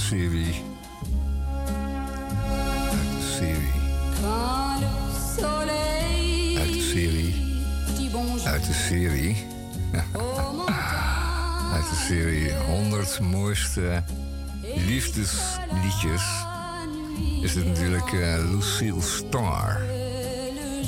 serie. 0.00 0.54
Uit 2.90 3.10
de 3.16 3.36
serie. 3.38 3.72
Uit 6.58 6.72
de 6.72 6.80
serie. 6.92 7.34
Uit 8.44 8.66
de 8.66 8.72
serie. 8.72 9.36
Uit 11.72 11.88
de 11.90 12.04
serie 12.06 12.52
100 12.54 13.20
mooiste 13.20 14.02
liefdesliedjes. 14.86 16.22
Is 17.42 17.54
het 17.54 17.66
natuurlijk 17.66 18.12
uh, 18.12 18.50
Lucille 18.50 19.02
Starr. 19.02 19.80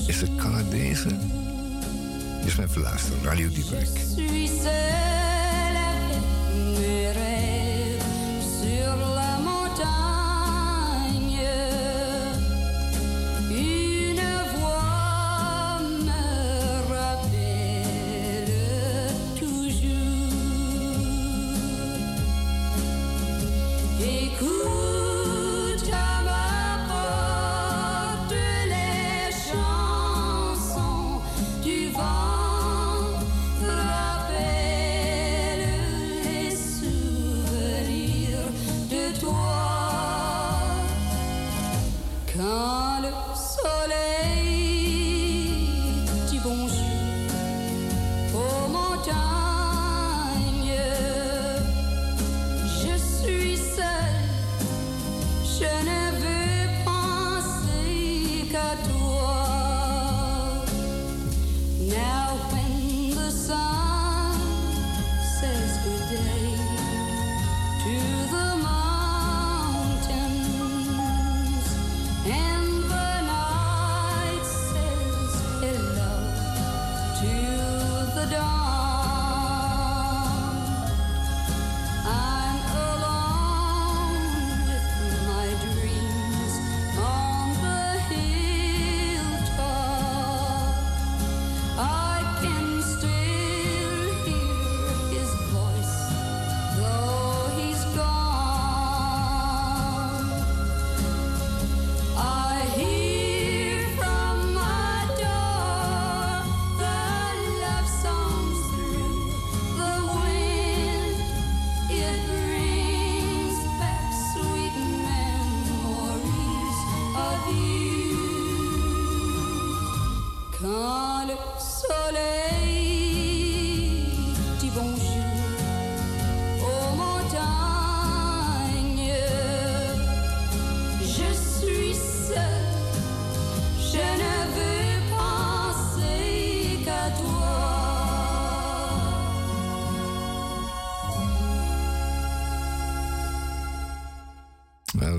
Is 0.06 0.20
het 0.20 0.36
Canadese? 0.36 1.08
Is 2.44 2.56
mijn 2.56 2.70
verluisteren, 2.70 3.22
Radio 3.22 3.48
Dieperik. 3.48 3.88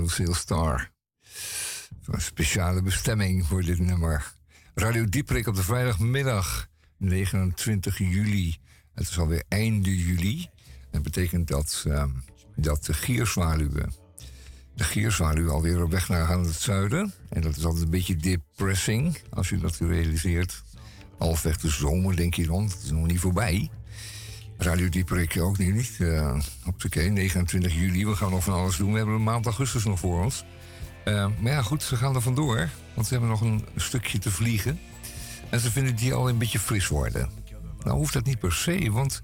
Lucille. 0.04 0.90
Een 2.06 2.20
speciale 2.20 2.82
bestemming 2.82 3.46
voor 3.46 3.62
dit 3.62 3.78
nummer. 3.78 4.32
Radio 4.74 5.08
Dieprik 5.08 5.46
op 5.46 5.54
de 5.54 5.62
vrijdagmiddag, 5.62 6.68
29 6.96 7.98
juli. 7.98 8.56
Het 8.94 9.08
is 9.08 9.18
alweer 9.18 9.44
einde 9.48 9.96
juli. 9.96 10.48
Dat 10.90 11.02
betekent 11.02 11.48
dat, 11.48 11.84
um, 11.86 12.24
dat 12.56 12.84
de 12.84 12.94
gierzwaluwen... 12.94 13.92
de 14.74 15.50
alweer 15.50 15.82
op 15.82 15.90
weg 15.90 16.08
naar 16.08 16.26
het 16.46 16.60
zuiden. 16.60 17.12
En 17.28 17.40
dat 17.40 17.56
is 17.56 17.64
altijd 17.64 17.84
een 17.84 17.90
beetje 17.90 18.16
depressing, 18.16 19.18
als 19.30 19.48
je 19.48 19.58
dat 19.58 19.76
realiseert. 19.76 20.62
Halfweg 21.18 21.56
de 21.56 21.70
zomer, 21.70 22.16
denk 22.16 22.34
je 22.34 22.46
dan. 22.46 22.64
Het 22.64 22.82
is 22.82 22.90
nog 22.90 23.06
niet 23.06 23.20
voorbij. 23.20 23.70
Radio 24.58 24.88
Dieperik 24.88 25.40
ook 25.40 25.58
niet. 25.58 25.96
Uh, 25.98 26.36
Oké, 26.84 27.00
29 27.00 27.74
juli. 27.74 28.06
We 28.06 28.16
gaan 28.16 28.30
nog 28.30 28.44
van 28.44 28.54
alles 28.54 28.76
doen. 28.76 28.90
We 28.90 28.96
hebben 28.96 29.14
een 29.14 29.22
maand 29.22 29.46
augustus 29.46 29.84
nog 29.84 29.98
voor 29.98 30.22
ons. 30.22 30.44
Uh, 31.04 31.26
maar 31.40 31.52
ja, 31.52 31.62
goed, 31.62 31.82
ze 31.82 31.96
gaan 31.96 32.14
er 32.14 32.22
vandoor. 32.22 32.68
Want 32.94 33.06
ze 33.06 33.12
hebben 33.12 33.30
nog 33.30 33.40
een 33.40 33.66
stukje 33.76 34.18
te 34.18 34.30
vliegen. 34.30 34.80
En 35.50 35.60
ze 35.60 35.70
vinden 35.70 35.96
die 35.96 36.14
al 36.14 36.28
een 36.28 36.38
beetje 36.38 36.58
fris 36.58 36.88
worden. 36.88 37.30
Nou 37.82 37.96
hoeft 37.96 38.12
dat 38.12 38.24
niet 38.24 38.38
per 38.38 38.52
se, 38.52 38.90
want 38.90 39.22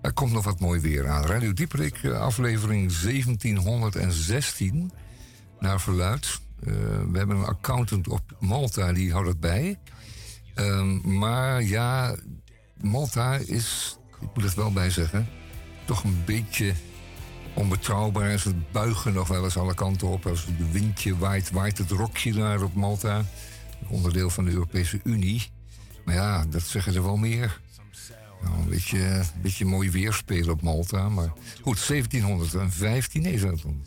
er 0.00 0.12
komt 0.12 0.32
nog 0.32 0.44
wat 0.44 0.60
mooi 0.60 0.80
weer 0.80 1.08
aan. 1.08 1.24
Radio 1.24 1.52
Dieperik, 1.52 2.02
eh, 2.02 2.20
aflevering 2.20 2.92
1716. 2.92 4.92
Naar 5.58 5.80
verluid. 5.80 6.40
Uh, 6.60 6.74
we 7.10 7.18
hebben 7.18 7.36
een 7.36 7.44
accountant 7.44 8.08
op 8.08 8.36
Malta, 8.40 8.92
die 8.92 9.12
houdt 9.12 9.28
het 9.28 9.40
bij. 9.40 9.78
Ehm, 10.54 11.18
maar 11.18 11.62
ja, 11.62 12.16
Malta 12.80 13.36
is 13.36 13.96
ik 14.22 14.28
moet 14.34 14.44
het 14.44 14.54
wel 14.54 14.72
bij 14.72 14.90
zeggen, 14.90 15.28
toch 15.84 16.04
een 16.04 16.22
beetje 16.24 16.72
onbetrouwbaar. 17.54 18.38
Ze 18.38 18.54
buigen 18.72 19.12
nog 19.12 19.28
wel 19.28 19.44
eens 19.44 19.56
alle 19.56 19.74
kanten 19.74 20.08
op. 20.08 20.26
Als 20.26 20.46
de 20.46 20.70
windje 20.70 21.18
waait, 21.18 21.50
waait 21.50 21.78
het 21.78 21.90
rokje 21.90 22.32
daar 22.32 22.62
op 22.62 22.74
Malta. 22.74 23.24
Onderdeel 23.88 24.30
van 24.30 24.44
de 24.44 24.50
Europese 24.50 25.00
Unie. 25.04 25.48
Maar 26.04 26.14
ja, 26.14 26.44
dat 26.46 26.62
zeggen 26.62 26.92
ze 26.92 27.02
wel 27.02 27.16
meer. 27.16 27.60
Nou, 28.42 28.58
een 28.58 28.68
beetje, 28.68 28.98
een 28.98 29.42
beetje 29.42 29.64
mooi 29.64 29.90
weerspelen 29.90 30.50
op 30.50 30.62
Malta. 30.62 31.08
Maar 31.08 31.32
goed, 31.62 31.86
1715, 31.86 33.22
nee, 33.22 33.40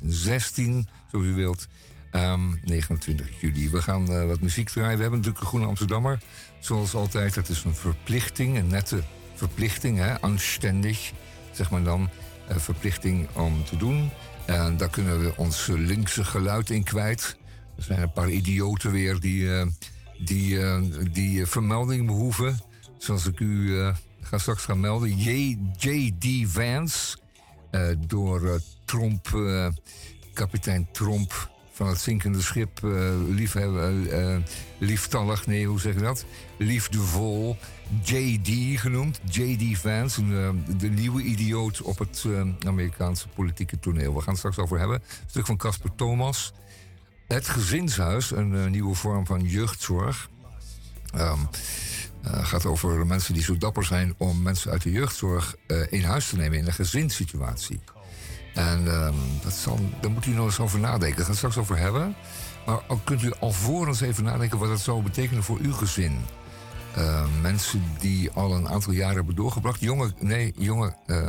16, 0.03 0.87
zo 1.11 1.21
u 1.21 1.33
wilt. 1.33 1.67
29 2.11 3.29
ehm, 3.29 3.35
juli. 3.39 3.69
We 3.69 3.81
gaan 3.81 4.11
uh, 4.11 4.25
wat 4.25 4.39
muziek 4.39 4.69
draaien. 4.69 4.95
We 4.95 5.01
hebben 5.01 5.19
natuurlijk 5.19 5.43
een 5.43 5.49
Groene 5.49 5.67
Amsterdammer. 5.67 6.19
Zoals 6.59 6.93
altijd, 6.93 7.35
het 7.35 7.49
is 7.49 7.63
een 7.63 7.75
verplichting, 7.75 8.57
een 8.57 8.67
nette 8.67 9.03
verplichting, 9.35 9.97
hè, 9.97 10.21
anständig, 10.21 11.11
zeg 11.51 11.69
maar 11.69 11.83
dan, 11.83 12.09
uh, 12.49 12.57
verplichting 12.57 13.27
om 13.33 13.63
te 13.65 13.77
doen. 13.77 14.09
En 14.45 14.77
daar 14.77 14.89
kunnen 14.89 15.19
we 15.19 15.33
ons 15.37 15.67
linkse 15.67 16.23
geluid 16.23 16.69
in 16.69 16.83
kwijt. 16.83 17.37
Er 17.77 17.83
zijn 17.83 18.01
een 18.01 18.11
paar 18.11 18.29
idioten 18.29 18.91
weer 18.91 19.19
die, 19.19 19.41
uh, 19.41 19.65
die, 20.17 20.55
uh, 20.55 20.81
die 21.11 21.45
vermelding 21.45 22.05
behoeven. 22.05 22.59
Zoals 22.97 23.25
ik 23.25 23.39
u 23.39 23.77
ga 24.21 24.37
straks 24.37 24.63
gaan 24.63 24.79
melden. 24.79 25.17
J.D. 25.77 26.51
Vance, 26.51 27.17
door 27.97 28.61
Trump, 28.85 29.27
kapitein 30.33 30.87
Trump 30.91 31.49
van 31.75 31.87
het 31.87 31.99
zinkende 31.99 32.41
schip, 32.41 32.83
uh, 32.83 33.13
lieftallig, 34.77 35.47
nee, 35.47 35.65
hoe 35.67 35.79
zeg 35.79 35.93
je 35.93 35.99
dat? 35.99 36.25
Liefdevol, 36.57 37.57
JD 38.03 38.79
genoemd, 38.79 39.19
JD 39.29 39.77
Vance, 39.77 40.23
de 40.77 40.89
nieuwe 40.89 41.21
idioot 41.21 41.81
op 41.81 41.99
het 41.99 42.25
Amerikaanse 42.65 43.27
politieke 43.27 43.79
toneel. 43.79 44.13
We 44.13 44.19
gaan 44.21 44.29
het 44.29 44.37
straks 44.37 44.57
over 44.57 44.79
hebben. 44.79 44.97
Een 44.97 45.29
stuk 45.29 45.45
van 45.45 45.57
Casper 45.57 45.95
Thomas. 45.95 46.53
Het 47.27 47.47
gezinshuis, 47.47 48.31
een 48.31 48.71
nieuwe 48.71 48.95
vorm 48.95 49.25
van 49.25 49.41
jeugdzorg. 49.41 50.29
Um, 51.15 51.49
gaat 52.23 52.65
over 52.65 53.05
mensen 53.07 53.33
die 53.33 53.43
zo 53.43 53.57
dapper 53.57 53.83
zijn 53.83 54.15
om 54.17 54.41
mensen 54.41 54.71
uit 54.71 54.81
de 54.81 54.91
jeugdzorg 54.91 55.55
in 55.89 56.03
huis 56.03 56.29
te 56.29 56.35
nemen 56.35 56.57
in 56.57 56.65
een 56.65 56.73
gezinssituatie. 56.73 57.79
En 58.55 58.87
ehm, 58.87 59.13
dat 59.43 59.67
daar 60.01 60.11
moet 60.11 60.25
u 60.25 60.31
nog 60.31 60.45
eens 60.45 60.59
over 60.59 60.79
nadenken. 60.79 61.15
Daar 61.15 61.25
gaan 61.25 61.33
we 61.33 61.37
straks 61.37 61.57
over 61.57 61.77
hebben. 61.77 62.15
Maar 62.65 62.79
kunt 63.03 63.21
u 63.21 63.33
alvorens 63.39 64.01
even 64.01 64.23
nadenken 64.23 64.59
wat 64.59 64.69
dat 64.69 64.79
zou 64.79 65.03
betekenen 65.03 65.43
voor 65.43 65.59
uw 65.61 65.73
gezin? 65.73 66.25
Uh, 66.97 67.25
mensen 67.41 67.83
die 67.99 68.31
al 68.31 68.55
een 68.55 68.67
aantal 68.67 68.93
jaren 68.93 69.15
hebben 69.15 69.35
doorgebracht. 69.35 69.79
Jonge, 69.79 70.13
nee, 70.19 70.53
jonge, 70.57 70.95
uh, 71.07 71.27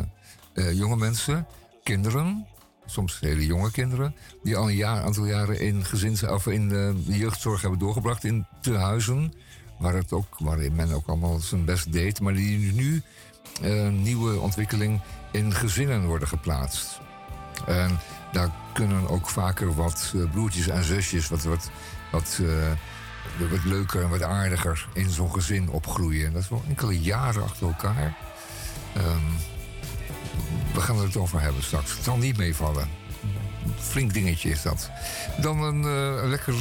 uh, 0.54 0.72
jonge 0.72 0.96
mensen, 0.96 1.46
kinderen, 1.82 2.46
soms 2.86 3.20
hele 3.20 3.46
jonge 3.46 3.70
kinderen, 3.70 4.14
die 4.42 4.56
al 4.56 4.68
een 4.68 4.76
jaar, 4.76 5.02
aantal 5.02 5.24
jaren 5.24 5.60
in, 5.60 5.84
gezins, 5.84 6.22
of 6.22 6.46
in 6.46 6.68
de 6.68 6.94
jeugdzorg 7.06 7.60
hebben 7.60 7.78
doorgebracht 7.78 8.24
in 8.24 8.46
tehuizen. 8.60 9.32
Waar, 9.78 9.94
het 9.94 10.12
ook, 10.12 10.38
waar 10.38 10.72
men 10.72 10.92
ook 10.92 11.06
allemaal 11.06 11.38
zijn 11.38 11.64
best 11.64 11.92
deed, 11.92 12.20
maar 12.20 12.34
die 12.34 12.72
nu 12.72 13.02
nieuwe 13.90 14.38
ontwikkeling 14.40 15.00
in 15.32 15.52
gezinnen 15.52 16.06
worden 16.06 16.28
geplaatst. 16.28 17.00
En 17.66 17.98
daar 18.32 18.50
kunnen 18.72 19.08
ook 19.08 19.28
vaker 19.28 19.74
wat 19.74 20.12
eh, 20.14 20.30
broertjes 20.30 20.68
en 20.68 20.84
zusjes 20.84 21.28
wat, 21.28 21.42
wat, 21.42 21.70
wat, 22.10 22.38
uh, 22.42 23.50
wat 23.50 23.64
leuker 23.64 24.02
en 24.02 24.08
wat 24.08 24.22
aardiger 24.22 24.86
in 24.92 25.10
zo'n 25.10 25.32
gezin 25.32 25.68
opgroeien. 25.68 26.26
En 26.26 26.32
dat 26.32 26.42
is 26.42 26.48
wel 26.48 26.64
enkele 26.68 27.00
jaren 27.00 27.42
achter 27.42 27.66
elkaar. 27.66 28.16
Um, 28.96 29.36
we 30.74 30.80
gaan 30.80 30.98
het 30.98 31.16
over 31.16 31.40
hebben 31.40 31.62
straks. 31.62 31.94
Het 31.94 32.04
zal 32.04 32.16
niet 32.16 32.36
meevallen. 32.36 32.88
Flink 33.78 34.14
dingetje 34.14 34.50
is 34.50 34.62
dat. 34.62 34.90
Dan 35.40 35.62
een 35.62 35.82
uh, 35.82 36.28
lekker 36.28 36.54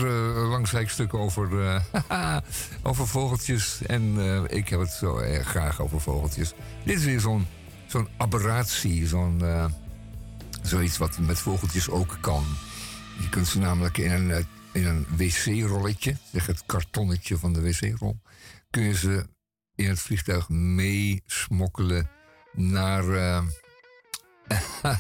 uh, 0.74 0.88
stuk 0.88 1.14
over, 1.14 1.82
over 2.84 3.08
vogeltjes. 3.08 3.82
En 3.86 4.18
ik 4.50 4.70
heb 4.70 4.80
het 4.80 4.92
zo 4.92 5.22
graag 5.44 5.82
over 5.82 6.02
vogeltjes. 6.02 6.54
Dit 6.84 6.98
is 6.98 7.06
weer 7.06 7.20
zo'n 7.20 7.48
zo'n 7.86 8.08
aberratie. 8.18 9.08
Zo'n 9.08 9.42
Zoiets 10.66 10.98
wat 10.98 11.20
met 11.20 11.40
vogeltjes 11.40 11.90
ook 11.90 12.18
kan. 12.22 12.46
Je 13.20 13.30
kunt 13.30 13.48
ze 13.48 13.60
namelijk 13.60 13.98
in 13.98 14.12
een, 14.12 14.32
eh, 14.32 14.44
in 14.72 14.86
een 14.86 15.06
wc-rolletje, 15.18 16.18
zeg 16.32 16.46
het 16.46 16.64
kartonnetje 16.66 17.38
van 17.38 17.54
de 17.54 17.62
wc-rol, 17.62 18.20
kun 18.70 18.84
je 18.84 18.96
ze 18.96 19.28
in 19.76 19.90
het 19.90 20.00
vliegtuig 20.00 20.50
meesmokkelen 20.50 22.10
naar, 22.54 23.04
uh, 23.04 23.42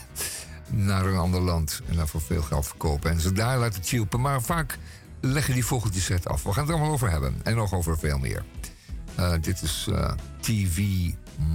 naar 0.89 1.05
een 1.05 1.17
ander 1.17 1.41
land. 1.41 1.81
En 1.87 1.95
dan 1.95 2.07
voor 2.07 2.21
veel 2.21 2.41
geld 2.41 2.67
verkopen. 2.67 3.11
En 3.11 3.19
ze 3.19 3.31
daar 3.31 3.57
laten 3.57 3.83
chilpen. 3.83 4.21
Maar 4.21 4.41
vaak 4.41 4.77
leggen 5.21 5.53
die 5.53 5.65
vogeltjes 5.65 6.07
het 6.07 6.27
af. 6.27 6.43
We 6.43 6.53
gaan 6.53 6.63
het 6.63 6.73
allemaal 6.73 6.91
over 6.91 7.09
hebben. 7.11 7.35
En 7.43 7.55
nog 7.55 7.73
over 7.73 7.99
veel 7.99 8.17
meer. 8.17 8.43
Uh, 9.19 9.33
dit 9.41 9.61
is 9.61 9.89
TV 10.39 10.81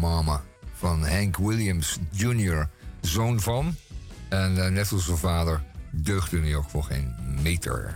Mama 0.01 0.43
van 0.75 1.06
Hank 1.09 1.37
Williams 1.37 1.99
Jr., 2.11 2.69
zoon 3.01 3.41
van 3.41 3.77
en 4.31 4.56
uh, 4.56 4.67
net 4.67 4.93
als 4.93 5.05
zijn 5.05 5.17
vader 5.17 5.62
deugde 5.91 6.41
hij 6.41 6.55
ook 6.55 6.71
voor 6.71 6.85
geen 6.85 7.15
meter. 7.43 7.94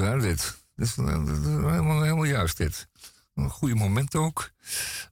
Hè, 0.00 0.20
dit. 0.20 0.62
Dat 0.76 0.86
is, 0.86 0.96
helemaal, 0.96 2.02
helemaal 2.02 2.24
juist, 2.24 2.56
dit. 2.56 2.88
Een 3.34 3.50
goede 3.50 3.74
moment 3.74 4.14
ook. 4.14 4.50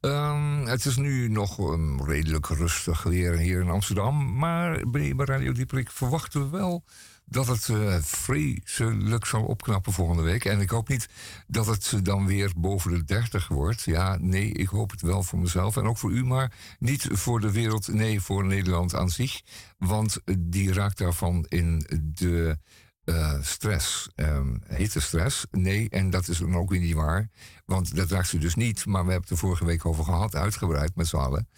Ehm, 0.00 0.66
het 0.66 0.84
is 0.84 0.96
nu 0.96 1.28
nog 1.28 1.76
redelijk 2.06 2.46
rustig 2.46 3.02
weer 3.02 3.36
hier 3.36 3.60
in 3.60 3.70
Amsterdam. 3.70 4.36
Maar 4.36 4.90
bij 4.90 5.12
Radio 5.16 5.52
Dieperik 5.52 5.90
verwachten 5.90 6.50
we 6.50 6.56
wel 6.56 6.84
dat 7.28 7.46
het 7.46 7.68
uh, 7.68 7.96
vreselijk 8.00 9.24
zal 9.24 9.44
opknappen 9.44 9.92
volgende 9.92 10.22
week. 10.22 10.44
En 10.44 10.60
ik 10.60 10.70
hoop 10.70 10.88
niet 10.88 11.08
dat 11.46 11.66
het 11.66 11.94
dan 12.02 12.26
weer 12.26 12.52
boven 12.56 12.90
de 12.90 13.04
30 13.04 13.48
wordt. 13.48 13.82
Ja, 13.82 14.16
nee, 14.20 14.52
ik 14.52 14.68
hoop 14.68 14.90
het 14.90 15.00
wel 15.00 15.22
voor 15.22 15.38
mezelf 15.38 15.76
en 15.76 15.84
ook 15.84 15.98
voor 15.98 16.10
u, 16.10 16.24
maar 16.24 16.52
niet 16.78 17.08
voor 17.10 17.40
de 17.40 17.52
wereld. 17.52 17.88
Nee, 17.88 18.20
voor 18.20 18.44
Nederland 18.44 18.94
aan 18.94 19.10
zich. 19.10 19.42
Want 19.78 20.18
die 20.38 20.72
raakt 20.72 20.98
daarvan 20.98 21.44
in 21.48 21.86
de 22.14 22.58
uh, 23.06 23.32
stress. 23.42 24.08
Um, 24.16 24.62
stress? 24.78 25.46
Nee, 25.50 25.88
en 25.90 26.10
dat 26.10 26.28
is 26.28 26.38
dan 26.38 26.56
ook 26.56 26.70
weer 26.70 26.80
niet 26.80 26.94
waar. 26.94 27.28
Want 27.64 27.96
dat 27.96 28.10
raakt 28.10 28.28
ze 28.28 28.38
dus 28.38 28.54
niet. 28.54 28.86
Maar 28.86 29.04
we 29.04 29.10
hebben 29.10 29.28
het 29.28 29.30
er 29.30 29.46
vorige 29.46 29.64
week 29.64 29.86
over 29.86 30.04
gehad, 30.04 30.34
uitgebreid 30.34 30.94
met 30.94 31.06
z'n 31.06 31.16
allen. 31.16 31.48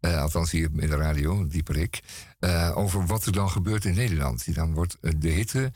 Uh, 0.00 0.20
althans 0.20 0.50
hier 0.50 0.70
in 0.76 0.90
de 0.90 0.96
radio, 0.96 1.46
dieperik. 1.46 2.00
Uh, 2.40 2.72
over 2.74 3.06
wat 3.06 3.26
er 3.26 3.32
dan 3.32 3.50
gebeurt 3.50 3.84
in 3.84 3.94
Nederland. 3.94 4.54
Dan 4.54 4.74
wordt 4.74 4.96
de 5.00 5.28
hitte 5.28 5.72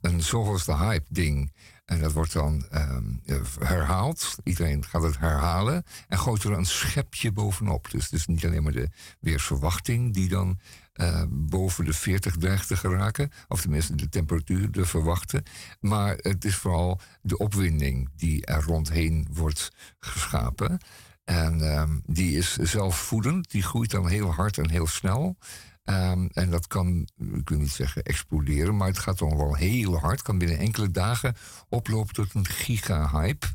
een 0.00 0.22
zoals 0.22 0.64
de 0.64 0.76
hype 0.76 1.06
ding. 1.08 1.52
En 1.84 2.00
dat 2.00 2.12
wordt 2.12 2.32
dan 2.32 2.66
um, 2.74 3.20
herhaald. 3.58 4.36
Iedereen 4.44 4.84
gaat 4.84 5.02
het 5.02 5.18
herhalen. 5.18 5.84
En 6.08 6.18
gooit 6.18 6.42
er 6.42 6.52
een 6.52 6.66
schepje 6.66 7.32
bovenop. 7.32 7.90
Dus 7.90 8.04
het 8.04 8.12
is 8.12 8.26
niet 8.26 8.44
alleen 8.44 8.62
maar 8.62 8.72
de 8.72 8.88
weersverwachting 9.20 10.14
die 10.14 10.28
dan 10.28 10.58
uh, 11.00 11.22
boven 11.28 11.84
de 11.84 11.92
40 11.92 12.36
dreigt 12.36 12.66
te 12.66 12.76
geraken. 12.76 13.30
Of 13.48 13.60
tenminste 13.60 13.94
de 13.94 14.08
temperatuur 14.08 14.70
te 14.70 14.84
verwachten. 14.84 15.42
Maar 15.80 16.16
het 16.16 16.44
is 16.44 16.56
vooral 16.56 17.00
de 17.22 17.38
opwinding 17.38 18.08
die 18.16 18.46
er 18.46 18.62
rondheen 18.62 19.26
wordt 19.30 19.72
geschapen. 19.98 20.78
En 21.24 21.60
um, 21.60 22.02
die 22.06 22.36
is 22.36 22.56
zelfvoedend. 22.56 23.50
Die 23.50 23.62
groeit 23.62 23.90
dan 23.90 24.08
heel 24.08 24.32
hard 24.32 24.58
en 24.58 24.70
heel 24.70 24.86
snel. 24.86 25.36
Um, 25.84 26.28
en 26.32 26.50
dat 26.50 26.66
kan, 26.66 27.08
ik 27.34 27.48
wil 27.48 27.58
niet 27.58 27.70
zeggen 27.70 28.02
exploderen, 28.02 28.76
maar 28.76 28.88
het 28.88 28.98
gaat 28.98 29.18
dan 29.18 29.36
wel 29.36 29.54
heel 29.54 29.98
hard. 29.98 30.22
Kan 30.22 30.38
binnen 30.38 30.58
enkele 30.58 30.90
dagen 30.90 31.36
oplopen 31.68 32.14
tot 32.14 32.34
een 32.34 32.46
giga-hype. 32.46 33.46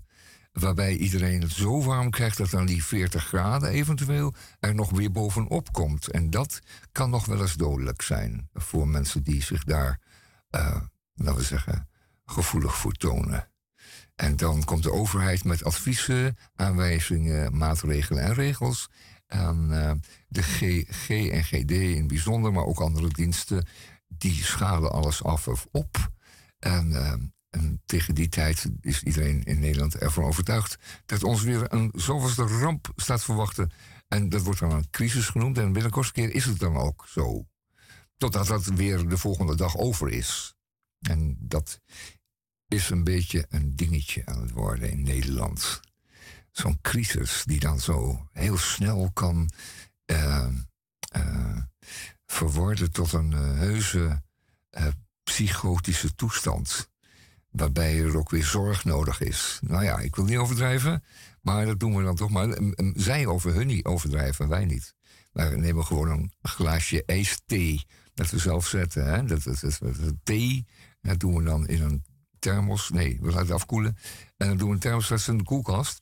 Waarbij 0.54 0.96
iedereen 0.96 1.42
het 1.42 1.52
zo 1.52 1.84
warm 1.84 2.10
krijgt 2.10 2.38
dat 2.38 2.50
dan 2.50 2.66
die 2.66 2.84
40 2.84 3.26
graden 3.26 3.70
eventueel 3.70 4.34
er 4.60 4.76
nog 4.76 4.90
weer 4.90 5.12
bovenop 5.12 5.72
komt. 5.72 6.08
En 6.08 6.30
dat 6.30 6.60
kan 6.92 7.10
nog 7.10 7.26
wel 7.26 7.42
eens 7.42 7.54
dodelijk 7.54 8.02
zijn 8.02 8.50
voor 8.54 8.88
mensen 8.88 9.24
die 9.24 9.44
zich 9.44 9.64
daar, 9.64 10.00
uh, 10.56 10.76
laten 11.14 11.36
we 11.36 11.44
zeggen, 11.44 11.90
gevoelig 12.26 12.78
voor 12.78 12.92
tonen. 12.92 13.50
En 14.16 14.36
dan 14.36 14.64
komt 14.64 14.84
de 14.84 14.92
overheid 14.92 15.44
met 15.44 15.64
adviezen, 15.64 16.38
aanwijzingen, 16.56 17.58
maatregelen 17.58 18.24
en 18.24 18.34
regels. 18.34 18.90
En 19.28 19.68
uh, 19.70 19.92
de 20.28 20.42
G, 20.42 21.10
en 21.10 21.44
GD 21.44 21.72
in 21.72 22.08
bijzonder, 22.08 22.54
maar 22.54 22.66
ook 22.66 22.80
andere 22.80 23.08
diensten, 23.08 23.68
die 24.08 24.44
schalen 24.44 24.92
alles 24.92 25.24
af 25.24 25.48
of 25.48 25.68
op. 25.72 26.12
En 26.60 26.92
uh, 26.92 27.14
en 27.54 27.82
tegen 27.86 28.16
die 28.16 28.30
tijd 28.30 28.70
is 28.82 29.04
iedereen 29.04 29.44
in 29.44 29.60
Nederland 29.60 29.96
ervan 29.96 30.24
overtuigd 30.24 30.78
dat 31.06 31.24
ons 31.24 31.42
weer 31.42 31.74
een 31.74 31.92
zoveelste 31.96 32.44
ramp 32.44 32.92
staat 32.96 33.24
verwachten. 33.24 33.72
En 34.08 34.30
dat 34.30 34.42
wordt 34.42 34.60
dan 34.60 34.72
een 34.72 34.90
crisis 34.90 35.28
genoemd. 35.28 35.58
En 35.58 35.74
binnen 35.74 35.92
kortste 35.92 36.14
keer 36.14 36.34
is 36.34 36.46
het 36.46 36.60
dan 36.60 36.76
ook 36.76 37.06
zo. 37.08 37.48
Totdat 38.18 38.48
dat 38.48 38.66
weer 38.66 39.08
de 39.08 39.18
volgende 39.18 39.56
dag 39.56 39.78
over 39.78 40.10
is. 40.10 40.56
En 41.00 41.38
dat 41.40 41.80
is 42.68 42.90
een 42.90 43.04
beetje 43.04 43.46
een 43.50 43.76
dingetje 43.76 44.26
aan 44.26 44.42
het 44.42 44.52
worden 44.52 44.92
in 44.92 45.02
Nederland. 45.02 45.80
Zo'n 46.52 46.82
crisis 46.82 47.44
die 47.46 47.60
dan 47.60 47.80
zo 47.80 48.28
heel 48.32 48.58
snel 48.58 49.12
kan 49.14 49.52
uh, 50.06 50.48
verworden 52.26 52.92
tot 52.92 53.14
een 53.14 53.32
uh, 53.32 53.40
heuse 53.40 54.22
psychotische 55.24 56.16
toestand 56.16 56.92
waarbij 57.54 58.04
er 58.04 58.18
ook 58.18 58.30
weer 58.30 58.46
zorg 58.46 58.86
nodig 58.86 59.22
is. 59.22 59.60
Nou 59.62 59.84
ja, 59.84 60.00
ik 60.00 60.16
wil 60.16 60.26
niet 60.26 60.38
overdrijven, 60.38 61.04
maar 61.42 61.66
dat 61.66 61.80
doen 61.80 61.96
we 61.96 62.04
dan 62.04 62.16
toch 62.16 62.30
maar. 62.30 62.58
Zij 62.94 63.26
over 63.26 63.54
hun 63.54 63.68
niet 63.68 63.86
overdrijven, 63.86 64.48
wij 64.48 64.66
niet. 64.66 64.96
Maar 65.32 65.60
nemen 65.60 65.86
gewoon 65.86 66.10
een 66.10 66.32
glaasje 66.42 67.04
ijsthee 67.06 67.86
dat 68.14 68.30
we 68.30 68.38
zelf 68.38 68.68
zetten. 68.68 69.06
Hè? 69.06 69.26
Dat, 69.26 69.44
dat, 69.44 69.60
dat, 69.60 69.80
dat, 69.80 70.14
thee, 70.24 70.66
dat 71.02 71.20
doen 71.20 71.36
we 71.36 71.44
dan 71.44 71.68
in 71.68 71.82
een 71.82 72.04
thermos. 72.40 72.90
Nee, 72.90 73.18
we 73.22 73.28
laten 73.28 73.42
het 73.42 73.52
afkoelen. 73.52 73.98
En 74.38 74.48
dan 74.48 74.58
doen 74.58 74.68
we 74.68 74.74
een 74.74 74.80
thermos 74.80 75.28
in 75.28 75.38
de 75.38 75.44
koelkast. 75.44 76.02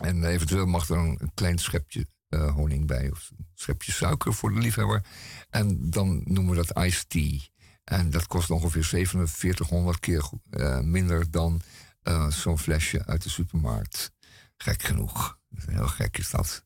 En 0.00 0.24
eventueel 0.24 0.66
mag 0.66 0.88
er 0.88 0.96
een, 0.96 1.30
klein 1.34 1.58
schepje 1.58 2.06
uh, 2.28 2.54
honing 2.54 2.86
bij. 2.86 3.10
Of 3.10 3.30
een 3.36 3.46
schepje 3.54 3.92
suiker 3.92 4.34
voor 4.34 4.52
de 4.52 4.60
liefhebber. 4.60 5.04
En 5.50 5.90
dan 5.90 6.22
noemen 6.24 6.56
we 6.56 6.64
dat 6.64 6.84
iced 6.84 7.08
tea. 7.08 7.40
En 7.84 8.10
dat 8.10 8.26
kost 8.26 8.50
ongeveer 8.50 8.84
4700 8.84 10.00
keer 10.00 10.30
uh, 10.50 10.80
minder 10.80 11.30
dan 11.30 11.60
uh, 12.02 12.30
zo'n 12.30 12.58
flesje 12.58 13.06
uit 13.06 13.22
de 13.22 13.28
supermarkt. 13.28 14.12
Gek 14.56 14.82
genoeg. 14.82 15.38
Heel 15.66 15.86
gek 15.88 16.18
is 16.18 16.30
dat. 16.30 16.64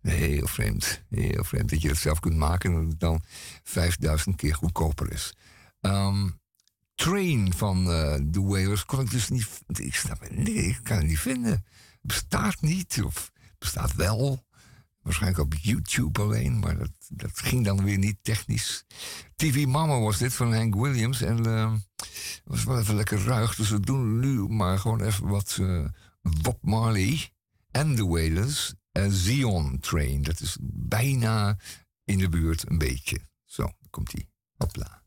Heel 0.00 0.46
vreemd. 0.46 1.02
Heel 1.08 1.44
vreemd 1.44 1.70
dat 1.70 1.82
je 1.82 1.88
het 1.88 1.98
zelf 1.98 2.20
kunt 2.20 2.36
maken 2.36 2.70
en 2.70 2.80
dat 2.80 2.90
het 2.90 3.00
dan 3.00 3.22
5000 3.62 4.36
keer 4.36 4.54
goedkoper 4.54 5.12
is. 5.12 5.34
Um, 5.80 6.40
Train 6.94 7.52
van 7.54 7.90
uh, 7.90 8.14
The 8.14 8.42
Wailers 8.42 8.84
kon 8.84 9.00
ik 9.00 9.10
dus 9.10 9.28
niet. 9.28 9.48
Ik 9.66 10.02
nee, 10.30 10.54
ik 10.54 10.80
kan 10.82 10.96
het 10.96 11.06
niet 11.06 11.18
vinden. 11.18 11.64
Bestaat 12.02 12.60
niet, 12.60 13.02
of 13.04 13.32
bestaat 13.58 13.94
wel. 13.94 14.46
Waarschijnlijk 15.02 15.42
op 15.42 15.54
YouTube 15.54 16.20
alleen, 16.20 16.58
maar 16.58 16.78
dat, 16.78 16.90
dat 17.08 17.38
ging 17.40 17.64
dan 17.64 17.84
weer 17.84 17.98
niet 17.98 18.18
technisch. 18.22 18.84
TV 19.36 19.66
Mama 19.66 19.98
was 19.98 20.18
dit 20.18 20.34
van 20.34 20.54
Hank 20.54 20.74
Williams. 20.74 21.20
En 21.20 21.46
uh, 21.46 21.72
was 22.44 22.64
wel 22.64 22.78
even 22.78 22.94
lekker 22.94 23.24
ruig. 23.24 23.54
Dus 23.54 23.70
we 23.70 23.80
doen 23.80 24.18
nu 24.18 24.48
maar 24.48 24.78
gewoon 24.78 25.02
even 25.02 25.26
wat 25.26 25.58
uh, 25.60 25.86
Bob 26.42 26.58
Marley 26.60 27.30
en 27.70 27.94
The 27.94 28.06
Wailers. 28.06 28.74
En 28.92 29.12
Zion 29.12 29.78
Train. 29.80 30.22
Dat 30.22 30.40
is 30.40 30.56
bijna 30.62 31.58
in 32.04 32.18
de 32.18 32.28
buurt 32.28 32.70
een 32.70 32.78
beetje. 32.78 33.20
Zo, 33.44 33.72
komt 33.90 34.10
die. 34.10 34.28
Hopla. 34.56 35.02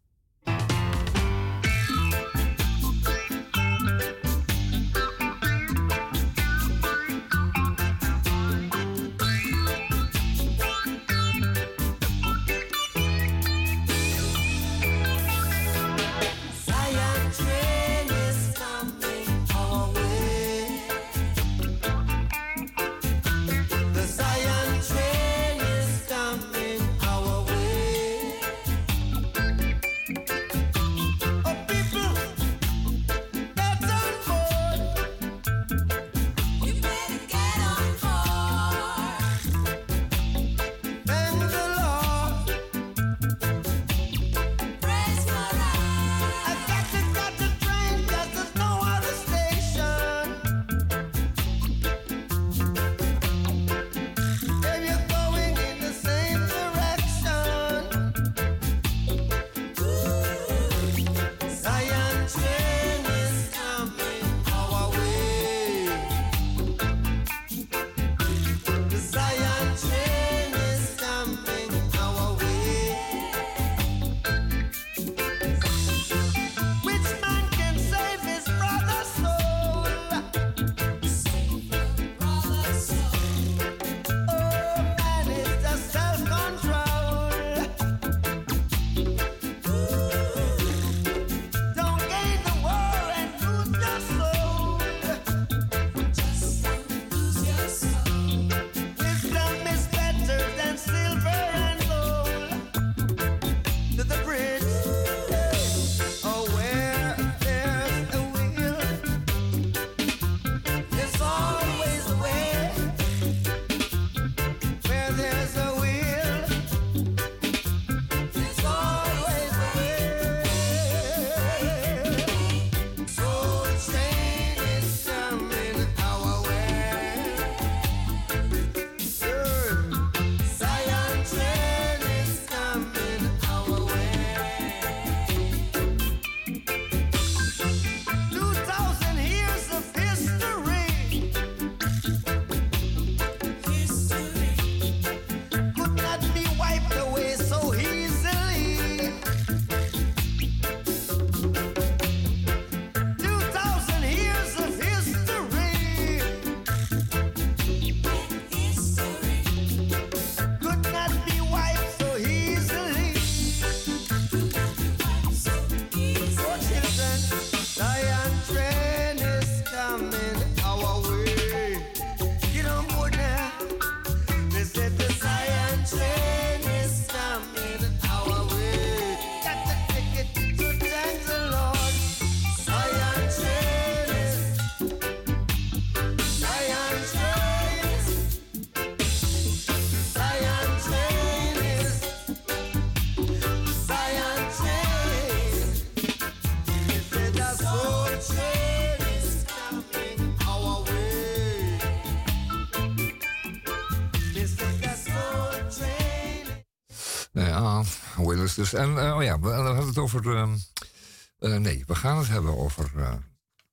Dus. 208.62 208.74
En 208.74 209.14
oh 209.14 209.24
ja, 209.24 209.40
we 209.40 209.50
hadden 209.50 209.88
het 209.88 209.98
over... 209.98 210.36
Ehm, 210.36 211.62
nee, 211.62 211.84
we 211.88 211.96
gaan 211.96 212.18
het 212.18 212.28
hebben 212.28 212.58
over 212.58 212.92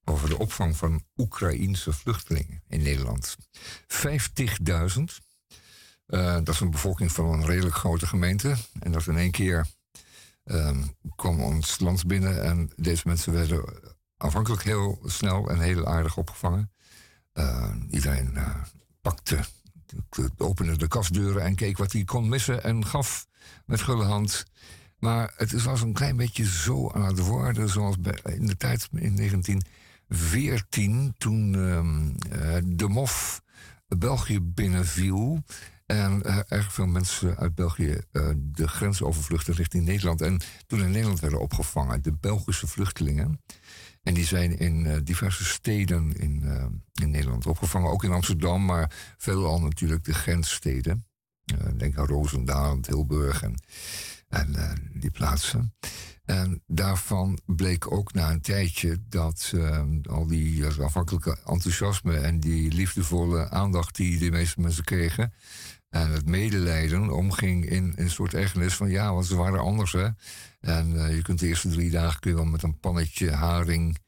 over 0.09 0.29
de 0.29 0.39
opvang 0.39 0.77
van 0.77 1.03
Oekraïense 1.17 1.93
vluchtelingen 1.93 2.63
in 2.69 2.83
Nederland. 2.83 3.37
50.000. 3.87 5.03
Uh, 6.07 6.35
dat 6.35 6.49
is 6.49 6.61
een 6.61 6.71
bevolking 6.71 7.13
van 7.13 7.33
een 7.33 7.47
redelijk 7.47 7.75
grote 7.75 8.07
gemeente. 8.07 8.57
En 8.81 8.93
dat 8.93 9.07
in 9.07 9.17
één 9.17 9.31
keer 9.31 9.67
uh, 10.45 10.79
kwam 11.17 11.41
ons 11.41 11.79
land 11.79 12.07
binnen 12.07 12.43
en 12.43 12.71
deze 12.77 13.03
mensen 13.05 13.33
werden 13.33 13.65
aanvankelijk 14.17 14.63
heel 14.63 15.01
snel 15.05 15.51
en 15.51 15.61
heel 15.61 15.87
aardig 15.87 16.17
opgevangen. 16.17 16.73
Iedereen 17.91 18.37
eh, 18.37 18.55
pakte, 19.01 19.39
opende 20.37 20.77
de 20.77 20.89
kastdeuren 20.89 21.43
en 21.43 21.55
keek 21.55 21.79
wat 21.79 21.93
hij 21.93 22.05
kon 22.05 22.29
missen 22.29 22.63
en 22.63 22.87
gaf 22.87 23.27
met 23.67 23.81
gulle 23.81 24.05
hand. 24.05 24.45
Maar 24.99 25.33
het 25.37 25.63
was 25.63 25.83
een 25.83 25.93
klein 25.93 26.17
beetje 26.17 26.45
zo 26.45 26.91
aan 26.91 27.05
het 27.05 27.19
worden, 27.19 27.69
zoals 27.69 27.97
in 28.25 28.47
de 28.47 28.57
tijd 28.57 28.89
in 28.93 29.17
1914, 29.17 31.15
toen 31.19 31.55
uh, 31.55 31.81
de 32.65 32.89
MOF 32.89 33.43
België 33.99 34.41
binnenviel. 34.41 35.43
En 35.87 36.23
uh, 36.27 36.39
erg 36.49 36.73
veel 36.73 36.87
mensen 36.87 37.37
uit 37.37 37.55
België 37.55 38.01
uh, 38.13 38.31
de 38.37 38.69
grens 38.69 39.03
overvluchten 39.03 39.55
richting 39.55 39.85
Nederland. 39.85 40.21
En 40.21 40.41
toen 40.67 40.81
in 40.81 40.91
Nederland 40.91 41.21
werden 41.21 41.41
opgevangen, 41.41 42.03
de 42.03 42.13
Belgische 42.13 42.67
vluchtelingen. 42.67 43.41
En 44.03 44.15
die 44.15 44.25
zijn 44.25 44.59
in 44.59 45.05
diverse 45.05 45.45
steden 45.45 46.13
in, 46.13 46.43
in 46.95 47.11
Nederland 47.11 47.47
opgevangen. 47.47 47.91
Ook 47.91 48.05
in 48.05 48.13
Amsterdam, 48.13 48.65
maar 48.65 49.15
veelal 49.17 49.61
natuurlijk 49.61 50.05
de 50.05 50.15
grenssteden. 50.15 51.07
denk 51.77 51.99
aan 51.99 52.07
Roosendaal, 52.07 52.81
Tilburg 52.81 53.43
en, 53.43 53.55
en 54.29 54.57
die 54.93 55.11
plaatsen. 55.11 55.75
En 56.25 56.63
daarvan 56.67 57.39
bleek 57.47 57.93
ook 57.93 58.13
na 58.13 58.31
een 58.31 58.41
tijdje 58.41 58.99
dat 59.09 59.53
al 60.03 60.27
die 60.27 60.67
afhankelijke 60.67 61.39
enthousiasme 61.45 62.17
en 62.17 62.41
die 62.41 62.73
liefdevolle 62.73 63.51
aandacht 63.51 63.97
die 63.97 64.19
de 64.19 64.31
meeste 64.31 64.61
mensen 64.61 64.85
kregen, 64.85 65.33
en 65.89 66.11
het 66.11 66.27
medelijden 66.27 67.11
omging 67.11 67.65
in, 67.65 67.93
een 67.97 68.11
soort 68.11 68.35
ergernis 68.35 68.75
van 68.75 68.91
ja, 68.91 69.13
want 69.13 69.27
ze 69.27 69.37
waren 69.37 69.61
anders 69.61 69.93
hè. 69.93 70.09
En 70.61 70.93
uh, 70.93 71.15
je 71.15 71.23
kunt 71.23 71.39
de 71.39 71.47
eerste 71.47 71.69
drie 71.69 71.91
dagen 71.91 72.21
kun 72.21 72.31
je 72.31 72.37
wel 72.37 72.47
met 72.47 72.63
een 72.63 72.79
pannetje 72.81 73.33
haring 73.33 73.99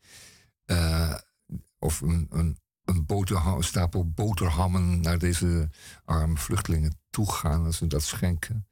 of 1.78 2.00
een, 2.00 2.26
een, 2.30 2.59
een 2.85 3.06
boterham, 3.06 3.62
stapel 3.62 4.11
boterhammen 4.11 5.00
naar 5.00 5.18
deze 5.18 5.70
arme 6.04 6.37
vluchtelingen 6.37 6.98
toe 7.11 7.33
gaan 7.33 7.64
en 7.64 7.74
ze 7.74 7.87
dat 7.87 8.02
schenken. 8.02 8.66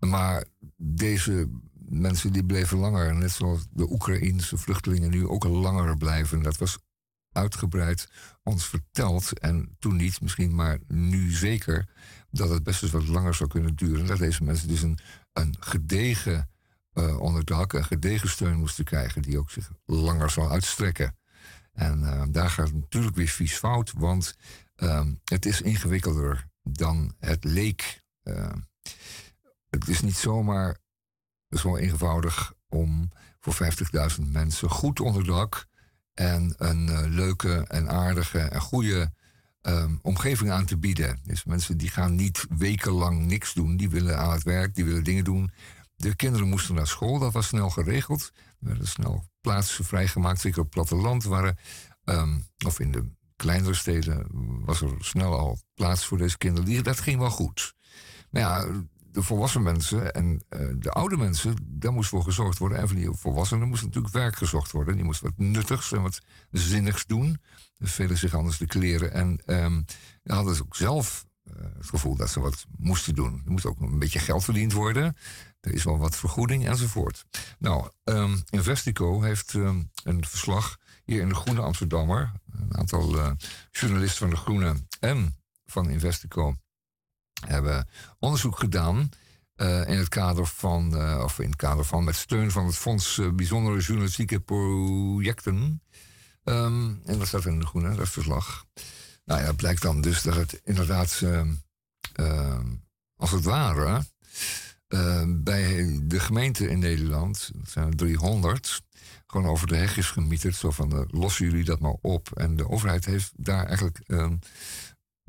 Maar 0.00 0.44
deze 0.76 1.48
mensen 1.74 2.32
die 2.32 2.44
bleven 2.44 2.78
langer, 2.78 3.14
net 3.14 3.30
zoals 3.30 3.66
de 3.70 3.90
Oekraïense 3.90 4.58
vluchtelingen 4.58 5.10
nu 5.10 5.26
ook 5.26 5.44
langer 5.44 5.96
blijven. 5.96 6.42
Dat 6.42 6.56
was 6.56 6.78
uitgebreid 7.32 8.08
ons 8.42 8.66
verteld 8.66 9.38
en 9.38 9.76
toen 9.78 9.96
niet 9.96 10.20
misschien, 10.20 10.54
maar 10.54 10.78
nu 10.86 11.30
zeker 11.30 11.88
dat 12.30 12.48
het 12.48 12.62
best 12.62 12.82
eens 12.82 12.92
wat 12.92 13.08
langer 13.08 13.34
zou 13.34 13.48
kunnen 13.48 13.74
duren. 13.74 14.06
Dat 14.06 14.18
deze 14.18 14.44
mensen 14.44 14.68
dus 14.68 14.82
een, 14.82 14.98
een 15.32 15.56
gedegen 15.60 16.50
uh, 16.94 17.20
onderdak, 17.20 17.72
een 17.72 17.84
gedegen 17.84 18.28
steun 18.28 18.58
moesten 18.58 18.84
krijgen, 18.84 19.22
die 19.22 19.38
ook 19.38 19.50
zich 19.50 19.70
langer 19.84 20.30
zal 20.30 20.50
uitstrekken. 20.50 21.18
En 21.72 22.00
uh, 22.00 22.22
daar 22.30 22.50
gaat 22.50 22.66
het 22.66 22.76
natuurlijk 22.76 23.16
weer 23.16 23.28
vies 23.28 23.56
fout, 23.56 23.92
want 23.92 24.36
uh, 24.76 25.06
het 25.24 25.46
is 25.46 25.60
ingewikkelder 25.60 26.48
dan 26.62 27.14
het 27.18 27.44
leek. 27.44 28.02
Het 29.70 29.88
is 29.88 30.00
niet 30.00 30.16
zomaar 30.16 30.78
zo 31.48 31.76
eenvoudig 31.76 32.52
om 32.68 33.10
voor 33.40 33.54
50.000 34.16 34.22
mensen 34.30 34.70
goed 34.70 35.00
onderdak 35.00 35.66
en 36.14 36.54
een 36.58 37.08
leuke 37.08 37.64
en 37.68 37.88
aardige 37.88 38.38
en 38.38 38.60
goede 38.60 39.12
um, 39.62 39.98
omgeving 40.02 40.50
aan 40.50 40.64
te 40.64 40.78
bieden. 40.78 41.20
Dus 41.24 41.44
mensen 41.44 41.78
die 41.78 41.88
gaan 41.88 42.14
niet 42.14 42.46
wekenlang 42.56 43.26
niks 43.26 43.54
doen. 43.54 43.76
Die 43.76 43.90
willen 43.90 44.18
aan 44.18 44.32
het 44.32 44.42
werk, 44.42 44.74
die 44.74 44.84
willen 44.84 45.04
dingen 45.04 45.24
doen. 45.24 45.52
De 45.96 46.16
kinderen 46.16 46.48
moesten 46.48 46.74
naar 46.74 46.86
school, 46.86 47.18
dat 47.18 47.32
was 47.32 47.46
snel 47.46 47.70
geregeld. 47.70 48.30
Er 48.34 48.66
werden 48.66 48.88
snel 48.88 49.24
plaatsen 49.40 49.84
vrijgemaakt, 49.84 50.40
zeker 50.40 50.58
op 50.58 50.64
het 50.64 50.74
platteland. 50.74 51.24
Waren, 51.24 51.58
um, 52.04 52.46
of 52.66 52.80
in 52.80 52.92
de 52.92 53.04
kleinere 53.36 53.74
steden 53.74 54.26
was 54.64 54.80
er 54.80 54.90
snel 54.98 55.38
al 55.38 55.58
plaats 55.74 56.04
voor 56.06 56.18
deze 56.18 56.38
kinderen. 56.38 56.84
dat 56.84 57.00
ging 57.00 57.18
wel 57.18 57.30
goed. 57.30 57.74
Maar 58.30 58.42
ja, 58.42 58.66
de 59.12 59.22
volwassen 59.22 59.62
mensen 59.62 60.14
en 60.14 60.42
uh, 60.50 60.68
de 60.78 60.90
oude 60.90 61.16
mensen, 61.16 61.54
daar 61.62 61.92
moest 61.92 62.08
voor 62.08 62.22
gezorgd 62.22 62.58
worden. 62.58 62.78
En 62.78 62.88
van 62.88 62.96
die 62.96 63.10
volwassenen 63.12 63.68
moest 63.68 63.82
natuurlijk 63.82 64.14
werk 64.14 64.36
gezocht 64.36 64.72
worden. 64.72 64.94
Die 64.94 65.04
moesten 65.04 65.26
wat 65.26 65.46
nuttigs 65.46 65.92
en 65.92 66.02
wat 66.02 66.20
zinnigs 66.50 67.06
doen. 67.06 67.40
Dus 67.78 67.92
velen 67.92 68.18
zich 68.18 68.34
anders 68.34 68.58
de 68.58 68.66
kleren. 68.66 69.12
En 69.12 69.40
um, 69.46 69.84
hadden 70.22 70.54
ze 70.54 70.62
ook 70.62 70.76
zelf 70.76 71.26
uh, 71.44 71.54
het 71.76 71.88
gevoel 71.88 72.16
dat 72.16 72.30
ze 72.30 72.40
wat 72.40 72.66
moesten 72.76 73.14
doen. 73.14 73.42
Er 73.44 73.50
moest 73.50 73.66
ook 73.66 73.80
een 73.80 73.98
beetje 73.98 74.18
geld 74.18 74.44
verdiend 74.44 74.72
worden. 74.72 75.16
Er 75.60 75.72
is 75.72 75.84
wel 75.84 75.98
wat 75.98 76.16
vergoeding 76.16 76.66
enzovoort. 76.66 77.24
Nou, 77.58 77.88
um, 78.04 78.42
Investico 78.50 79.22
heeft 79.22 79.52
um, 79.52 79.90
een 80.04 80.24
verslag 80.24 80.78
hier 81.04 81.20
in 81.20 81.28
de 81.28 81.34
Groene 81.34 81.60
Amsterdammer. 81.60 82.32
Een 82.52 82.76
aantal 82.76 83.16
uh, 83.16 83.30
journalisten 83.70 84.18
van 84.18 84.30
de 84.30 84.36
Groene 84.36 84.74
en 85.00 85.36
van 85.66 85.90
Investico 85.90 86.56
hebben 87.46 87.88
onderzoek 88.18 88.58
gedaan. 88.58 89.10
Uh, 89.56 89.88
in 89.88 89.98
het 89.98 90.08
kader 90.08 90.46
van, 90.46 90.94
uh, 90.94 91.20
of 91.24 91.38
in 91.38 91.46
het 91.46 91.56
kader 91.56 91.84
van, 91.84 92.04
met 92.04 92.14
steun 92.14 92.50
van 92.50 92.66
het 92.66 92.76
Fonds 92.76 93.16
uh, 93.16 93.30
Bijzondere 93.32 93.80
Journalistieke 93.80 94.40
Projecten. 94.40 95.82
Um, 96.44 97.00
en 97.04 97.18
dat 97.18 97.26
staat 97.26 97.44
in 97.44 97.58
de 97.58 97.66
groene, 97.66 97.94
dat 97.94 98.08
verslag. 98.08 98.64
Nou 99.24 99.42
ja, 99.42 99.52
blijkt 99.52 99.82
dan 99.82 100.00
dus 100.00 100.22
dat 100.22 100.34
het 100.34 100.60
inderdaad, 100.64 101.20
uh, 101.24 102.58
als 103.16 103.30
het 103.30 103.44
ware, 103.44 104.04
bij 105.28 105.98
de 106.02 106.20
gemeente 106.20 106.68
in 106.68 106.78
Nederland, 106.78 107.50
dat 107.54 107.70
zijn 107.70 107.86
er 107.86 107.96
300, 107.96 108.82
gewoon 109.26 109.46
over 109.46 109.66
de 109.66 109.76
heg 109.76 109.96
is 109.96 110.10
gemieterd. 110.10 110.54
Zo 110.54 110.70
van, 110.70 111.06
lossen 111.10 111.44
jullie 111.44 111.64
dat 111.64 111.80
maar 111.80 111.96
op. 112.00 112.30
En 112.36 112.56
de 112.56 112.68
overheid 112.68 113.04
heeft 113.04 113.32
daar 113.36 113.66
eigenlijk 113.66 114.00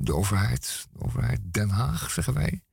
de 0.06 0.16
overheid, 0.16 0.88
de 0.94 1.04
overheid 1.04 1.40
Den 1.44 1.70
Haag, 1.70 2.12
zeggen 2.12 2.34
wij, 2.34 2.64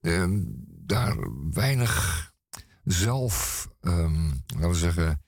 ehm, 0.00 0.40
daar 0.66 1.16
weinig 1.52 2.32
zelf, 2.84 3.68
um, 3.80 4.42
laten 4.46 4.68
we 4.68 4.74
zeggen, 4.74 5.20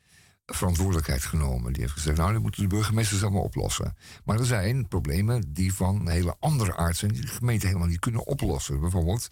verantwoordelijkheid 0.47 1.25
genomen. 1.25 1.73
Die 1.73 1.83
heeft 1.83 1.95
gezegd, 1.95 2.17
nou, 2.17 2.31
die 2.33 2.41
moeten 2.41 2.63
de 2.63 2.69
burgemeesters 2.69 3.23
allemaal 3.23 3.43
oplossen. 3.43 3.97
Maar 4.25 4.39
er 4.39 4.47
zijn 4.47 4.89
problemen 4.89 5.53
die 5.53 5.75
van 5.75 6.01
een 6.01 6.09
hele 6.09 6.37
andere 6.41 6.77
aard 6.77 6.97
zijn, 6.97 7.13
die 7.13 7.21
de 7.21 7.27
gemeente 7.27 7.67
helemaal 7.67 7.89
niet 7.89 7.99
kunnen 7.99 8.27
oplossen. 8.27 8.81
Bijvoorbeeld, 8.81 9.29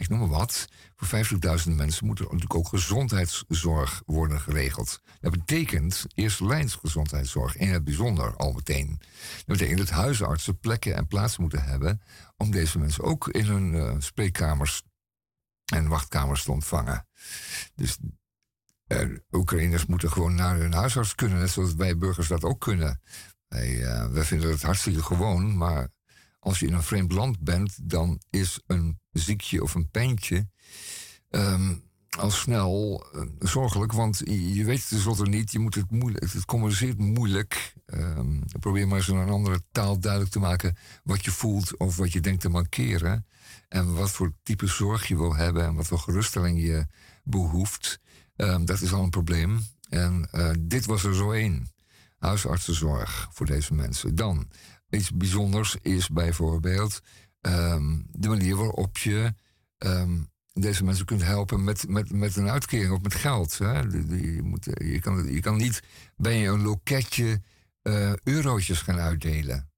ik 0.00 0.08
noem 0.08 0.18
maar 0.18 0.28
wat, 0.28 0.68
voor 0.96 1.24
50.000 1.64 1.74
mensen 1.74 2.06
moet 2.06 2.18
er 2.18 2.24
natuurlijk 2.24 2.54
ook 2.54 2.68
gezondheidszorg 2.68 4.02
worden 4.06 4.40
geregeld. 4.40 5.00
Dat 5.20 5.30
betekent 5.32 6.06
eerste 6.14 6.46
lijns 6.46 6.74
gezondheidszorg, 6.74 7.56
in 7.56 7.68
het 7.68 7.84
bijzonder 7.84 8.36
al 8.36 8.52
meteen. 8.52 9.00
Dat 9.36 9.46
betekent 9.46 9.78
dat 9.78 9.90
huisartsen 9.90 10.58
plekken 10.58 10.96
en 10.96 11.06
plaatsen 11.06 11.40
moeten 11.42 11.62
hebben 11.64 12.02
om 12.36 12.50
deze 12.50 12.78
mensen 12.78 13.04
ook 13.04 13.28
in 13.28 13.44
hun 13.44 13.74
uh, 13.74 13.94
spreekkamers 13.98 14.82
en 15.64 15.88
wachtkamers 15.88 16.42
te 16.42 16.52
ontvangen. 16.52 17.06
Dus 17.74 17.98
uh, 18.86 19.18
Oekraïners 19.30 19.86
moeten 19.86 20.12
gewoon 20.12 20.34
naar 20.34 20.56
hun 20.58 20.72
huisarts 20.72 21.14
kunnen, 21.14 21.38
net 21.38 21.50
zoals 21.50 21.74
wij 21.74 21.96
burgers 21.96 22.28
dat 22.28 22.44
ook 22.44 22.60
kunnen. 22.60 23.00
Wij, 23.48 23.68
uh, 23.68 24.06
wij 24.06 24.24
vinden 24.24 24.50
het 24.50 24.62
hartstikke 24.62 25.02
gewoon, 25.02 25.56
maar 25.56 25.88
als 26.40 26.58
je 26.58 26.66
in 26.66 26.72
een 26.72 26.82
vreemd 26.82 27.12
land 27.12 27.40
bent, 27.40 27.90
dan 27.90 28.20
is 28.30 28.60
een 28.66 28.98
ziekje 29.12 29.62
of 29.62 29.74
een 29.74 29.90
pijntje 29.90 30.48
um, 31.30 31.82
al 32.18 32.30
snel 32.30 33.06
uh, 33.14 33.22
zorgelijk. 33.38 33.92
Want 33.92 34.18
je, 34.24 34.64
weet 34.64 34.78
het 34.78 34.88
tenslotte 34.88 35.22
niet, 35.22 35.52
je 35.52 35.58
moet 35.58 35.74
het 35.74 35.90
moeilijk, 35.90 36.32
het 36.32 36.44
communiceert 36.44 36.98
moeilijk. 36.98 37.74
Um, 37.86 38.42
probeer 38.60 38.88
maar 38.88 38.96
eens 38.96 39.08
in 39.08 39.16
een 39.16 39.28
andere 39.28 39.62
taal 39.72 40.00
duidelijk 40.00 40.32
te 40.32 40.38
maken 40.38 40.76
wat 41.04 41.24
je 41.24 41.30
voelt 41.30 41.76
of 41.76 41.96
wat 41.96 42.12
je 42.12 42.20
denkt 42.20 42.40
te 42.40 42.48
mankeren. 42.48 43.26
En 43.68 43.94
wat 43.94 44.10
voor 44.10 44.32
type 44.42 44.66
zorg 44.66 45.06
je 45.06 45.16
wil 45.16 45.34
hebben 45.34 45.64
en 45.64 45.74
wat 45.74 45.86
voor 45.86 45.98
geruststelling 45.98 46.62
je 46.62 46.86
behoeft. 47.24 48.00
Um, 48.36 48.64
dat 48.64 48.80
is 48.80 48.92
al 48.92 49.02
een 49.02 49.10
probleem. 49.10 49.60
En 49.88 50.28
uh, 50.32 50.50
dit 50.60 50.86
was 50.86 51.04
er 51.04 51.14
zo 51.14 51.32
één. 51.32 51.72
Huisartsenzorg 52.18 53.28
voor 53.32 53.46
deze 53.46 53.74
mensen. 53.74 54.14
Dan 54.14 54.48
iets 54.90 55.10
bijzonders 55.10 55.76
is 55.82 56.08
bijvoorbeeld 56.08 57.00
um, 57.40 58.06
de 58.12 58.28
manier 58.28 58.56
waarop 58.56 58.98
je 58.98 59.34
um, 59.78 60.30
deze 60.52 60.84
mensen 60.84 61.04
kunt 61.04 61.22
helpen 61.22 61.64
met, 61.64 61.88
met, 61.88 62.12
met 62.12 62.36
een 62.36 62.48
uitkering 62.48 62.92
of 62.92 63.02
met 63.02 63.14
geld. 63.14 63.58
Hè? 63.58 63.78
Je, 63.80 64.40
moet, 64.42 64.64
je, 64.64 64.98
kan, 65.00 65.32
je 65.32 65.40
kan 65.40 65.56
niet 65.56 65.82
bij 66.16 66.48
een 66.48 66.62
loketje 66.62 67.42
uh, 67.82 68.12
eurotjes 68.22 68.80
gaan 68.80 68.98
uitdelen. 68.98 69.70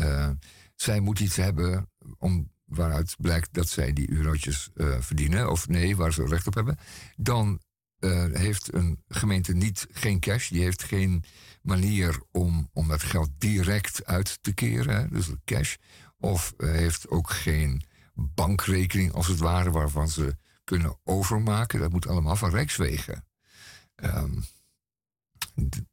Uh, 0.00 0.30
zij 0.74 1.00
moet 1.00 1.20
iets 1.20 1.36
hebben 1.36 1.90
om 2.18 2.50
waaruit 2.64 3.14
blijkt 3.18 3.48
dat 3.52 3.68
zij 3.68 3.92
die 3.92 4.10
eurotjes 4.10 4.70
uh, 4.74 4.96
verdienen, 5.00 5.50
of 5.50 5.68
nee, 5.68 5.96
waar 5.96 6.12
ze 6.12 6.26
recht 6.26 6.46
op 6.46 6.54
hebben, 6.54 6.78
dan 7.16 7.60
heeft 8.32 8.74
een 8.74 9.02
gemeente 9.08 9.52
niet, 9.52 9.86
geen 9.90 10.20
cash, 10.20 10.48
die 10.48 10.62
heeft 10.62 10.82
geen 10.82 11.24
manier 11.66 12.20
om, 12.30 12.70
om 12.72 12.88
dat 12.88 13.02
geld 13.02 13.30
direct 13.38 14.04
uit 14.04 14.38
te 14.42 14.54
keren, 14.54 15.10
dus 15.12 15.28
cash, 15.44 15.76
of 16.18 16.54
heeft 16.56 17.08
ook 17.08 17.30
geen 17.30 17.82
bankrekening 18.14 19.12
als 19.12 19.26
het 19.26 19.38
ware 19.38 19.70
waarvan 19.70 20.08
ze 20.08 20.36
kunnen 20.64 20.98
overmaken. 21.04 21.80
Dat 21.80 21.92
moet 21.92 22.06
allemaal 22.06 22.36
van 22.36 22.50
Rijkswegen. 22.50 23.24
Um, 23.96 24.44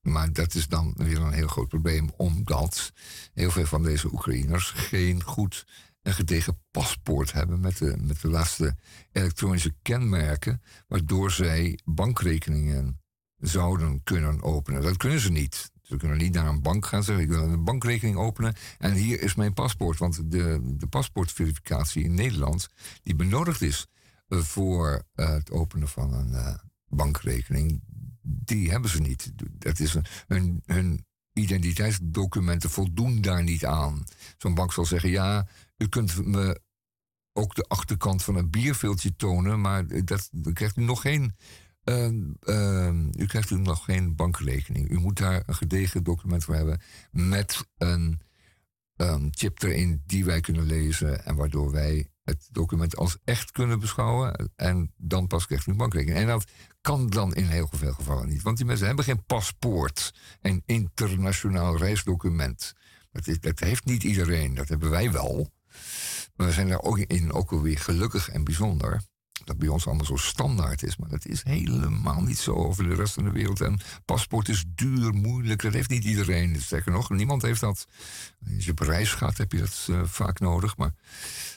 maar 0.01 0.33
dat 0.33 0.53
is 0.53 0.67
dan 0.67 0.93
weer 0.97 1.21
een 1.21 1.33
heel 1.33 1.47
groot 1.47 1.67
probleem, 1.67 2.12
omdat 2.17 2.93
heel 3.33 3.51
veel 3.51 3.65
van 3.65 3.83
deze 3.83 4.13
Oekraïners 4.13 4.69
geen 4.69 5.23
goed 5.23 5.65
en 6.01 6.13
gedegen 6.13 6.62
paspoort 6.71 7.31
hebben 7.31 7.59
met 7.59 7.77
de, 7.77 7.97
met 7.97 8.21
de 8.21 8.27
laatste 8.29 8.75
elektronische 9.12 9.75
kenmerken, 9.81 10.62
waardoor 10.88 11.31
zij 11.31 11.79
bankrekeningen 11.86 13.02
zouden 13.43 14.03
kunnen 14.03 14.41
openen. 14.41 14.82
Dat 14.82 14.97
kunnen 14.97 15.19
ze 15.19 15.32
niet. 15.32 15.71
Ze 15.82 15.97
kunnen 15.97 16.17
niet 16.17 16.34
naar 16.34 16.47
een 16.47 16.62
bank 16.62 16.86
gaan 16.86 17.03
zeggen: 17.03 17.23
Ik 17.23 17.29
wil 17.29 17.43
een 17.43 17.63
bankrekening 17.63 18.17
openen 18.17 18.56
en 18.77 18.93
hier 18.93 19.21
is 19.21 19.36
mijn 19.36 19.53
paspoort. 19.53 19.99
Want 19.99 20.32
de, 20.32 20.60
de 20.63 20.88
paspoortverificatie 20.88 22.03
in 22.03 22.13
Nederland, 22.13 22.69
die 23.03 23.15
benodigd 23.15 23.62
is 23.62 23.88
voor 24.27 25.03
uh, 25.15 25.29
het 25.29 25.51
openen 25.51 25.88
van 25.88 26.13
een 26.13 26.32
uh, 26.32 26.56
bankrekening, 26.88 27.82
die 28.21 28.71
hebben 28.71 28.89
ze 28.89 29.01
niet. 29.01 29.32
Dat 29.51 29.79
is 29.79 29.97
een, 30.27 30.62
hun, 30.65 31.06
identiteitsdocumenten 31.34 32.69
voldoen 32.69 33.21
daar 33.21 33.43
niet 33.43 33.65
aan. 33.65 34.03
Zo'n 34.38 34.53
bank 34.53 34.73
zal 34.73 34.86
zeggen: 34.86 35.10
ja, 35.10 35.47
u 35.77 35.88
kunt 35.88 36.25
me 36.25 36.62
ook 37.34 37.56
de 37.56 37.65
achterkant 37.67 38.23
van 38.23 38.36
een 38.36 38.49
bierveeltje 38.49 39.15
tonen, 39.15 39.62
maar 39.62 40.06
dat, 40.06 40.29
krijgt 40.53 40.77
u 40.77 40.82
nog 40.82 41.01
geen. 41.01 41.36
Uh, 41.86 42.08
uh, 42.43 42.93
u 43.17 43.26
krijgt 43.26 43.50
u 43.50 43.60
nog 43.60 43.86
geen 43.86 44.15
bankrekening. 44.15 44.91
U 44.91 45.00
moet 45.00 45.17
daar 45.17 45.43
een 45.46 45.56
gedegen 45.56 46.04
document 46.04 46.43
voor 46.43 46.56
hebben 46.56 46.82
met 47.12 47.67
een 47.78 48.22
chip 49.32 49.63
erin 49.63 50.02
die 50.06 50.26
wij 50.26 50.41
kunnen 50.41 50.65
lezen 50.65 51.26
en 51.26 51.36
waardoor 51.36 51.72
wij 51.72 52.08
het 52.24 52.48
document 52.52 52.96
als 52.96 53.17
echt 53.24 53.52
kunnen 53.52 53.80
beschouwen. 53.80 54.52
En 54.56 54.93
dan 54.98 55.28
pas 55.28 55.46
krijgt 55.46 55.67
u 55.67 55.72
een 55.72 55.78
bankrekening. 55.78 56.19
En 56.19 56.28
dat 56.28 56.52
kan 56.82 57.10
dan 57.10 57.36
in 57.36 57.46
heel 57.46 57.69
veel 57.72 57.93
gevallen 57.93 58.28
niet. 58.28 58.41
Want 58.41 58.58
die 58.58 58.65
mensen 58.65 58.88
hebben 58.88 59.06
geen 59.06 59.26
paspoort. 59.26 60.13
Een 60.41 60.63
internationaal 60.65 61.78
reisdocument. 61.78 62.74
Dat, 63.12 63.41
dat 63.41 63.60
heeft 63.60 63.86
niet 63.86 64.04
iedereen. 64.04 64.54
Dat 64.54 64.69
hebben 64.69 64.89
wij 64.89 65.12
wel. 65.12 65.52
Maar 66.36 66.48
we 66.48 66.54
zijn 66.54 66.67
daar 66.67 66.82
ook 66.82 66.98
in 66.98 67.34
ook 67.34 67.52
alweer 67.52 67.80
gelukkig 67.80 68.30
en 68.30 68.43
bijzonder. 68.43 69.02
Dat 69.43 69.58
bij 69.58 69.67
ons 69.67 69.88
allemaal 69.88 70.06
zo 70.06 70.15
standaard 70.15 70.84
is. 70.84 70.97
Maar 70.97 71.10
dat 71.10 71.25
is 71.25 71.43
helemaal 71.43 72.21
niet 72.21 72.38
zo 72.38 72.53
over 72.53 72.84
de 72.89 72.95
rest 72.95 73.13
van 73.13 73.23
de 73.23 73.32
wereld. 73.32 73.62
En 73.62 73.79
paspoort 74.06 74.49
is 74.49 74.63
duur, 74.67 75.13
moeilijk. 75.13 75.62
Dat 75.62 75.73
heeft 75.73 75.89
niet 75.89 76.03
iedereen. 76.03 76.62
Sterker 76.62 76.91
nog, 76.91 77.10
niemand 77.10 77.41
heeft 77.41 77.62
dat. 77.62 77.88
Als 78.56 78.65
je 78.65 78.71
op 78.71 78.79
reis 78.79 79.13
gaat, 79.13 79.38
heb 79.38 79.51
je 79.51 79.60
dat 79.60 79.88
uh, 79.89 80.01
vaak 80.03 80.39
nodig. 80.39 80.77
Maar 80.77 80.93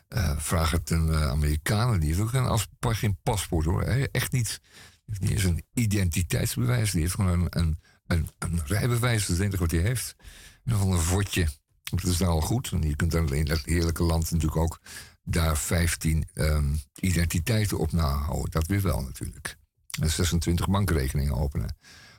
uh, 0.09 0.39
vraag 0.39 0.71
het 0.71 0.91
een 0.91 1.09
uh, 1.09 1.29
Amerikanen. 1.29 2.01
Die 2.01 2.09
heeft 2.09 2.21
ook 2.21 2.29
geen, 2.29 2.47
als, 2.47 2.67
geen 2.81 3.19
paspoort 3.23 3.65
hoor. 3.65 3.83
Echt 3.83 4.33
niet 4.33 4.61
niet 5.07 5.31
eens 5.31 5.45
een 5.45 5.65
identiteitsbewijs. 5.75 6.91
Die 6.91 7.01
heeft 7.01 7.15
gewoon 7.15 7.33
een, 7.33 7.47
een, 7.51 7.79
een, 8.07 8.29
een 8.39 8.61
rijbewijs. 8.65 9.21
Dat 9.21 9.31
is 9.31 9.37
het 9.37 9.47
enige 9.47 9.63
wat 9.63 9.71
hij 9.71 9.81
heeft. 9.81 10.17
Nog 10.65 10.85
een 10.85 10.99
vodje. 10.99 11.49
Dat 11.83 12.05
is 12.05 12.19
nou 12.19 12.31
al 12.31 12.41
goed. 12.41 12.71
En 12.73 12.83
je 12.83 12.97
kunt 12.97 13.11
dan 13.11 13.35
in 13.35 13.45
dat 13.45 13.61
heerlijke 13.65 14.03
land 14.03 14.31
natuurlijk 14.31 14.57
ook 14.57 14.81
daar 15.27 15.57
15 15.57 16.17
um, 16.17 16.45
ehm, 16.45 16.75
identiteiten 17.01 17.79
op 17.79 17.93
nahouden. 17.93 18.51
Dat 18.51 18.67
weer 18.67 18.83
wel 18.83 19.01
natuurlijk. 19.01 19.57
En 20.01 20.11
26 20.11 20.69
bankrekeningen 20.69 21.35
openen. 21.35 21.77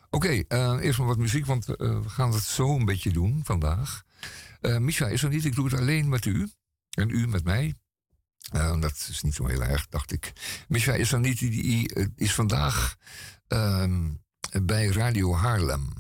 Oké, 0.10 0.44
uh, 0.50 0.78
eerst 0.82 1.00
maar 1.00 1.08
wat 1.08 1.18
muziek, 1.18 1.46
want 1.46 1.70
uh, 1.70 1.76
we 1.78 2.10
gaan 2.10 2.34
het 2.34 2.44
zo 2.44 2.76
een 2.76 2.86
beetje 2.86 3.12
doen 3.12 3.42
vandaag. 3.44 4.04
Uh, 4.62 4.78
Misha 4.78 5.08
is 5.08 5.24
er 5.24 5.30
niet, 5.30 5.46
ik 5.46 5.56
doe 5.56 5.66
het 5.66 5.80
alleen 5.80 6.10
met 6.10 6.26
u. 6.26 6.50
En 6.90 7.10
u 7.10 7.28
met 7.28 7.44
mij. 7.44 7.76
Dat 8.80 9.08
is 9.10 9.22
niet 9.22 9.34
zo 9.34 9.46
heel 9.46 9.64
erg, 9.64 9.88
dacht 9.88 10.12
ik. 10.12 10.34
Misha 10.68 10.94
is 10.94 11.12
er 11.12 11.20
niet, 11.20 11.40
die 11.40 11.94
eh, 11.94 12.06
is 12.16 12.34
vandaag 12.34 12.96
uh, 13.48 13.86
bij 14.64 14.88
Radio 14.88 15.36
Haarlem. 15.36 15.94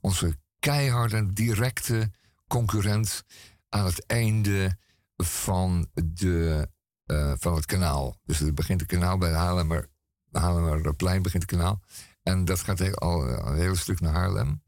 Onze 0.00 0.36
keiharde, 0.58 1.32
directe 1.32 2.10
concurrent 2.46 3.24
aan 3.68 3.84
het 3.84 4.06
einde 4.06 4.78
van, 5.16 5.88
de, 5.94 6.68
uh, 7.06 7.32
van 7.38 7.54
het 7.54 7.66
kanaal. 7.66 8.18
Dus 8.24 8.40
er 8.40 8.54
begint 8.54 8.80
het 8.80 8.90
kanaal 8.90 9.18
bij 9.18 9.32
Haarlemmer, 9.32 9.88
Haarlemmerplein 10.30 11.22
begint 11.22 11.42
het 11.42 11.52
kanaal. 11.52 11.80
En 12.22 12.44
dat 12.44 12.60
gaat 12.60 13.00
al 13.00 13.28
een 13.28 13.56
heel 13.56 13.76
stuk 13.76 14.00
naar 14.00 14.12
Haarlem. 14.12 14.62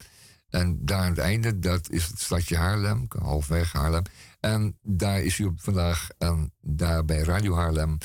En 0.48 0.84
daar 0.84 1.00
aan 1.00 1.08
het 1.08 1.18
einde, 1.18 1.58
dat 1.58 1.90
is 1.90 2.06
het 2.06 2.20
stadje 2.20 2.56
Haarlem, 2.56 3.06
halfweg 3.18 3.72
Haarlem. 3.72 4.02
En 4.40 4.78
daar 4.82 5.20
is 5.20 5.38
hij 5.38 5.46
op 5.46 5.60
vandaag, 5.60 6.08
en 6.18 6.52
daar 6.60 7.04
bij 7.04 7.18
Radio 7.18 7.54
Haarlem, 7.54 7.98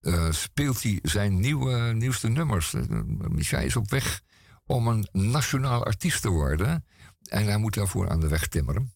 uh, 0.00 0.30
speelt 0.32 0.82
hij 0.82 0.98
zijn 1.02 1.40
nieuwe, 1.40 1.92
nieuwste 1.92 2.28
nummers. 2.28 2.72
Uh, 2.74 2.82
Micha 3.28 3.58
is 3.58 3.76
op 3.76 3.90
weg 3.90 4.22
om 4.66 4.88
een 4.88 5.08
nationaal 5.12 5.84
artiest 5.84 6.22
te 6.22 6.28
worden. 6.28 6.84
En 7.28 7.44
hij 7.44 7.56
moet 7.56 7.74
daarvoor 7.74 8.08
aan 8.10 8.20
de 8.20 8.28
weg 8.28 8.48
timmeren. 8.48 8.94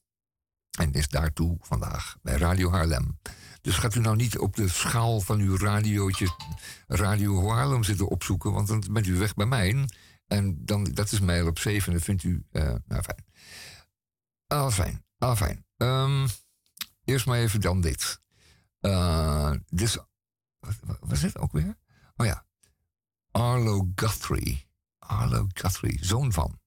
En 0.79 0.93
is 0.93 1.09
daartoe 1.09 1.57
vandaag 1.61 2.17
bij 2.23 2.37
Radio 2.37 2.71
Haarlem. 2.71 3.19
Dus 3.61 3.77
gaat 3.77 3.95
u 3.95 4.01
nou 4.01 4.17
niet 4.17 4.39
op 4.39 4.57
de 4.57 4.69
schaal 4.69 5.21
van 5.21 5.41
uw 5.41 5.57
radiootje 5.57 6.29
Radio 6.87 7.51
Haarlem 7.51 7.85
zitten 7.85 8.09
opzoeken, 8.09 8.53
want 8.53 8.69
dan 8.69 8.85
bent 8.91 9.07
u 9.07 9.15
weg 9.15 9.35
bij 9.35 9.47
mij. 9.47 9.89
En 10.27 10.65
dan, 10.65 10.85
dat 10.85 11.13
is 11.13 11.21
mijl 11.21 11.47
op 11.47 11.59
7 11.59 11.87
en 11.87 11.93
dat 11.93 12.03
vindt 12.03 12.23
u, 12.23 12.47
uh, 12.53 12.75
nou 12.87 13.03
fijn. 13.03 13.25
Al 14.47 14.71
fijn, 14.71 15.05
al 15.19 15.37
fijn. 15.37 15.67
Um, 15.77 16.27
eerst 17.05 17.27
maar 17.27 17.39
even 17.39 17.61
dan 17.61 17.81
dit. 17.81 18.21
Uh, 18.81 19.53
wat, 21.01 21.13
is 21.13 21.21
dit 21.21 21.39
ook 21.39 21.53
weer? 21.53 21.77
Oh 22.17 22.27
ja. 22.27 22.47
Arlo 23.31 23.91
Guthrie. 23.95 24.69
Arlo 24.99 25.47
Guthrie, 25.53 26.05
zoon 26.05 26.33
van. 26.33 26.61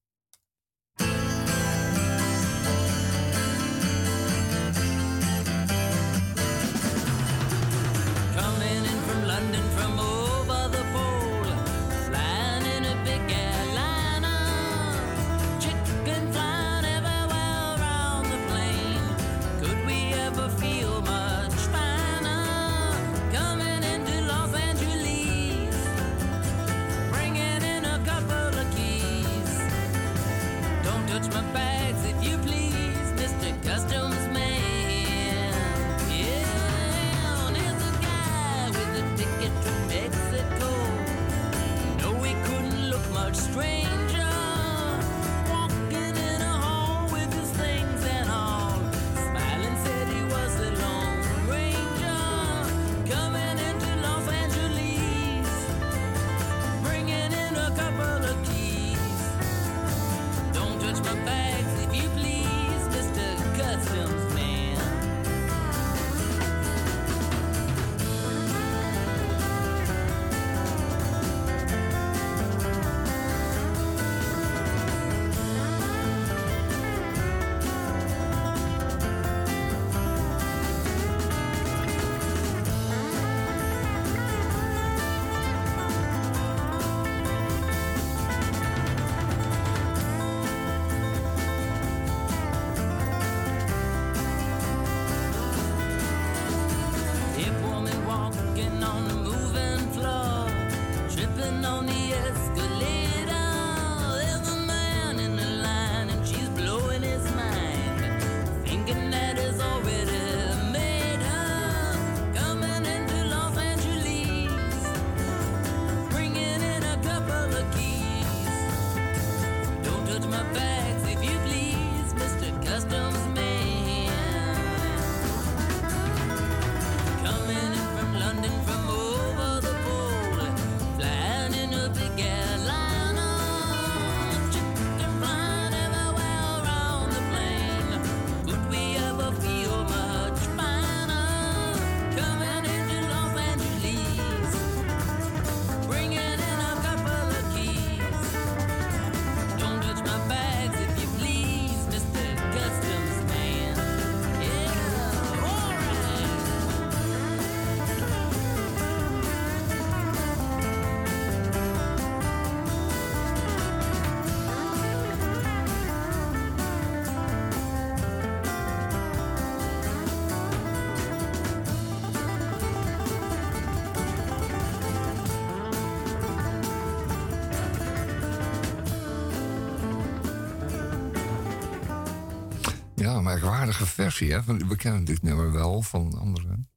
We 184.28 184.76
kennen 184.76 185.04
dit 185.04 185.22
nummer 185.22 185.52
wel 185.52 185.82
van 185.82 186.18
anderen. 186.20 186.70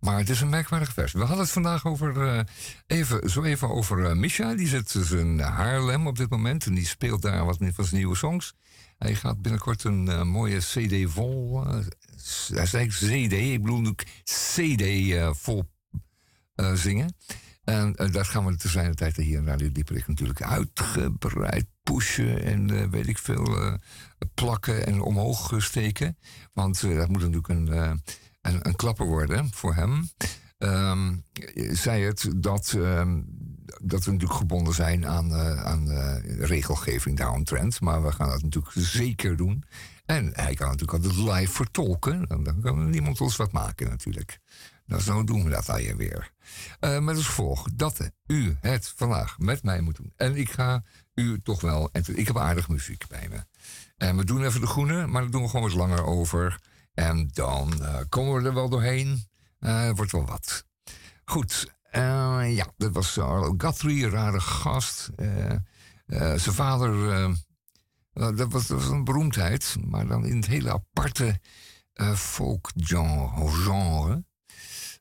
Maar 0.00 0.18
het 0.18 0.28
is 0.28 0.40
een 0.40 0.48
merkwaardige 0.48 0.92
versie. 0.92 1.20
We 1.20 1.26
hadden 1.26 1.44
het 1.44 1.52
vandaag 1.52 1.86
over, 1.86 2.16
uh, 2.16 2.40
even, 2.86 3.30
zo 3.30 3.42
even 3.42 3.68
over 3.68 3.98
uh, 3.98 4.12
Misha. 4.12 4.54
Die 4.54 4.68
zit 4.68 4.92
dus 4.92 5.10
in 5.10 5.38
Haarlem 5.38 6.06
op 6.06 6.16
dit 6.16 6.30
moment. 6.30 6.66
En 6.66 6.74
die 6.74 6.86
speelt 6.86 7.22
daar 7.22 7.44
wat 7.44 7.56
van 7.58 7.84
zijn 7.84 7.96
nieuwe 7.96 8.16
songs. 8.16 8.54
Hij 8.98 9.14
gaat 9.14 9.42
binnenkort 9.42 9.84
een 9.84 10.06
uh, 10.06 10.22
mooie 10.22 10.58
CD 10.58 11.10
vol. 11.10 11.64
hij 12.54 12.66
zei 12.66 12.88
CD, 12.88 13.32
ik 13.32 13.62
bedoel 13.62 13.86
ook 13.86 14.02
CD 14.24 15.14
vol 15.36 15.64
zingen. 16.74 17.16
En 17.64 17.92
dat 17.92 18.26
gaan 18.26 18.44
we 18.46 18.56
te 18.56 18.68
zijn 18.68 18.94
tijd 18.94 19.16
hier 19.16 19.38
in 19.38 19.46
Radio 19.46 19.72
Dieperik 19.72 20.06
natuurlijk 20.06 20.42
uitgebreid 20.42 21.66
pushen 21.90 22.42
en 22.42 22.90
weet 22.90 23.08
ik 23.08 23.18
veel 23.18 23.78
plakken 24.34 24.86
en 24.86 25.00
omhoog 25.00 25.52
steken. 25.62 26.18
Want 26.52 26.80
dat 26.80 27.08
moet 27.08 27.20
natuurlijk 27.20 27.48
een 27.48 28.02
een, 28.44 28.66
een 28.66 28.76
klapper 28.76 29.06
worden 29.06 29.50
voor 29.52 29.74
hem. 29.74 30.08
Um, 30.58 31.24
zei 31.70 32.04
het 32.04 32.30
dat, 32.36 32.72
um, 32.76 33.26
dat 33.82 34.04
we 34.04 34.12
natuurlijk 34.12 34.38
gebonden 34.38 34.74
zijn 34.74 35.06
aan, 35.06 35.34
aan 35.64 35.88
regelgeving 36.38 37.16
daaromtrent. 37.16 37.80
Maar 37.80 38.02
we 38.02 38.12
gaan 38.12 38.28
dat 38.28 38.42
natuurlijk 38.42 38.74
zeker 38.76 39.36
doen. 39.36 39.64
En 40.04 40.30
hij 40.32 40.54
kan 40.54 40.68
natuurlijk 40.70 41.04
altijd 41.04 41.16
live 41.16 41.52
vertolken. 41.52 42.26
Dan 42.28 42.60
kan 42.60 42.90
niemand 42.90 43.20
ons 43.20 43.36
wat 43.36 43.52
maken 43.52 43.88
natuurlijk. 43.88 44.38
Nou, 44.86 45.02
zo 45.02 45.24
doen 45.24 45.44
we 45.44 45.50
dat 45.50 45.68
al 45.68 45.78
je 45.78 45.96
weer. 45.96 46.32
Uh, 46.80 46.98
met 46.98 47.16
als 47.16 47.26
gevolg 47.26 47.68
dat 47.74 48.10
u 48.26 48.56
het 48.60 48.92
vandaag 48.96 49.38
met 49.38 49.62
mij 49.62 49.80
moet 49.80 49.96
doen. 49.96 50.12
En 50.16 50.36
ik 50.36 50.50
ga 50.50 50.84
u 51.14 51.40
toch 51.42 51.60
wel... 51.60 51.90
Ik 51.92 52.26
heb 52.26 52.38
aardig 52.38 52.68
muziek 52.68 53.06
bij 53.06 53.28
me. 53.30 53.44
En 53.96 54.16
we 54.16 54.24
doen 54.24 54.44
even 54.44 54.60
de 54.60 54.66
groene, 54.66 55.06
maar 55.06 55.22
daar 55.22 55.30
doen 55.30 55.42
we 55.42 55.48
gewoon 55.48 55.68
wat 55.68 55.78
langer 55.78 56.04
over... 56.04 56.60
En 56.94 57.30
dan 57.32 57.72
uh, 57.80 57.96
komen 58.08 58.42
we 58.42 58.48
er 58.48 58.54
wel 58.54 58.68
doorheen. 58.68 59.28
Uh, 59.60 59.90
wordt 59.90 60.12
wel 60.12 60.26
wat. 60.26 60.66
Goed. 61.24 61.76
Uh, 61.92 62.56
ja, 62.56 62.66
dat 62.76 62.92
was 62.92 63.18
Arlo 63.18 63.54
Guthrie, 63.56 64.08
rare 64.08 64.40
gast. 64.40 65.10
zijn 66.06 66.40
vader, 66.40 67.08
dat 68.12 68.52
was, 68.52 68.66
dat, 68.66 68.80
was, 68.80 68.88
een 68.88 69.04
beroemdheid. 69.04 69.76
Maar 69.84 70.06
dan 70.06 70.26
in 70.26 70.36
het 70.36 70.46
hele 70.46 70.72
aparte 70.72 71.40
folk 72.14 72.70
genre. 72.76 74.24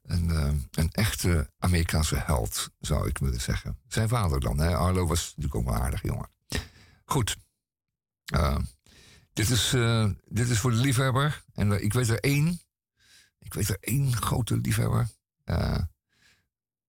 Een, 0.03 0.29
een, 0.71 0.91
echte 0.91 1.51
Amerikaanse 1.57 2.15
held, 2.15 2.69
zou 2.79 3.07
ik 3.07 3.17
willen 3.17 3.41
zeggen. 3.41 3.79
Zijn 3.87 4.09
vader 4.09 4.39
dan. 4.39 4.59
Hè? 4.59 4.75
Arlo 4.75 5.07
was 5.07 5.25
natuurlijk 5.35 5.55
ook 5.55 5.75
een 5.75 5.81
aardig 5.81 6.01
jongen. 6.01 6.29
Goed. 7.05 7.37
Dit 9.33 9.49
is, 9.49 9.73
uh, 9.73 10.09
dit 10.27 10.49
is 10.49 10.59
voor 10.59 10.71
de 10.71 10.77
liefhebber. 10.77 11.43
En 11.53 11.83
ik 11.83 11.93
weet 11.93 12.09
er 12.09 12.19
één. 12.19 12.59
Ik 13.39 13.53
weet 13.53 13.69
er 13.69 13.77
één 13.79 14.15
grote 14.15 14.57
liefhebber. 14.57 15.09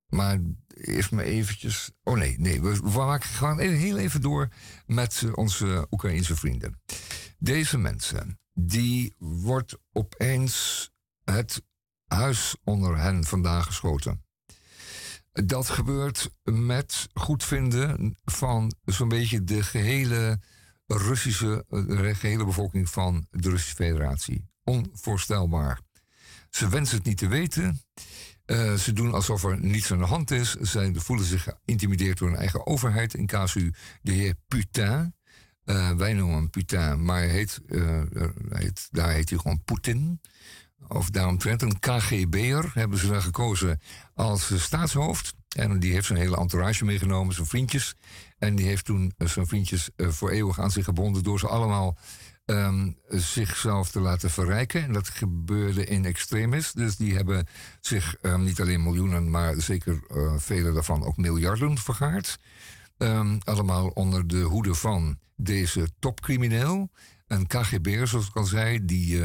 Maar 0.07 0.41
eerst 0.75 1.11
maar 1.11 1.25
eventjes... 1.25 1.91
Oh 2.03 2.17
nee, 2.17 2.39
nee. 2.39 2.63
We, 2.63 2.81
we 2.81 3.19
gewoon 3.21 3.59
heel 3.59 3.99
even 3.99 4.21
door 4.21 4.49
met 4.87 5.23
onze 5.35 5.87
Oekraïnse 5.91 6.37
vrienden. 6.37 6.81
Deze 7.39 7.79
mensen, 7.79 8.39
die 8.53 9.15
wordt 9.19 9.77
opeens 9.93 10.91
het 11.25 11.63
huis 12.15 12.57
onder 12.65 12.99
hen 12.99 13.25
vandaan 13.25 13.65
geschoten. 13.65 14.25
Dat 15.33 15.69
gebeurt 15.69 16.31
met 16.43 17.09
goedvinden 17.15 18.17
van 18.25 18.75
zo'n 18.85 19.09
beetje 19.09 19.45
de 19.45 19.63
gehele 19.63 20.41
Russische, 20.87 21.65
eh, 21.69 21.87
de 21.87 22.15
gehele 22.15 22.45
bevolking 22.45 22.91
van 22.91 23.27
de 23.31 23.49
Russische 23.49 23.75
Federatie. 23.75 24.49
Onvoorstelbaar. 24.65 25.81
Ze 26.51 26.69
wensen 26.69 26.97
het 26.97 27.07
niet 27.07 27.19
te 27.19 27.29
weten. 27.29 27.83
Uh, 28.47 28.75
ze 28.75 28.93
doen 28.93 29.15
alsof 29.15 29.45
er 29.45 29.61
niets 29.61 29.93
aan 29.93 29.99
de 29.99 30.05
hand 30.05 30.31
is. 30.31 30.55
Ze 30.55 30.93
voelen 30.95 31.25
zich 31.25 31.43
geïntimideerd 31.43 32.19
door 32.19 32.29
hun 32.29 32.39
eigen 32.39 32.67
overheid. 32.67 33.15
In 33.15 33.27
casu 33.27 33.75
de 34.03 34.13
heer 34.13 34.35
Putin. 34.49 35.15
Uh, 35.65 35.91
wij 35.91 36.13
noemen 36.13 36.37
hem 36.37 36.51
Putin, 36.51 37.05
maar 37.05 37.19
hij 37.19 37.29
heet, 37.29 37.61
heet, 38.49 38.89
daar 38.91 39.11
heet 39.11 39.29
hij 39.31 39.39
gewoon 39.39 39.63
Poetin. 39.65 40.21
Of 40.89 41.11
daaromtrent 41.11 41.63
een 41.63 41.79
KGB'er 41.79 42.71
hebben 42.75 42.99
ze 42.99 43.09
dan 43.09 43.23
gekozen 43.23 43.81
als 44.15 44.63
staatshoofd. 44.63 45.35
En 45.57 45.81
die 45.81 45.93
heeft 45.93 46.07
zijn 46.07 46.19
hele 46.19 46.37
entourage 46.37 46.85
meegenomen, 46.85 47.35
zijn 47.35 47.47
vriendjes. 47.47 47.95
En 48.39 48.55
die 48.55 48.67
heeft 48.67 48.85
toen 48.85 49.13
eh, 49.17 49.29
zijn 49.29 49.47
vriendjes 49.47 49.91
eh, 49.97 50.09
voor 50.09 50.31
eeuwig 50.31 50.61
aan 50.61 50.71
zich 50.71 50.85
gebonden 50.85 51.23
door 51.23 51.39
ze 51.39 51.49
allemaal 51.49 51.97
um, 52.45 52.97
zichzelf 53.09 53.91
te 53.91 54.01
laten 54.01 54.31
verrijken. 54.31 54.83
En 54.83 54.93
dat 54.93 55.09
gebeurde 55.09 55.85
in 55.85 56.05
extremis. 56.05 56.73
Dus 56.73 56.97
die 56.97 57.15
hebben 57.15 57.47
zich 57.81 58.17
um, 58.23 58.45
niet 58.45 58.61
alleen 58.61 58.83
miljoenen, 58.83 59.31
maar 59.31 59.61
zeker 59.61 60.01
uh, 60.15 60.33
vele 60.37 60.73
daarvan 60.73 61.05
ook 61.05 61.17
miljarden 61.17 61.79
vergaard. 61.79 62.39
Um, 62.99 63.39
allemaal 63.45 63.89
onder 63.89 64.27
de 64.27 64.41
hoede 64.41 64.75
van 64.75 65.19
deze 65.37 65.89
topcrimineel. 65.99 66.91
Een 67.27 67.47
KGB'er, 67.47 68.07
zoals 68.07 68.29
ik 68.29 68.37
al 68.37 68.45
zei, 68.45 68.85
die, 68.85 69.23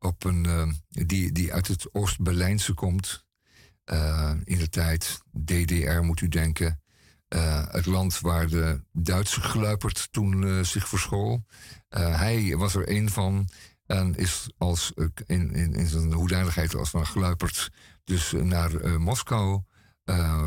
op 0.00 0.24
een, 0.24 0.44
uh, 0.46 0.68
die, 0.88 1.32
die 1.32 1.52
uit 1.52 1.68
het 1.68 1.94
Oost-Berlijnse 1.94 2.74
komt. 2.74 3.24
in 4.44 4.58
de 4.58 4.68
tijd 4.70 5.20
DDR 5.32 6.00
moet 6.00 6.20
u 6.20 6.28
denken. 6.28 6.80
Uh, 7.34 7.66
het 7.68 7.86
land 7.86 8.20
waar 8.20 8.48
de 8.48 8.82
Duitse 8.92 9.40
gluiperd 9.40 10.08
toen 10.10 10.42
uh, 10.42 10.62
zich 10.62 10.88
verschool. 10.88 11.44
Uh, 11.90 12.18
hij 12.18 12.56
was 12.56 12.74
er 12.74 12.90
een 12.90 13.10
van 13.10 13.48
en 13.86 14.14
is 14.14 14.50
als, 14.58 14.92
in, 15.26 15.54
in, 15.54 15.74
in 15.74 15.86
zijn 15.86 16.12
hoedanigheid 16.12 16.74
als 16.74 16.90
van 16.90 17.06
gluiperd 17.06 17.70
dus 18.04 18.32
naar 18.32 19.00
Moskou 19.00 19.62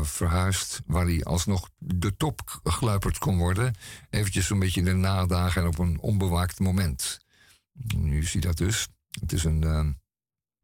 verhuisd, 0.02 0.80
waar 0.86 1.04
hij 1.04 1.24
alsnog 1.24 1.70
de 1.78 2.16
top 2.16 2.60
gluiperd 2.62 3.18
kon 3.18 3.38
worden. 3.38 3.74
Eventjes 4.10 4.50
een 4.50 4.58
beetje 4.58 4.80
in 4.80 4.86
de 4.86 4.92
nadagen 4.92 5.62
en 5.62 5.68
op 5.68 5.78
een 5.78 6.00
onbewaakt 6.00 6.58
moment. 6.58 7.18
Nu 7.96 8.22
zie 8.22 8.40
je 8.40 8.46
dat 8.46 8.56
dus. 8.56 8.88
Het 9.20 9.32
is 9.32 9.44
een, 9.44 9.98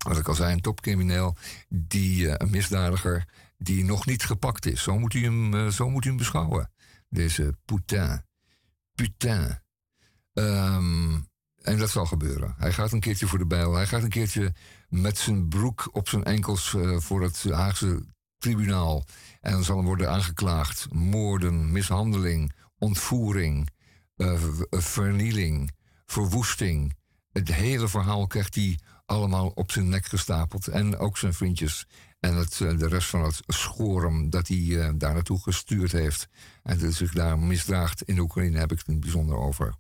wat 0.05 0.19
ik 0.19 0.29
al 0.29 0.35
zei, 0.35 0.53
een 0.53 0.61
topcrimineel, 0.61 1.37
die, 1.69 2.41
een 2.41 2.51
misdadiger 2.51 3.29
die 3.59 3.85
nog 3.85 4.07
niet 4.07 4.25
gepakt 4.25 4.67
is. 4.67 4.83
Zo 4.83 4.99
moet 4.99 5.15
u 5.15 5.25
hem, 5.25 5.55
uh, 5.55 5.69
zo 5.69 5.91
moet 5.91 6.05
u 6.05 6.09
hem 6.09 6.19
beschouwen. 6.19 6.73
Deze 7.09 7.55
Putin. 7.65 8.23
Putin. 8.95 9.59
Um, 10.33 11.29
en 11.63 11.79
dat 11.79 11.91
zal 11.91 12.07
gebeuren. 12.07 12.55
Hij 12.59 12.73
gaat 12.73 12.93
een 12.93 13.01
keertje 13.01 13.27
voor 13.27 13.39
de 13.39 13.47
bijl. 13.47 13.75
Hij 13.75 13.87
gaat 13.87 14.03
een 14.03 14.09
keertje 14.09 14.55
met 14.89 15.19
zijn 15.19 15.49
broek 15.49 15.89
op 15.93 16.09
zijn 16.09 16.25
enkels 16.25 16.73
uh, 16.73 16.99
voor 16.99 17.23
het 17.23 17.45
Haagse 17.51 18.05
tribunaal. 18.39 19.05
En 19.41 19.53
dan 19.53 19.65
zal 19.65 19.77
hem 19.77 19.87
worden 19.87 20.11
aangeklaagd. 20.11 20.93
Moorden, 20.93 21.73
mishandeling, 21.73 22.53
ontvoering, 22.79 23.69
vernieling, 24.71 25.71
verwoesting. 26.07 26.99
Het 27.33 27.53
hele 27.55 27.89
verhaal 27.89 28.27
krijgt 28.27 28.55
hij 28.55 28.79
allemaal 29.07 29.49
op 29.49 29.71
zijn 29.71 29.89
nek 29.89 30.07
gestapeld. 30.07 30.69
En 30.69 30.99
ook 30.99 31.19
zijn 31.19 31.35
vriendjes 31.35 31.87
en 32.21 32.35
het, 32.35 32.61
eh, 32.61 32.79
de 32.79 32.89
rest 32.89 33.09
van 33.09 33.25
het 33.25 33.43
schorum 33.47 34.31
dat 34.31 34.49
hij 34.49 34.59
uh, 34.59 34.91
daar 34.95 35.15
naartoe 35.15 35.43
gestuurd 35.43 35.93
heeft. 35.93 36.29
En 36.63 36.79
dat 36.79 36.93
zich 36.93 37.13
daar 37.13 37.39
misdraagt 37.39 38.03
in 38.03 38.19
Oekraïne 38.19 38.59
heb 38.59 38.73
ik 38.73 38.79
het 38.79 38.89
in 38.89 39.01
bijzonder 39.01 39.37
over. 39.37 39.75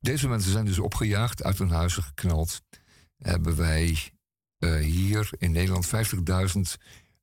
Deze 0.00 0.28
mensen 0.28 0.52
zijn 0.52 0.64
dus 0.64 0.78
opgejaagd, 0.78 1.42
uit 1.42 1.58
hun 1.58 1.70
huizen 1.70 2.02
geknald. 2.02 2.62
Hebben 3.18 3.56
wij 3.56 4.12
uh, 4.58 4.80
hier 4.80 5.30
in 5.38 5.52
Nederland 5.52 5.86
50.000 5.86 5.92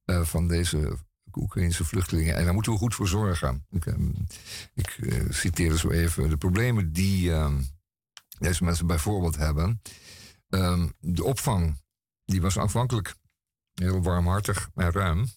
uh, 0.05 0.21
van 0.21 0.47
deze 0.47 0.97
Oekraïnse 1.33 1.85
vluchtelingen. 1.85 2.35
En 2.35 2.45
daar 2.45 2.53
moeten 2.53 2.71
we 2.71 2.77
goed 2.77 2.95
voor 2.95 3.07
zorgen. 3.07 3.65
Ik, 3.69 3.85
um, 3.85 4.27
ik 4.73 4.99
citeer 5.29 5.77
zo 5.77 5.89
even 5.89 6.29
de 6.29 6.37
problemen 6.37 6.93
die 6.93 7.31
ehm, 7.31 7.61
deze 8.37 8.63
mensen 8.63 8.87
bijvoorbeeld 8.87 9.35
hebben. 9.35 9.81
Um, 10.49 10.93
de 10.99 11.23
opvang, 11.23 11.81
die 12.25 12.41
was 12.41 12.57
afhankelijk 12.57 13.15
heel 13.73 14.01
warmhartig 14.01 14.69
en 14.75 14.91
ruim. 14.91 15.27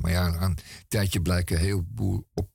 Maar 0.00 0.10
ja, 0.10 0.42
een 0.42 0.58
tijdje 0.88 1.20
blijken 1.20 1.56
een 1.56 1.62
heleboel, 1.62 2.28
op, 2.34 2.50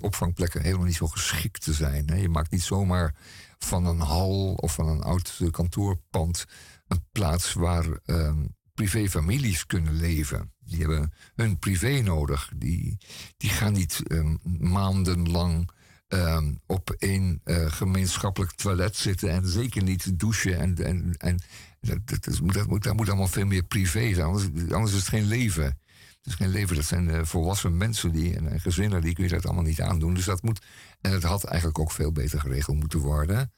opvangplekken 0.00 0.62
helemaal 0.62 0.86
niet 0.86 0.94
zo 0.94 1.06
geschikt 1.06 1.62
te 1.62 1.72
zijn. 1.72 2.20
Je 2.20 2.28
maakt 2.28 2.50
niet 2.50 2.62
zomaar 2.62 3.14
van 3.58 3.86
een 3.86 4.00
hal 4.00 4.54
of 4.54 4.74
van 4.74 4.88
een 4.88 5.02
oud 5.02 5.40
kantoorpand 5.50 6.44
een 6.86 7.06
plaats 7.12 7.52
waar 7.52 8.00
um, 8.04 8.56
privéfamilies 8.74 9.66
kunnen 9.66 9.94
leven. 9.94 10.52
Die 10.58 10.80
hebben 10.80 11.12
hun 11.34 11.58
privé 11.58 12.00
nodig. 12.00 12.50
Die, 12.56 12.98
die 13.36 13.50
gaan 13.50 13.72
niet 13.72 14.02
um, 14.08 14.38
maandenlang 14.58 15.70
um, 16.08 16.60
op 16.66 16.90
één 16.90 17.40
uh, 17.44 17.70
gemeenschappelijk 17.70 18.52
toilet 18.52 18.96
zitten 18.96 19.30
en 19.30 19.46
zeker 19.46 19.82
niet 19.82 20.18
douchen 20.18 20.58
en, 20.58 20.76
en, 20.76 21.14
en 21.16 21.42
dat, 21.80 21.98
dat, 22.04 22.24
dat, 22.24 22.40
moet, 22.66 22.82
dat 22.82 22.96
moet 22.96 23.08
allemaal 23.08 23.28
veel 23.28 23.46
meer 23.46 23.62
privé 23.62 24.14
zijn, 24.14 24.26
anders, 24.26 24.72
anders 24.72 24.92
is 24.92 24.98
het 24.98 25.08
geen 25.08 25.26
leven. 25.26 25.78
Het 26.26 26.34
is 26.34 26.34
geen 26.34 26.52
leven, 26.52 26.76
dat 26.76 26.84
zijn 26.84 27.08
uh, 27.08 27.24
volwassen 27.24 27.76
mensen 27.76 28.12
die, 28.12 28.36
en, 28.36 28.48
en, 28.48 28.60
gezinnen, 28.60 29.00
die 29.00 29.14
kun 29.14 29.24
je 29.24 29.30
dat 29.30 29.44
allemaal 29.44 29.62
niet 29.62 29.80
aandoen. 29.80 30.14
Dus 30.14 30.24
dat 30.24 30.42
moet, 30.42 30.64
en 31.00 31.12
het 31.12 31.22
had 31.22 31.44
eigenlijk 31.44 31.78
ook 31.78 31.92
veel 31.92 32.12
beter 32.12 32.40
geregeld 32.40 32.76
moeten 32.76 32.98
worden. 32.98 33.52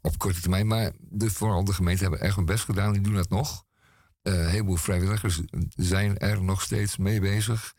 op 0.00 0.18
korte 0.18 0.40
termijn. 0.40 0.66
Maar 0.66 0.92
de, 0.98 1.30
vooral 1.30 1.64
de 1.64 1.72
gemeenten 1.72 2.02
hebben 2.02 2.26
erg 2.26 2.34
hun 2.34 2.44
best 2.44 2.64
gedaan. 2.64 2.92
Die 2.92 3.02
doen 3.02 3.14
dat 3.14 3.28
nog. 3.28 3.64
een 4.22 4.48
heleboel 4.48 4.76
vrijwilligers 4.76 5.40
zijn 5.76 6.18
er 6.18 6.42
nog 6.42 6.62
steeds 6.62 6.96
mee 6.96 7.20
bezig. 7.20 7.74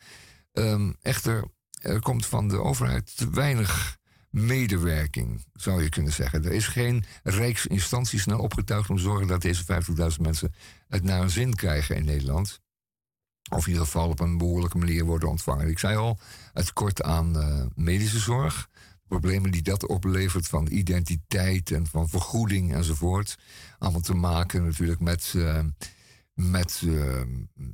Um, 0.53 0.95
echter, 1.01 1.43
er 1.79 2.01
komt 2.01 2.25
van 2.25 2.47
de 2.47 2.61
overheid 2.61 3.17
te 3.17 3.29
weinig 3.29 3.97
medewerking, 4.29 5.45
zou 5.53 5.83
je 5.83 5.89
kunnen 5.89 6.13
zeggen. 6.13 6.45
Er 6.45 6.51
is 6.51 6.67
geen 6.67 7.03
rijksinstantie 7.23 8.19
snel 8.19 8.39
opgetuigd 8.39 8.89
om 8.89 8.95
te 8.95 9.01
zorgen 9.01 9.27
dat 9.27 9.41
deze 9.41 9.63
50.000 9.63 10.21
mensen 10.21 10.53
het 10.87 11.03
naar 11.03 11.21
een 11.21 11.29
zin 11.29 11.55
krijgen 11.55 11.95
in 11.95 12.05
Nederland. 12.05 12.59
Of 13.51 13.65
in 13.65 13.71
ieder 13.71 13.85
geval 13.85 14.09
op 14.09 14.19
een 14.19 14.37
behoorlijke 14.37 14.77
manier 14.77 15.05
worden 15.05 15.29
ontvangen. 15.29 15.67
Ik 15.67 15.79
zei 15.79 15.97
al, 15.97 16.19
het 16.53 16.73
kort 16.73 17.03
aan 17.03 17.37
uh, 17.37 17.65
medische 17.75 18.19
zorg. 18.19 18.69
Problemen 19.07 19.51
die 19.51 19.61
dat 19.61 19.87
oplevert 19.87 20.47
van 20.47 20.67
identiteit 20.67 21.71
en 21.71 21.87
van 21.87 22.09
vergoeding 22.09 22.73
enzovoort. 22.73 23.37
Allemaal 23.77 24.01
te 24.01 24.13
maken 24.13 24.65
natuurlijk 24.65 24.99
met, 24.99 25.33
uh, 25.35 25.59
met, 26.33 26.81
uh, 26.85 27.21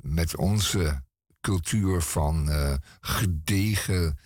met 0.02 0.36
onze 0.36 1.02
cultuur 1.46 2.02
van 2.02 2.48
gedegen 3.00 4.18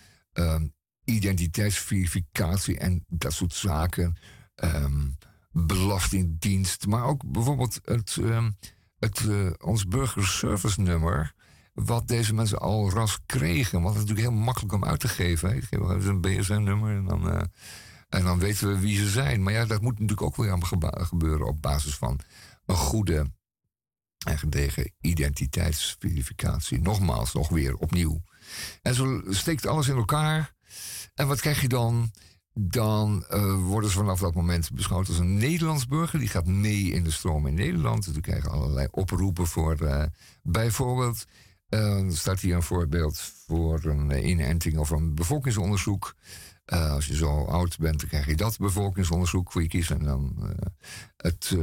identiteitsverificatie 1.03 2.77
en 2.77 3.05
dat 3.07 3.33
soort 3.33 3.53
zaken. 3.53 4.17
Um, 4.63 5.17
belastingdienst, 5.51 6.87
maar 6.87 7.05
ook 7.05 7.31
bijvoorbeeld 7.31 7.79
het, 7.83 8.17
um, 8.19 8.57
het, 8.99 9.19
uh, 9.19 9.51
ons 9.59 9.87
burgerservice 9.87 10.81
nummer. 10.81 11.33
Wat 11.73 12.07
deze 12.07 12.33
mensen 12.33 12.59
al 12.59 12.89
ras 12.89 13.19
kregen. 13.25 13.81
Want 13.81 13.95
het 13.95 14.03
is 14.03 14.09
natuurlijk 14.09 14.35
heel 14.35 14.43
makkelijk 14.43 14.73
om 14.73 14.85
uit 14.85 14.99
te 14.99 15.07
geven. 15.07 15.55
Ik 15.55 15.63
geef 15.63 16.05
een 16.05 16.21
BSN-nummer 16.21 16.95
en 16.95 17.05
dan, 17.05 17.27
uh, 17.27 17.41
en 18.09 18.23
dan 18.23 18.39
weten 18.39 18.67
we 18.67 18.79
wie 18.79 18.97
ze 18.97 19.09
zijn. 19.09 19.43
Maar 19.43 19.53
ja, 19.53 19.65
dat 19.65 19.81
moet 19.81 19.99
natuurlijk 19.99 20.21
ook 20.21 20.35
weer 20.35 20.57
gebeuren 21.05 21.47
op 21.47 21.61
basis 21.61 21.95
van 21.95 22.19
een 22.65 22.75
goede 22.75 23.31
en 24.23 24.39
identiteitsverificatie. 25.01 26.81
Nogmaals, 26.81 27.33
nog 27.33 27.49
weer 27.49 27.75
opnieuw. 27.75 28.21
En 28.81 28.93
zo 28.93 29.21
steekt 29.29 29.65
alles 29.65 29.87
in 29.87 29.95
elkaar. 29.95 30.53
En 31.15 31.27
wat 31.27 31.41
krijg 31.41 31.61
je 31.61 31.67
dan? 31.67 32.11
Dan 32.53 33.25
uh, 33.29 33.55
worden 33.55 33.89
ze 33.89 33.97
vanaf 33.97 34.19
dat 34.19 34.33
moment 34.33 34.71
beschouwd 34.73 35.07
als 35.07 35.17
een 35.17 35.37
Nederlands 35.37 35.87
burger. 35.87 36.19
Die 36.19 36.27
gaat 36.27 36.45
mee 36.45 36.91
in 36.91 37.03
de 37.03 37.11
stroom 37.11 37.47
in 37.47 37.53
Nederland. 37.53 38.05
Dus 38.05 38.15
we 38.15 38.21
krijgen 38.21 38.51
allerlei 38.51 38.87
oproepen 38.91 39.47
voor 39.47 39.81
uh, 39.81 40.03
bijvoorbeeld. 40.43 41.25
Uh, 41.69 42.09
staat 42.09 42.39
hier 42.39 42.55
een 42.55 42.63
voorbeeld 42.63 43.19
voor 43.47 43.83
een 43.83 44.27
inenting 44.27 44.77
of 44.77 44.89
een 44.89 45.15
bevolkingsonderzoek. 45.15 46.15
Als 46.71 47.05
je 47.05 47.15
zo 47.15 47.45
oud 47.45 47.77
bent, 47.77 47.99
dan 47.99 48.09
krijg 48.09 48.25
je 48.25 48.35
dat 48.35 48.57
bevolkingsonderzoek 48.57 49.51
voor 49.51 49.61
je 49.61 49.67
kiezen. 49.67 49.99
En 49.99 50.05
dan 50.05 50.55
het, 51.17 51.55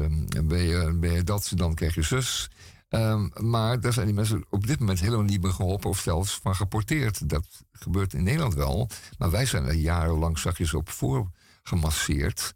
ben, 0.45 0.63
je, 0.63 0.97
ben 1.01 1.13
je 1.13 1.23
dat, 1.23 1.53
dan 1.55 1.75
krijg 1.75 1.95
je 1.95 2.03
zus. 2.03 2.51
Um, 2.91 3.31
maar 3.35 3.81
daar 3.81 3.93
zijn 3.93 4.07
die 4.07 4.15
mensen 4.15 4.45
op 4.51 4.67
dit 4.67 4.79
moment 4.79 5.01
helemaal 5.01 5.25
niet 5.25 5.43
meer 5.43 5.53
geholpen 5.53 5.91
of 5.91 5.99
zelfs 5.99 6.39
van 6.43 6.57
geporteerd. 6.57 7.29
Dat 7.29 7.47
gebeurt 7.73 8.15
in 8.15 8.23
Nederland 8.23 8.55
wel. 8.55 8.89
Maar 9.19 9.31
wij 9.31 9.47
zijn 9.47 9.65
er 9.65 9.75
jarenlang 9.75 10.39
zachtjes 10.39 10.75
op 10.75 10.91
voorgemasseerd. 10.91 12.55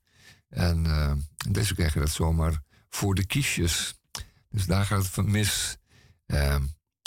En 0.48 0.84
uh, 0.84 1.12
deze 1.50 1.74
krijgen 1.74 2.00
dat 2.00 2.10
zomaar 2.10 2.62
voor 2.88 3.14
de 3.14 3.26
kiesjes. 3.26 4.00
Dus 4.48 4.66
daar 4.66 4.84
gaat 4.84 5.02
het 5.02 5.08
van 5.08 5.30
mis. 5.30 5.76
Uh, 6.26 6.56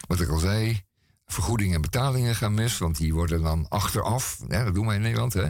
wat 0.08 0.22
ik 0.22 0.30
al 0.30 0.39
zei, 0.39 0.84
vergoedingen 1.26 1.76
en 1.76 1.82
betalingen 1.82 2.36
gaan 2.36 2.53
mis, 2.53 2.78
want 2.78 2.97
die 2.97 3.13
worden 3.13 3.41
dan 3.41 3.65
achteraf, 3.69 4.39
dat 4.47 4.73
doen 4.73 4.86
wij 4.86 4.95
in 4.95 5.01
Nederland, 5.01 5.34
hè, 5.34 5.49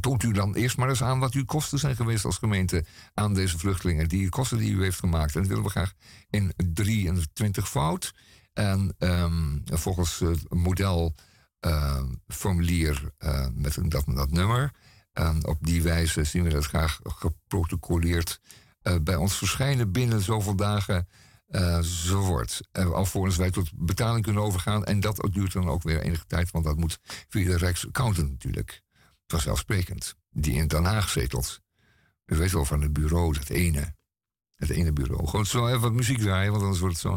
toont 0.00 0.22
u 0.22 0.32
dan 0.32 0.54
eerst 0.54 0.76
maar 0.76 0.88
eens 0.88 1.02
aan 1.02 1.18
wat 1.18 1.32
uw 1.32 1.44
kosten 1.44 1.78
zijn 1.78 1.96
geweest 1.96 2.24
als 2.24 2.38
gemeente 2.38 2.84
aan 3.14 3.34
deze 3.34 3.58
vluchtelingen, 3.58 4.08
die 4.08 4.28
kosten 4.28 4.58
die 4.58 4.72
u 4.72 4.82
heeft 4.82 4.98
gemaakt. 4.98 5.34
En 5.34 5.40
dat 5.40 5.48
willen 5.48 5.64
we 5.64 5.70
graag 5.70 5.92
in 6.30 6.52
23 6.72 7.68
fout. 7.68 8.14
En 8.52 8.94
um, 8.98 9.62
volgens 9.64 10.18
het 10.18 10.54
modelformulier 10.54 13.12
uh, 13.18 13.46
met 13.54 13.78
dat, 13.82 14.04
dat 14.06 14.30
nummer. 14.30 14.70
En 15.12 15.46
op 15.46 15.58
die 15.60 15.82
wijze 15.82 16.24
zien 16.24 16.42
we 16.42 16.50
dat 16.50 16.66
graag 16.66 17.00
geprotocoleerd 17.02 18.40
uh, 18.82 18.94
bij 19.02 19.16
ons 19.16 19.36
verschijnen 19.36 19.92
binnen 19.92 20.20
zoveel 20.20 20.56
dagen 20.56 21.08
uh, 21.54 21.80
zo 21.80 22.20
wordt. 22.20 22.60
Uh, 22.72 22.90
alvorens 22.90 23.36
wij 23.36 23.50
tot 23.50 23.70
betaling 23.74 24.24
kunnen 24.24 24.42
overgaan. 24.42 24.84
En 24.84 25.00
dat 25.00 25.28
duurt 25.30 25.52
dan 25.52 25.68
ook 25.68 25.82
weer 25.82 26.00
enige 26.00 26.26
tijd, 26.26 26.50
want 26.50 26.64
dat 26.64 26.76
moet 26.76 26.98
via 27.28 27.46
de 27.46 27.56
Rijksaccountant 27.56 28.30
natuurlijk. 28.30 28.82
Vanzelfsprekend. 29.26 30.14
Die 30.30 30.54
in 30.54 30.66
Den 30.66 30.84
Haag 30.84 31.08
zetelt. 31.08 31.60
U 32.26 32.36
weet 32.36 32.52
wel 32.52 32.64
van 32.64 32.82
het 32.82 32.92
bureau, 32.92 33.32
dat 33.32 33.48
ene. 33.48 33.94
Het 34.54 34.70
ene 34.70 34.92
bureau. 34.92 35.26
Gewoon 35.26 35.46
zo 35.46 35.66
even 35.66 35.80
wat 35.80 35.92
muziek 35.92 36.18
draaien, 36.18 36.50
want 36.50 36.62
anders 36.62 36.80
wordt 36.80 37.02
het 37.02 37.12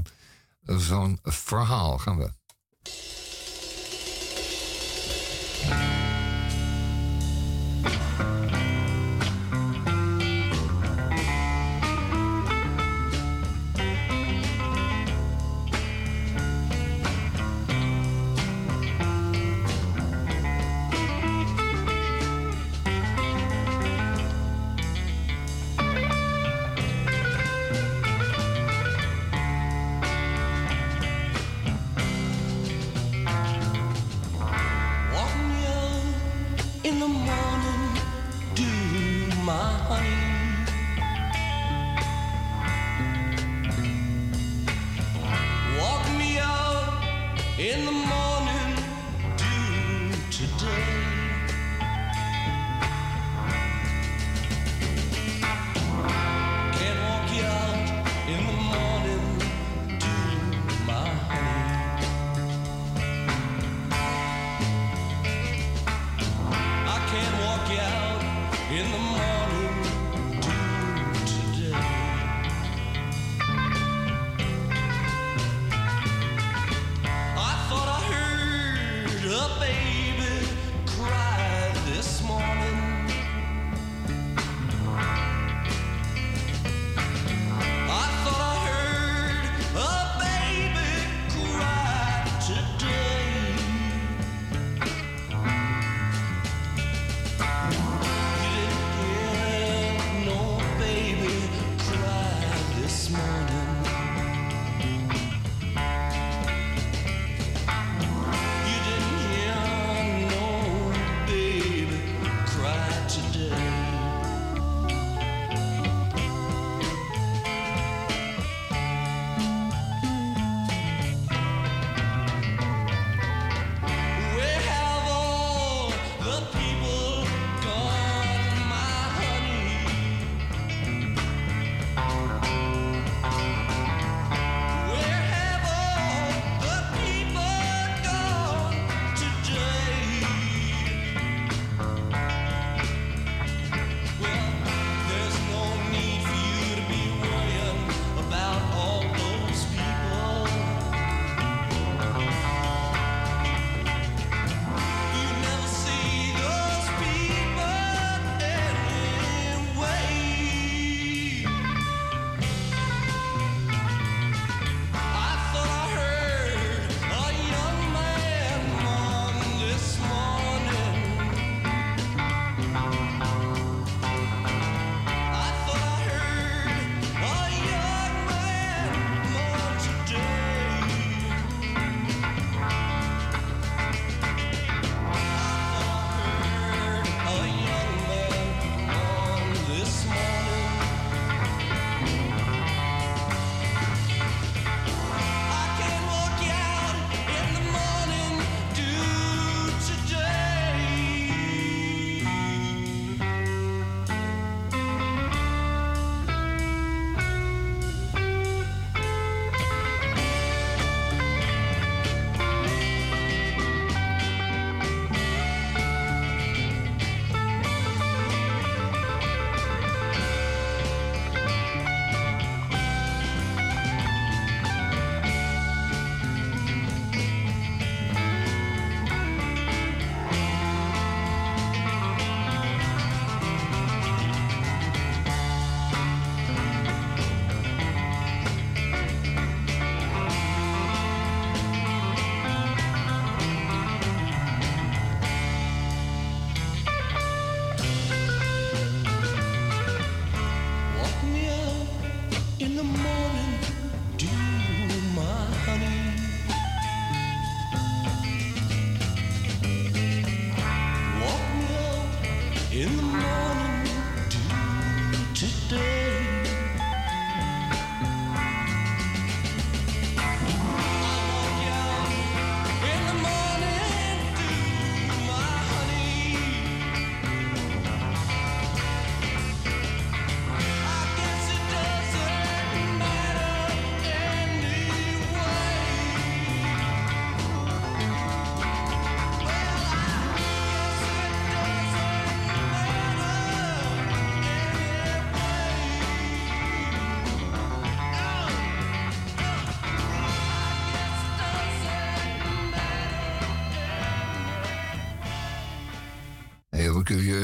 zo'n 0.65 0.79
zo'n 0.79 1.19
verhaal. 1.23 1.97
Gaan 1.97 2.17
we. 2.17 2.31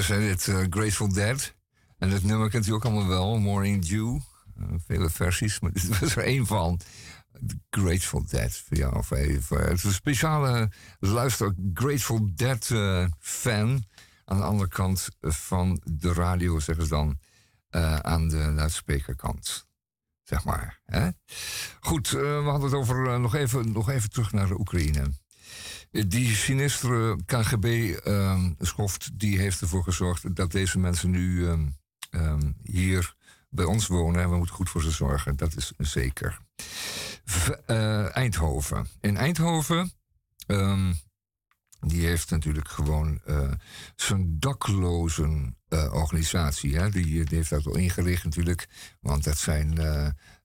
Curieus, 0.03 0.07
hè? 0.07 0.19
Dit 0.19 0.47
uh, 0.47 0.65
Grateful 0.69 1.13
Dead. 1.13 1.53
En 1.97 2.09
het 2.09 2.23
nummer 2.23 2.49
kent 2.49 2.67
u 2.67 2.71
ook 2.71 2.85
allemaal 2.85 3.07
wel, 3.07 3.39
Morning 3.39 3.85
Dew. 3.85 4.19
Uh, 4.59 4.65
vele 4.85 5.09
versies, 5.09 5.59
maar 5.59 5.71
dit 5.81 5.99
was 5.99 6.15
er 6.15 6.23
één 6.23 6.45
van. 6.45 6.79
Grateful 7.69 8.25
Dead, 8.25 8.63
jou 8.69 8.95
of 8.95 9.11
even. 9.11 9.57
Het 9.57 9.77
is 9.77 9.83
een 9.83 9.91
speciale 9.91 10.71
luister, 10.99 11.55
Grateful 11.73 12.31
Dead 12.35 12.69
uh, 12.69 13.05
fan. 13.19 13.83
Aan 14.25 14.37
de 14.37 14.43
andere 14.43 14.69
kant 14.69 15.07
van 15.19 15.81
de 15.83 16.13
radio, 16.13 16.59
zeggen 16.59 16.83
ze 16.83 16.89
dan. 16.89 17.19
aan 18.01 18.27
de 18.27 18.51
luidsprekerkant. 18.55 19.65
Zeg 20.23 20.43
maar. 20.43 20.79
Hè? 20.85 21.09
Goed, 21.79 22.09
we 22.09 22.41
hadden 22.43 22.69
het 22.69 22.79
over 22.79 23.19
nog, 23.19 23.35
even, 23.35 23.71
nog 23.71 23.89
even 23.89 24.09
terug 24.09 24.31
naar 24.31 24.47
de 24.47 24.59
Oekraïne. 24.59 25.11
Die 25.93 26.35
sinistere 26.35 27.17
KGB-schoft 27.25 29.05
ehm, 29.05 29.17
die 29.17 29.39
heeft 29.39 29.61
ervoor 29.61 29.83
gezorgd 29.83 30.35
dat 30.35 30.51
deze 30.51 30.79
mensen 30.79 31.09
nu 31.09 31.47
ehm, 31.47 31.67
ehm, 32.09 32.51
hier 32.63 33.15
bij 33.49 33.65
ons 33.65 33.87
wonen. 33.87 34.21
En 34.21 34.29
we 34.29 34.37
moeten 34.37 34.55
goed 34.55 34.69
voor 34.69 34.81
ze 34.81 34.91
zorgen, 34.91 35.35
dat 35.35 35.55
is 35.55 35.71
zeker. 35.77 36.39
Eh, 37.65 38.15
Eindhoven. 38.15 38.87
In 39.01 39.17
Eindhoven, 39.17 39.91
die 41.79 42.05
heeft 42.05 42.29
natuurlijk 42.29 42.67
gewoon 42.67 43.21
uh, 43.27 43.51
zijn 43.95 44.39
daklozen 44.39 45.57
uh, 45.69 45.93
organisatie. 45.93 46.89
Die, 46.89 47.25
die, 47.25 47.37
heeft 47.37 47.49
dat 47.49 47.65
al 47.65 47.77
ingericht 47.77 48.23
natuurlijk. 48.23 48.67
Want 49.01 49.23
dat 49.23 49.37
zijn 49.37 49.79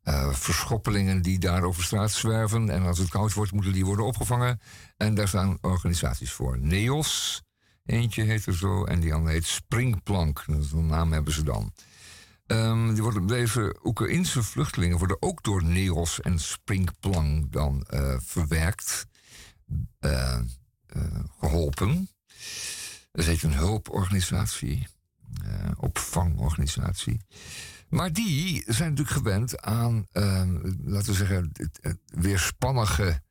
uh, 0.05 0.33
verschoppelingen 0.33 1.23
die 1.23 1.39
daar 1.39 1.63
over 1.63 1.83
straat 1.83 2.11
zwerven. 2.11 2.71
En 2.71 2.83
als 2.83 2.99
het 2.99 3.09
koud 3.09 3.33
wordt, 3.33 3.53
moeten 3.53 3.73
die 3.73 3.85
worden 3.85 4.07
opgevangen. 4.07 4.61
En 4.97 5.15
daar 5.15 5.29
staan 5.29 5.59
organisaties 5.61 6.33
voor. 6.33 6.59
NEOS, 6.59 7.43
eentje 7.85 8.23
heet 8.23 8.47
er 8.47 8.57
zo. 8.57 8.85
En 8.85 9.01
die 9.01 9.15
andere 9.15 9.35
heet 9.35 9.47
Springplank. 9.47 10.45
Zo'n 10.61 10.87
naam 10.87 11.13
hebben 11.13 11.33
ze 11.33 11.43
dan. 11.43 11.73
Um, 12.47 12.95
die 12.95 13.03
worden, 13.03 13.27
deze 13.27 13.77
Oekraïnse 13.83 14.43
vluchtelingen 14.43 14.99
worden 14.99 15.23
ook 15.23 15.43
door 15.43 15.65
NEOS 15.65 16.21
en 16.21 16.39
Springplank 16.39 17.53
dan 17.53 17.87
uh, 17.91 18.17
verwerkt, 18.19 19.07
uh, 20.01 20.41
geholpen. 21.41 22.09
Dat 23.13 23.25
heet 23.25 23.43
een 23.43 23.55
hulporganisatie, 23.55 24.87
opvangorganisatie. 25.77 27.21
Maar 27.89 28.13
die 28.13 28.63
zijn 28.67 28.89
natuurlijk 28.89 29.17
gewend 29.17 29.61
aan, 29.61 30.07
ehm, 30.13 30.55
laten 30.85 31.11
we 31.11 31.15
zeggen, 31.15 31.53
weerspannige 32.07 33.23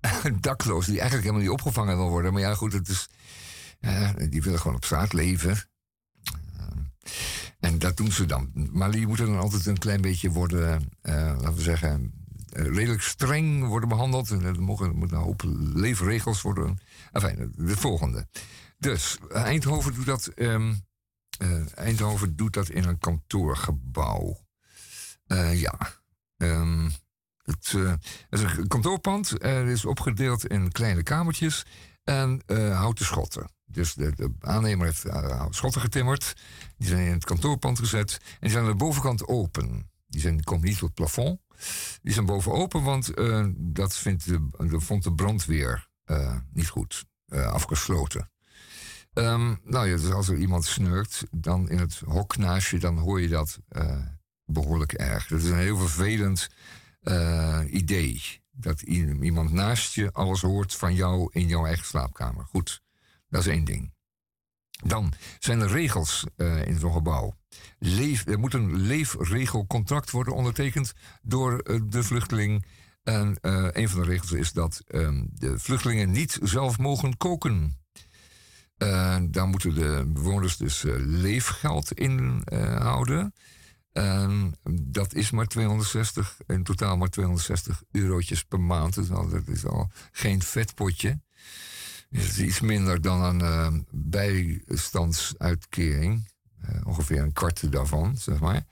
daklozen 0.40 0.90
die 0.90 1.00
eigenlijk 1.00 1.30
helemaal 1.30 1.40
niet 1.40 1.60
opgevangen 1.60 1.96
wil 1.96 2.08
worden. 2.08 2.32
Maar 2.32 2.42
ja, 2.42 2.54
goed, 2.54 2.72
het 2.72 2.88
is, 2.88 3.08
die 4.28 4.42
willen 4.42 4.60
gewoon 4.60 4.76
op 4.76 4.84
straat 4.84 5.12
leven. 5.12 5.56
Ehm, 6.56 6.78
en 7.60 7.78
dat 7.78 7.96
doen 7.96 8.12
ze 8.12 8.26
dan. 8.26 8.50
Maar 8.72 8.90
die 8.90 9.06
moeten 9.06 9.26
dan 9.26 9.38
altijd 9.38 9.66
een 9.66 9.78
klein 9.78 10.00
beetje 10.00 10.30
worden, 10.30 10.90
uh, 11.02 11.14
laten 11.14 11.54
we 11.54 11.62
zeggen, 11.62 12.12
uh, 12.52 12.64
redelijk 12.64 13.02
streng 13.02 13.66
worden 13.66 13.88
behandeld. 13.88 14.30
En 14.30 14.42
er 14.42 14.62
mogen, 14.62 14.96
moeten 14.96 15.16
een 15.16 15.22
hoop 15.22 15.42
leefregels 15.74 16.42
worden. 16.42 16.78
Enfin, 17.12 17.52
de 17.56 17.76
volgende. 17.76 18.26
Dus 18.78 19.18
Eindhoven 19.32 19.94
doet 19.94 20.06
dat 20.06 20.30
um, 20.36 20.84
uh, 21.38 21.62
Eindhoven 21.74 22.36
doet 22.36 22.52
dat 22.52 22.68
in 22.68 22.84
een 22.84 22.98
kantoorgebouw. 22.98 24.46
Uh, 25.26 25.60
ja. 25.60 25.78
Um, 26.36 26.92
het, 27.42 27.72
uh, 27.76 27.92
is 28.30 28.40
een 28.40 28.68
kantoorpand. 28.68 29.30
Het 29.30 29.68
is 29.68 29.84
opgedeeld 29.84 30.46
in 30.46 30.72
kleine 30.72 31.02
kamertjes 31.02 31.66
en 32.04 32.42
houten 32.72 33.04
schotten. 33.04 33.50
Dus 33.64 33.94
de, 33.94 34.32
aannemer 34.40 34.86
heeft 34.86 35.06
schotten 35.50 35.80
getimmerd. 35.80 36.34
Die 36.76 36.88
zijn 36.88 37.06
in 37.06 37.12
het 37.12 37.24
kantoorpand 37.24 37.78
gezet. 37.78 38.18
En 38.20 38.36
die 38.40 38.50
zijn 38.50 38.64
aan 38.64 38.70
de 38.70 38.76
bovenkant 38.76 39.26
open. 39.26 39.90
Die, 40.06 40.20
zijn, 40.20 40.44
komen 40.44 40.64
niet 40.64 40.78
tot 40.78 40.88
het 40.88 40.94
plafond. 40.94 41.40
Die 42.02 42.12
zijn 42.12 42.26
boven 42.26 42.52
open, 42.52 42.82
want 42.82 43.12
dat 43.56 43.96
vindt 43.96 44.24
de, 44.24 44.48
de, 44.68 44.80
vond 44.80 45.02
de 45.02 45.14
brandweer 45.14 45.88
niet 46.52 46.68
goed. 46.68 47.04
afgesloten. 47.28 48.33
Um, 49.14 49.60
nou 49.64 49.88
ja, 49.88 49.96
dus 49.96 50.10
als 50.10 50.28
er 50.28 50.36
iemand 50.36 50.64
snurkt, 50.64 51.24
dan 51.30 51.68
in 51.68 51.78
het 51.78 51.98
hok 52.06 52.36
naast 52.36 52.70
je, 52.70 52.78
dan 52.78 52.98
hoor 52.98 53.20
je 53.20 53.28
dat 53.28 53.58
uh, 53.72 54.06
behoorlijk 54.44 54.92
erg. 54.92 55.26
Dat 55.26 55.40
is 55.40 55.48
een 55.48 55.58
heel 55.58 55.78
vervelend 55.78 56.50
uh, 57.02 57.60
idee. 57.70 58.22
Dat 58.50 58.82
iemand 58.82 59.52
naast 59.52 59.94
je 59.94 60.12
alles 60.12 60.40
hoort 60.40 60.74
van 60.74 60.94
jou 60.94 61.28
in 61.32 61.46
jouw 61.46 61.66
eigen 61.66 61.86
slaapkamer. 61.86 62.44
Goed, 62.44 62.82
dat 63.28 63.40
is 63.40 63.46
één 63.46 63.64
ding. 63.64 63.92
Dan 64.84 65.12
zijn 65.38 65.60
er 65.60 65.68
regels 65.68 66.24
uh, 66.36 66.66
in 66.66 66.78
zo'n 66.78 66.92
gebouw. 66.92 67.36
Leef, 67.78 68.26
er 68.26 68.38
moet 68.38 68.54
een 68.54 68.76
leefregelcontract 68.76 70.10
worden 70.10 70.34
ondertekend 70.34 70.92
door 71.22 71.62
de 71.88 72.02
vluchteling. 72.02 72.66
En 73.02 73.36
een 73.80 73.88
van 73.88 74.00
de 74.00 74.06
regels 74.06 74.32
is 74.32 74.52
dat 74.52 74.82
um, 74.88 75.28
de 75.32 75.58
vluchtelingen 75.58 76.10
niet 76.10 76.38
zelf 76.42 76.78
mogen 76.78 77.16
koken. 77.16 77.83
Uh, 78.78 79.16
daar 79.30 79.48
moeten 79.48 79.74
de 79.74 80.04
bewoners 80.06 80.56
dus 80.56 80.84
uh, 80.84 80.94
leefgeld 80.98 81.92
in 81.92 82.42
uh, 82.52 82.80
houden. 82.80 83.34
dat 84.70 85.14
is 85.14 85.30
maar 85.30 85.46
260, 85.46 86.36
in 86.46 86.62
totaal 86.62 86.96
maar 86.96 87.08
260 87.08 87.82
eurotjes 87.90 88.44
per 88.44 88.60
maand. 88.60 88.94
Dus 88.94 89.08
dat 89.08 89.46
is 89.46 89.66
al 89.66 89.90
geen 90.12 90.42
vetpotje. 90.42 91.20
Dat 92.10 92.22
is 92.22 92.38
iets 92.38 92.60
minder 92.60 93.00
dan 93.00 93.40
een 93.40 93.86
bijstandsuitkering. 93.90 96.28
ongeveer 96.84 97.22
een 97.22 97.32
kwart 97.32 97.72
daarvan, 97.72 98.16
zeg 98.16 98.40
maar. 98.40 98.66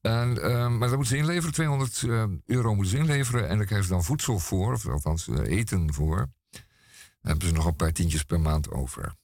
En, 0.00 0.32
maar 0.78 0.88
daar 0.88 0.96
moeten 0.96 1.06
ze 1.06 1.16
inleveren, 1.16 1.52
200 1.52 2.02
euro 2.46 2.74
moeten 2.74 2.92
ze 2.92 2.98
inleveren. 2.98 3.48
En 3.48 3.56
daar 3.56 3.66
krijgen 3.66 3.86
ze 3.86 3.92
dan 3.92 4.04
voedsel 4.04 4.38
voor, 4.38 4.72
of 4.72 4.88
althans 4.88 5.28
eten 5.28 5.94
voor. 5.94 6.16
Dan 6.16 6.30
hebben 7.20 7.48
ze 7.48 7.54
nog 7.54 7.66
een 7.66 7.76
paar 7.76 7.92
tientjes 7.92 8.24
per 8.24 8.40
maand 8.40 8.70
over. 8.70 9.16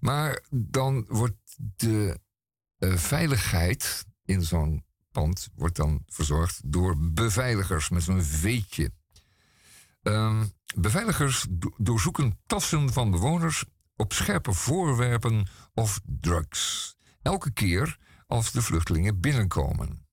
Maar 0.00 0.44
dan 0.50 1.04
wordt 1.08 1.56
de 1.76 2.20
uh, 2.78 2.96
veiligheid 2.96 4.06
in 4.24 4.42
zo'n 4.42 4.84
pand 5.12 5.48
wordt 5.54 5.76
dan 5.76 6.02
verzorgd 6.06 6.60
door 6.64 6.96
beveiligers 6.98 7.88
met 7.88 8.02
zo'n 8.02 8.22
veetje. 8.22 8.92
Um, 10.02 10.52
beveiligers 10.74 11.46
do 11.50 11.74
doorzoeken 11.76 12.38
tassen 12.46 12.92
van 12.92 13.10
bewoners 13.10 13.64
op 13.96 14.12
scherpe 14.12 14.52
voorwerpen 14.52 15.46
of 15.74 16.00
drugs. 16.04 16.96
Elke 17.22 17.50
keer 17.52 17.98
als 18.26 18.52
de 18.52 18.62
vluchtelingen 18.62 19.20
binnenkomen. 19.20 20.08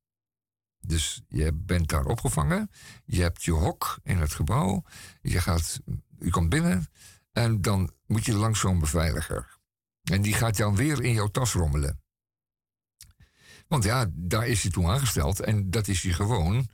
Dus 0.80 1.22
je 1.28 1.54
bent 1.54 1.90
daar 1.90 2.06
opgevangen, 2.06 2.70
je 3.06 3.22
hebt 3.22 3.44
je 3.44 3.52
hok 3.52 4.00
in 4.04 4.18
het 4.18 4.34
gebouw, 4.34 4.84
je, 5.22 5.42
gaat, 5.42 5.80
je 6.20 6.30
komt 6.30 6.50
binnen 6.50 6.88
en 7.32 7.62
dan 7.62 7.92
moet 8.06 8.26
je 8.26 8.34
langs 8.34 8.60
zo'n 8.60 8.80
beveiliger. 8.80 9.57
En 10.12 10.22
die 10.22 10.34
gaat 10.34 10.58
dan 10.58 10.76
weer 10.76 11.04
in 11.04 11.14
jouw 11.14 11.28
tas 11.28 11.54
rommelen. 11.54 12.02
Want 13.68 13.84
ja, 13.84 14.06
daar 14.14 14.48
is 14.48 14.62
hij 14.62 14.72
toen 14.72 14.86
aangesteld. 14.86 15.40
En 15.40 15.70
dat 15.70 15.88
is 15.88 16.04
hij 16.04 16.12
gewoon 16.12 16.68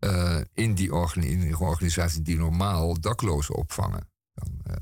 uh, 0.00 0.40
in, 0.54 0.74
die 0.74 0.94
organisatie 1.58 2.22
die 2.22 2.36
normaal 2.36 3.00
daklozen 3.00 3.54
opvangen. 3.54 4.08
Dan, 4.34 4.60
uh, 4.66 4.74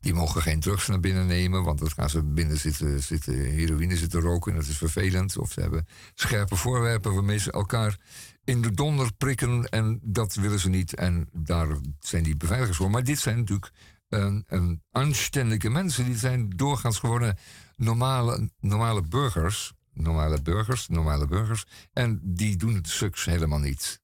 die 0.00 0.14
mogen 0.14 0.42
geen 0.42 0.60
drugs 0.60 0.86
naar 0.86 1.00
binnen 1.00 1.26
nemen, 1.26 1.62
want 1.62 1.78
dan 1.78 1.90
gaan 1.90 2.10
ze 2.10 2.22
binnen 2.22 2.58
zitten, 2.58 3.02
zitten 3.02 3.34
heroïne 3.34 3.96
zitten 3.96 4.20
roken 4.20 4.52
en 4.52 4.58
dat 4.58 4.68
is 4.68 4.76
vervelend. 4.76 5.38
Of 5.38 5.52
ze 5.52 5.60
hebben 5.60 5.86
scherpe 6.14 6.56
voorwerpen 6.56 7.14
waarmee 7.14 7.38
ze 7.38 7.52
elkaar 7.52 7.98
in 8.44 8.62
de 8.62 8.70
donder 8.70 9.12
prikken 9.12 9.64
en 9.64 10.00
dat 10.02 10.34
willen 10.34 10.60
ze 10.60 10.68
niet. 10.68 10.94
En 10.94 11.28
daar 11.32 11.68
zijn 11.98 12.22
die 12.22 12.36
beveiligers 12.36 12.76
voor. 12.76 12.90
Maar 12.90 13.04
dit 13.04 13.18
zijn 13.18 13.36
natuurlijk 13.36 13.72
een 14.10 14.82
aanständige 14.90 15.70
mensen. 15.70 16.04
Die 16.04 16.16
zijn 16.16 16.50
doorgaans 16.50 16.98
geworden 16.98 17.36
normale, 17.76 18.50
normale 18.60 19.02
burgers. 19.02 19.72
Normale 19.92 20.42
burgers, 20.42 20.88
normale 20.88 21.26
burgers. 21.26 21.66
En 21.92 22.20
die 22.22 22.56
doen 22.56 22.74
het 22.74 22.88
suks 22.88 23.24
helemaal 23.24 23.58
niet. 23.58 24.00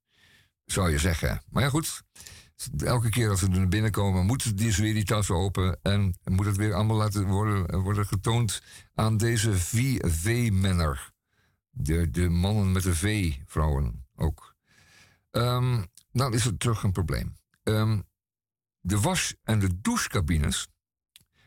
Zou 0.64 0.90
je 0.90 0.98
zeggen. 0.98 1.42
Maar 1.48 1.62
ja, 1.62 1.68
goed. 1.68 2.02
Elke 2.78 3.08
keer 3.08 3.30
als 3.30 3.40
ze 3.40 3.50
er 3.50 3.68
binnenkomen, 3.68 4.26
moeten 4.26 4.56
die 4.56 4.74
weer 4.74 4.94
die 4.94 5.04
tas 5.04 5.30
open. 5.30 5.78
En 5.82 6.18
moet 6.24 6.46
het 6.46 6.56
weer 6.56 6.74
allemaal 6.74 6.96
laten 6.96 7.26
worden, 7.26 7.80
worden 7.80 8.06
getoond 8.06 8.62
aan 8.94 9.16
deze 9.16 9.58
V-menner. 10.02 11.12
De, 11.70 12.10
de 12.10 12.28
mannen 12.28 12.72
met 12.72 12.82
de 12.82 12.94
V-vrouwen 12.94 14.06
ook. 14.16 14.54
Um, 15.30 15.86
dan 16.12 16.34
is 16.34 16.44
er 16.44 16.56
terug 16.56 16.82
een 16.82 16.92
probleem. 16.92 17.36
Um, 17.62 18.04
de 18.86 19.00
was- 19.00 19.34
en 19.42 19.58
de 19.58 19.80
douchecabines, 19.80 20.68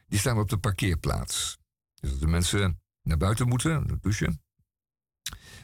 die 0.07 0.19
staan 0.19 0.39
op 0.39 0.49
de 0.49 0.57
parkeerplaats. 0.57 1.57
Dus 1.93 2.09
als 2.09 2.19
de 2.19 2.27
mensen 2.27 2.81
naar 3.01 3.17
buiten 3.17 3.47
moeten, 3.47 3.99
douchen, 4.01 4.43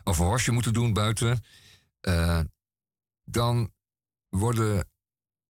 of 0.04 0.20
een 0.20 0.28
wasje 0.28 0.52
moeten 0.52 0.74
doen 0.74 0.94
buiten, 0.94 1.44
uh, 2.02 2.40
dan 3.24 3.74
worden 4.30 4.90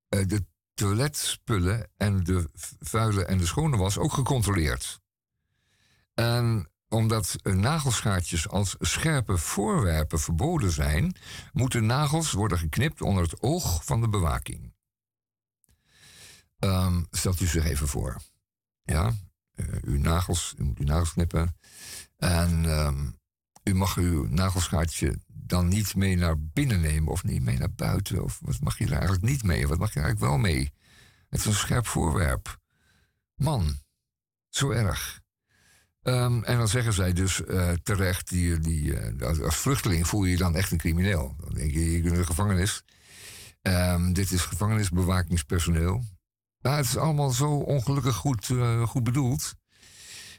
uh, 0.10 0.26
de 0.28 0.46
toiletspullen 0.74 1.92
en 1.98 2.24
de 2.24 2.50
vuile 2.80 3.26
en 3.26 3.38
de 3.38 3.46
schone 3.46 3.78
was 3.78 3.98
ook 3.98 4.14
gecontroleerd. 4.14 5.00
En 6.14 6.70
omdat 6.88 7.36
nagelschaartjes 7.44 8.50
als 8.50 8.76
scherpe 8.80 9.38
voorwerpen 9.38 10.20
verboden 10.20 10.72
zijn, 10.72 11.16
moeten 11.54 11.86
nagels 11.86 12.32
worden 12.32 12.58
geknipt 12.58 13.02
onder 13.02 13.24
het 13.24 13.42
oog 13.42 13.86
van 13.86 14.02
de 14.02 14.10
bewaking. 14.10 14.75
Um, 16.66 17.08
stelt 17.12 17.40
u 17.40 17.46
zich 17.46 17.66
even 17.66 17.88
voor. 17.88 18.22
Ja, 18.84 19.14
uh, 19.56 19.66
uw 19.82 20.00
nagels, 20.00 20.54
u 20.58 20.64
moet 20.64 20.80
uw 20.80 20.86
nagels 20.86 21.14
knippen. 21.14 21.58
En 22.18 22.66
um, 22.66 23.20
u 23.64 23.74
mag 23.74 23.98
uw 23.98 24.28
nagelschaartje 24.28 25.20
dan 25.28 25.68
niet 25.68 25.96
mee 25.96 26.16
naar 26.16 26.40
binnen 26.40 26.82
nemen 26.82 27.12
of 27.12 27.24
niet 27.24 27.42
mee 27.42 27.58
naar 27.58 27.74
buiten. 27.74 28.24
Of 28.24 28.40
wat 28.42 28.60
mag 28.60 28.78
je 28.78 28.86
er 28.86 28.92
eigenlijk 28.92 29.24
niet 29.24 29.44
mee? 29.44 29.68
Wat 29.68 29.78
mag 29.78 29.94
je 29.94 30.00
eigenlijk 30.00 30.32
wel 30.32 30.38
mee? 30.38 30.74
Het 31.30 31.40
is 31.40 31.46
een 31.46 31.54
scherp 31.54 31.88
voorwerp. 31.88 32.60
Man, 33.36 33.78
zo 34.50 34.72
erg. 34.72 35.22
Um, 36.02 36.44
en 36.44 36.58
dan 36.58 36.68
zeggen 36.68 36.94
zij 36.94 37.14
dus 37.14 37.42
uh, 37.42 37.72
terecht, 37.84 38.30
die, 38.30 38.60
die, 38.60 39.12
uh, 39.14 39.44
als 39.44 39.56
vluchteling 39.56 40.08
voel 40.08 40.24
je 40.24 40.32
je 40.32 40.38
dan 40.38 40.56
echt 40.56 40.72
een 40.72 40.78
crimineel. 40.78 41.36
Dan 41.40 41.54
denk 41.54 41.72
je, 41.72 41.92
je 41.92 42.02
bent 42.02 42.14
in 42.14 42.20
de 42.20 42.26
gevangenis. 42.26 42.84
Dit 44.14 44.32
is 44.32 44.42
gevangenisbewakingspersoneel. 44.42 46.04
Nou, 46.66 46.78
het 46.78 46.86
is 46.86 46.98
allemaal 46.98 47.32
zo 47.32 47.52
ongelukkig 47.52 48.16
goed, 48.16 48.50
uh, 48.50 48.88
goed 48.88 49.04
bedoeld. 49.04 49.54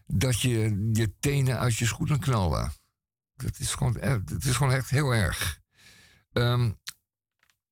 Dat 0.07 0.41
je 0.41 0.89
je 0.93 1.19
tenen 1.19 1.59
uit 1.59 1.77
je 1.77 1.87
schoenen 1.87 2.21
knallen. 2.21 2.73
Dat 3.37 3.59
is 3.59 3.75
gewoon, 3.75 3.93
dat 4.25 4.45
is 4.45 4.57
gewoon 4.57 4.73
echt 4.73 4.91
heel 4.91 5.15
erg. 5.15 5.61
Um, 6.33 6.79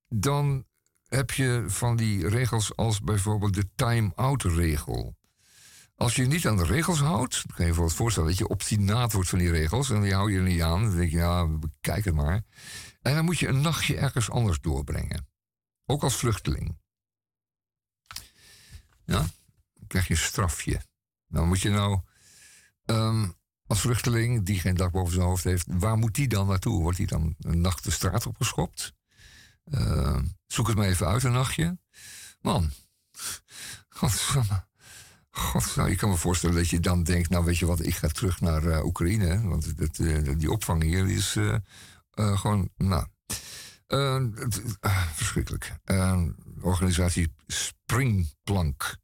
dan 0.09 0.67
heb 1.09 1.31
je 1.31 1.65
van 1.67 1.97
die 1.97 2.29
regels 2.29 2.77
als 2.77 3.01
bijvoorbeeld 3.01 3.55
de 3.55 3.69
time-out 3.75 4.43
regel. 4.43 5.17
Als 5.97 6.15
je 6.15 6.27
niet 6.27 6.47
aan 6.47 6.57
de 6.57 6.65
regels 6.65 7.01
houdt, 7.01 7.43
dan 7.47 7.57
kan 7.57 7.67
je 7.67 7.83
je 7.83 7.89
voorstellen 7.89 8.29
dat 8.29 8.39
je 8.39 8.49
obstinaat 8.49 9.13
wordt 9.13 9.29
van 9.29 9.39
die 9.39 9.51
regels. 9.51 9.91
En 9.91 10.03
die 10.03 10.15
hou 10.15 10.33
je 10.33 10.39
er 10.39 10.45
niet 10.45 10.63
aan. 10.63 10.83
Dan 10.83 10.97
denk 10.97 11.11
je, 11.11 11.17
ja, 11.17 11.49
kijk 11.81 12.05
het 12.05 12.15
maar. 12.15 12.43
En 13.03 13.15
dan 13.15 13.25
moet 13.25 13.39
je 13.39 13.49
een 13.49 13.61
nachtje 13.61 13.97
ergens 13.97 14.31
anders 14.31 14.61
doorbrengen. 14.61 15.29
Ook 15.87 16.03
als 16.03 16.17
vluchteling. 16.17 16.83
Ja, 19.05 19.19
dan 19.75 19.87
krijg 19.87 20.07
je 20.07 20.15
een 20.15 20.21
strafje. 20.21 20.81
Dan 21.27 21.49
moet 21.49 21.61
je 21.61 21.71
nou, 21.71 22.01
um, 22.85 23.35
als 23.67 23.81
vluchteling 23.81 24.45
die 24.45 24.61
geen 24.61 24.77
dak 24.77 24.93
boven 24.93 25.13
zijn 25.15 25.27
hoofd 25.27 25.45
heeft, 25.45 25.67
waar 25.69 25.97
moet 25.97 26.15
die 26.15 26.29
dan 26.29 26.47
naartoe? 26.47 26.83
Wordt 26.83 26.99
die 26.99 27.07
dan 27.07 27.35
een 27.39 27.61
nacht 27.61 27.85
de 27.85 27.91
straat 27.91 28.27
opgeschopt? 28.27 28.95
Uh, 29.65 30.19
zoek 30.47 30.67
het 30.67 30.77
maar 30.77 30.87
even 30.87 31.07
uit 31.07 31.23
een 31.23 31.33
nachtje. 31.33 31.79
Man, 32.41 32.71
godsamme. 33.89 34.67
God, 35.31 35.77
nou, 35.77 35.91
je 35.91 35.97
kan 35.97 36.09
me 36.09 36.17
voorstellen 36.17 36.57
dat 36.57 36.69
je 36.69 36.81
dan 36.81 37.03
denkt, 37.03 37.29
nou 37.29 37.45
weet 37.45 37.59
je 37.59 37.67
wat, 37.67 37.87
ik 37.87 37.95
ga 37.95 38.09
terug 38.09 38.41
naar 38.41 38.65
uh, 38.65 38.85
Oekraïne. 38.85 39.49
Want 39.49 39.79
dat, 39.79 39.99
uh, 39.99 40.39
die 40.39 40.51
opvang 40.51 40.83
hier 40.83 41.09
is 41.09 41.37
uh, 41.37 41.57
gewoon, 42.15 42.71
nou, 42.77 43.07
verschrikkelijk. 45.13 45.77
organisatie 46.61 47.35
Springplank. 47.47 48.97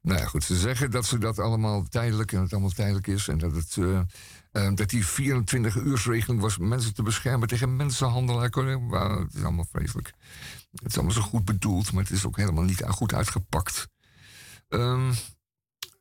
Nou 0.00 0.18
ja, 0.18 0.26
goed, 0.26 0.44
ze 0.44 0.56
zeggen 0.56 0.90
dat 0.90 1.06
ze 1.06 1.18
dat 1.18 1.38
allemaal 1.38 1.82
tijdelijk 1.82 2.32
en 2.32 2.40
het 2.40 2.52
allemaal 2.52 2.70
tijdelijk 2.70 3.06
is. 3.06 3.28
En 3.28 3.38
dat, 3.38 3.52
het, 3.52 3.74
dat 4.76 4.90
die 4.90 5.04
24-uursregeling 5.04 6.40
was 6.40 6.58
mensen 6.58 6.94
te 6.94 7.02
beschermen 7.02 7.48
tegen 7.48 7.76
mensenhandel. 7.76 8.40
Het 8.40 8.56
is 9.34 9.42
allemaal 9.42 9.66
vreselijk. 9.72 10.12
Het 10.72 10.86
is 10.90 10.94
allemaal 10.94 11.14
zo 11.14 11.20
goed 11.20 11.44
bedoeld, 11.44 11.92
maar 11.92 12.02
het 12.02 12.12
is 12.12 12.26
ook 12.26 12.36
helemaal 12.36 12.64
niet 12.64 12.82
goed 12.82 13.14
uitgepakt. 13.14 13.88
Um, 14.68 15.12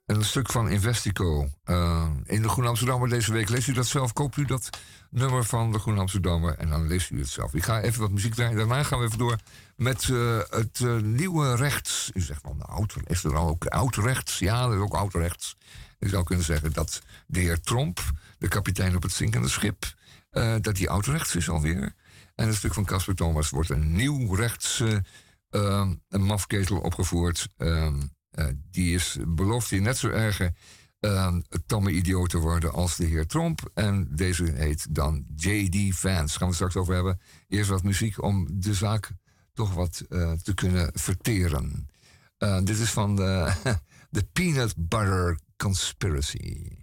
een 0.06 0.24
stuk 0.24 0.52
van 0.52 0.70
Investico 0.70 1.50
uh, 1.66 2.08
in 2.24 2.42
de 2.42 2.50
Groen 2.50 2.68
Amsterdammer 2.68 3.10
deze 3.10 3.34
week. 3.34 3.50
Leest 3.50 3.68
u 3.68 3.74
dat 3.74 3.86
zelf? 3.86 4.14
Koopt 4.14 4.38
u 4.38 4.46
dat 4.46 4.70
nummer 5.10 5.44
van 5.44 5.72
de 5.72 5.80
Groen 5.80 5.98
Amsterdammer 5.98 6.58
en 6.58 6.70
dan 6.70 6.88
leest 6.88 7.10
u 7.10 7.20
het 7.20 7.30
zelf. 7.30 7.54
Ik 7.54 7.64
ga 7.64 7.82
even 7.82 8.02
wat 8.02 8.12
muziek 8.12 8.34
draaien. 8.34 8.58
Daarna 8.58 8.84
gaan 8.84 9.00
we 9.00 9.06
even 9.06 9.18
door 9.18 9.38
met 9.76 10.08
uh, 10.08 10.40
het 10.50 10.80
uh, 10.80 11.02
nieuwe 11.02 11.56
rechts. 11.56 12.12
U 12.14 12.22
zegt 12.22 12.42
van, 12.42 12.58
nou, 12.58 12.88
is 13.06 13.24
er 13.24 13.36
ook 13.36 13.66
oud 13.66 13.96
rechts? 13.96 14.40
Ja, 14.40 14.66
er 14.66 14.76
is 14.76 14.82
ook 14.82 14.94
oud 14.94 15.14
rechts. 15.14 15.58
Je 16.00 16.10
zou 16.10 16.24
kunnen 16.24 16.46
zeggen 16.46 16.74
dat 16.74 17.02
de 17.28 17.40
heer 17.40 17.62
Tromp, 17.62 18.02
de 18.38 18.48
kapitein 18.48 18.96
op 18.96 19.04
het 19.04 19.12
zinkende 19.12 19.48
schip, 19.48 19.94
dat 20.62 20.76
die 20.76 20.90
oud 20.90 21.06
rechts 21.06 21.36
is 21.36 21.50
alweer. 21.50 21.94
En 22.36 22.48
een 22.48 22.54
stuk 22.54 22.74
van 22.74 22.86
Casper 22.86 23.16
Thomas 23.16 23.50
wordt 23.50 23.70
een 23.70 23.96
nieuw 23.96 24.36
rechts 24.36 24.84
een 25.50 26.02
mafketel 26.10 26.78
opgevoerd. 26.78 27.48
Ehm, 27.58 28.02
die 28.72 28.94
is, 28.94 29.18
belooft 29.28 29.70
hij 29.70 29.80
net 29.80 29.98
zo 29.98 30.10
erg 30.10 30.40
uh, 31.06 31.36
tamme 31.66 31.92
idioot 31.92 32.30
te 32.30 32.38
worden 32.38 32.74
als 32.74 32.96
de 32.96 33.06
heer 33.06 33.28
Trump. 33.28 33.72
En 33.74 34.08
deze 34.16 34.44
heet 34.44 34.96
dan 34.96 35.26
JD 35.36 35.96
Vance. 35.96 36.38
Gaan 36.38 36.48
we 36.48 36.54
straks 36.54 36.76
over 36.76 36.94
hebben. 36.94 37.20
Eerst 37.48 37.70
wat 37.70 37.84
muziek 37.84 38.22
om 38.24 38.48
de 38.52 38.74
zaak 38.74 39.12
toch 39.54 39.74
wat 39.74 40.04
uh, 40.10 40.32
te 40.32 40.54
kunnen 40.54 40.92
verteren. 40.94 41.90
dit 42.64 42.80
is 42.80 42.90
van 42.92 43.16
de, 43.16 43.54
de 44.10 44.24
Peanut 44.34 44.74
Butter 44.78 45.40
Conspiracy. 45.58 46.82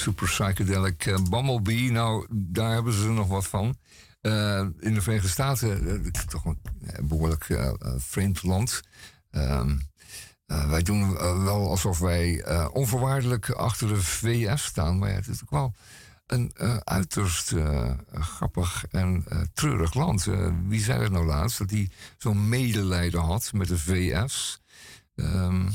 Super 0.00 0.26
psychedelic 0.26 1.06
eh, 1.06 1.14
Bumblebee. 1.30 1.90
Nou, 1.90 2.26
daar 2.30 2.72
hebben 2.72 2.92
ze 2.92 3.08
nog 3.08 3.28
wat 3.28 3.46
van. 3.46 3.76
Eh, 4.20 4.66
in 4.78 4.94
de 4.94 5.02
Verenigde 5.02 5.28
Staten, 5.28 6.02
uh, 6.04 6.10
toch 6.10 6.44
een 6.44 6.58
behoorlijk 7.02 7.48
uh, 7.48 7.72
vreemd 7.96 8.42
land. 8.42 8.80
Ehm, 9.30 9.76
wij 10.46 10.82
doen 10.82 11.12
wel 11.44 11.68
alsof 11.68 11.98
wij 11.98 12.44
onvoorwaardelijk 12.68 13.50
achter 13.50 13.88
de 13.88 14.02
VS 14.02 14.64
staan. 14.64 14.98
Maar 14.98 15.08
ja, 15.08 15.14
het 15.14 15.28
is 15.28 15.42
ook 15.42 15.50
wel 15.50 15.74
een 16.26 16.52
uiterst 16.84 17.54
grappig 18.12 18.84
en 18.90 19.24
treurig 19.52 19.94
land. 19.94 20.26
wie 20.66 20.80
zei 20.80 21.02
het 21.02 21.12
nou 21.12 21.26
laatst? 21.26 21.58
Dat 21.58 21.70
hij 21.70 21.90
zo'n 22.18 22.48
medelijden 22.48 23.20
had 23.20 23.52
met 23.52 23.68
de 23.68 23.78
VS. 23.78 24.60
Um, 25.14 25.72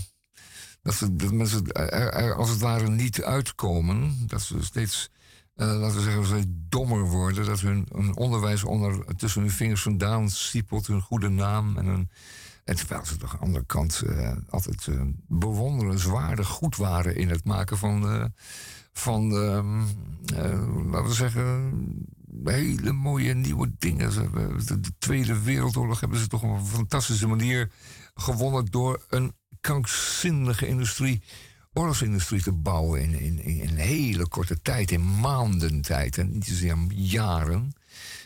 dat, 0.86 0.93
ze, 0.93 1.15
dat 1.15 1.31
mensen 1.31 1.71
er, 1.71 2.13
er, 2.13 2.36
als 2.36 2.49
het 2.49 2.59
ware 2.59 2.89
niet 2.89 3.23
uitkomen. 3.23 4.27
Dat 4.27 4.41
ze 4.41 4.63
steeds 4.63 5.09
uh, 5.55 5.67
laten 5.67 5.97
we 5.97 6.03
zeggen, 6.03 6.25
ze 6.25 6.43
dommer 6.47 7.09
worden. 7.09 7.45
Dat 7.45 7.59
hun, 7.59 7.88
hun 7.91 8.17
onderwijs 8.17 8.63
onder, 8.63 9.15
tussen 9.15 9.41
hun 9.41 9.51
vingers 9.51 9.81
vandaan 9.81 10.29
siepelt, 10.29 10.88
hun 10.88 11.01
goede 11.01 11.29
naam 11.29 11.77
en 11.77 11.86
hun. 11.86 12.09
En 12.63 12.75
terwijl 12.75 13.05
ze 13.05 13.17
toch 13.17 13.33
aan 13.33 13.39
de 13.39 13.45
andere 13.45 13.65
kant 13.65 14.03
uh, 14.05 14.31
altijd 14.49 14.88
uh, 14.88 15.01
bewonderenswaardig 15.27 16.47
goed 16.47 16.75
waren 16.75 17.15
in 17.15 17.29
het 17.29 17.43
maken 17.43 17.77
van, 17.77 18.31
van 18.91 19.29
laten 20.89 21.07
we 21.07 21.13
zeggen, 21.13 21.73
hele 22.43 22.91
mooie 22.91 23.33
nieuwe 23.33 23.71
dingen. 23.77 24.09
De, 24.65 24.79
de 24.79 24.91
Tweede 24.97 25.41
Wereldoorlog 25.41 25.99
hebben 25.99 26.19
ze 26.19 26.27
toch 26.27 26.43
op 26.43 26.49
een 26.49 26.65
fantastische 26.65 27.27
manier 27.27 27.71
gewonnen 28.15 28.65
door 28.65 29.05
een 29.09 29.33
krankzinnige 29.66 30.68
industrie 30.68 31.22
oorlogsindustrie 31.74 32.41
te 32.41 32.51
bouwen 32.51 33.01
in, 33.01 33.20
in, 33.20 33.39
in 33.39 33.70
een 33.70 33.78
hele 33.78 34.28
korte 34.28 34.61
tijd, 34.61 34.91
in 34.91 35.20
maanden 35.20 35.82
tijd. 35.82 36.18
En 36.18 36.32
niet 36.32 36.45
zozeer 36.45 36.78
jaren, 36.89 37.74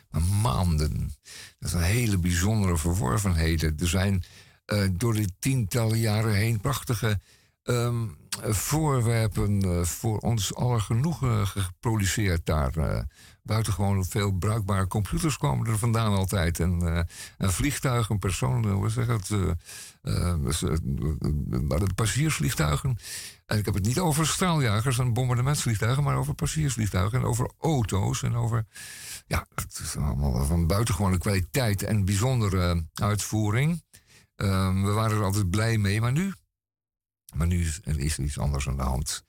maar 0.09 0.21
maanden. 0.21 1.13
Dat 1.59 1.73
een 1.73 1.81
hele 1.81 2.17
bijzondere 2.17 2.77
verworvenheden. 2.77 3.77
Er 3.79 3.87
zijn 3.87 4.23
uh, 4.65 4.87
door 4.91 5.13
die 5.13 5.33
tientallen 5.39 5.97
jaren 5.99 6.33
heen 6.33 6.59
prachtige 6.59 7.19
um, 7.63 8.17
voorwerpen 8.41 9.65
uh, 9.65 9.83
voor 9.83 10.17
ons 10.17 10.55
aller 10.55 10.81
genoegen 10.81 11.47
geproduceerd 11.47 12.45
daar. 12.45 12.77
Uh, 12.77 12.99
buitengewoon 13.43 14.05
veel 14.05 14.31
bruikbare 14.31 14.87
computers 14.87 15.37
komen 15.37 15.67
er 15.67 15.77
vandaan 15.77 16.13
altijd. 16.13 16.59
En, 16.59 17.07
en 17.37 17.53
vliegtuigen, 17.53 18.19
personen, 18.19 18.71
hoe 18.71 18.89
zeg 18.89 19.07
het? 20.01 20.79
de 21.79 21.93
passagiersvliegtuigen. 21.95 22.97
En 23.45 23.57
ik 23.57 23.65
heb 23.65 23.73
het 23.73 23.85
niet 23.85 23.99
over 23.99 24.27
straaljagers 24.27 24.99
en 24.99 25.13
bombardementsvliegtuigen, 25.13 26.03
maar 26.03 26.17
over 26.17 26.33
passagiersvliegtuigen 26.33 27.19
en 27.19 27.25
over 27.25 27.51
auto's 27.59 28.23
en 28.23 28.35
over. 28.35 28.65
Ja, 29.27 29.47
het 29.55 29.79
is 29.83 29.95
allemaal 29.95 30.45
van 30.45 30.67
buitengewone 30.67 31.17
kwaliteit 31.17 31.83
en 31.83 32.05
bijzondere 32.05 32.87
uitvoering. 32.93 33.83
Um, 34.35 34.85
we 34.85 34.91
waren 34.91 35.17
er 35.17 35.23
altijd 35.23 35.49
blij 35.49 35.77
mee, 35.77 36.01
maar 36.01 36.11
nu. 36.11 36.33
Maar 37.35 37.47
nu 37.47 37.65
is 37.83 38.17
er 38.17 38.23
iets 38.23 38.39
anders 38.39 38.67
aan 38.67 38.77
de 38.77 38.83
hand. 38.83 39.23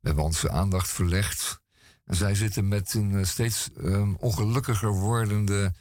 We 0.00 0.06
hebben 0.06 0.24
onze 0.24 0.50
aandacht 0.50 0.90
verlegd. 0.90 1.60
En 2.04 2.16
zij 2.16 2.34
zitten 2.34 2.68
met 2.68 2.94
een 2.94 3.18
eh, 3.18 3.24
steeds 3.24 3.70
um, 3.78 4.16
ongelukkiger 4.16 4.90
wordende 4.92 5.74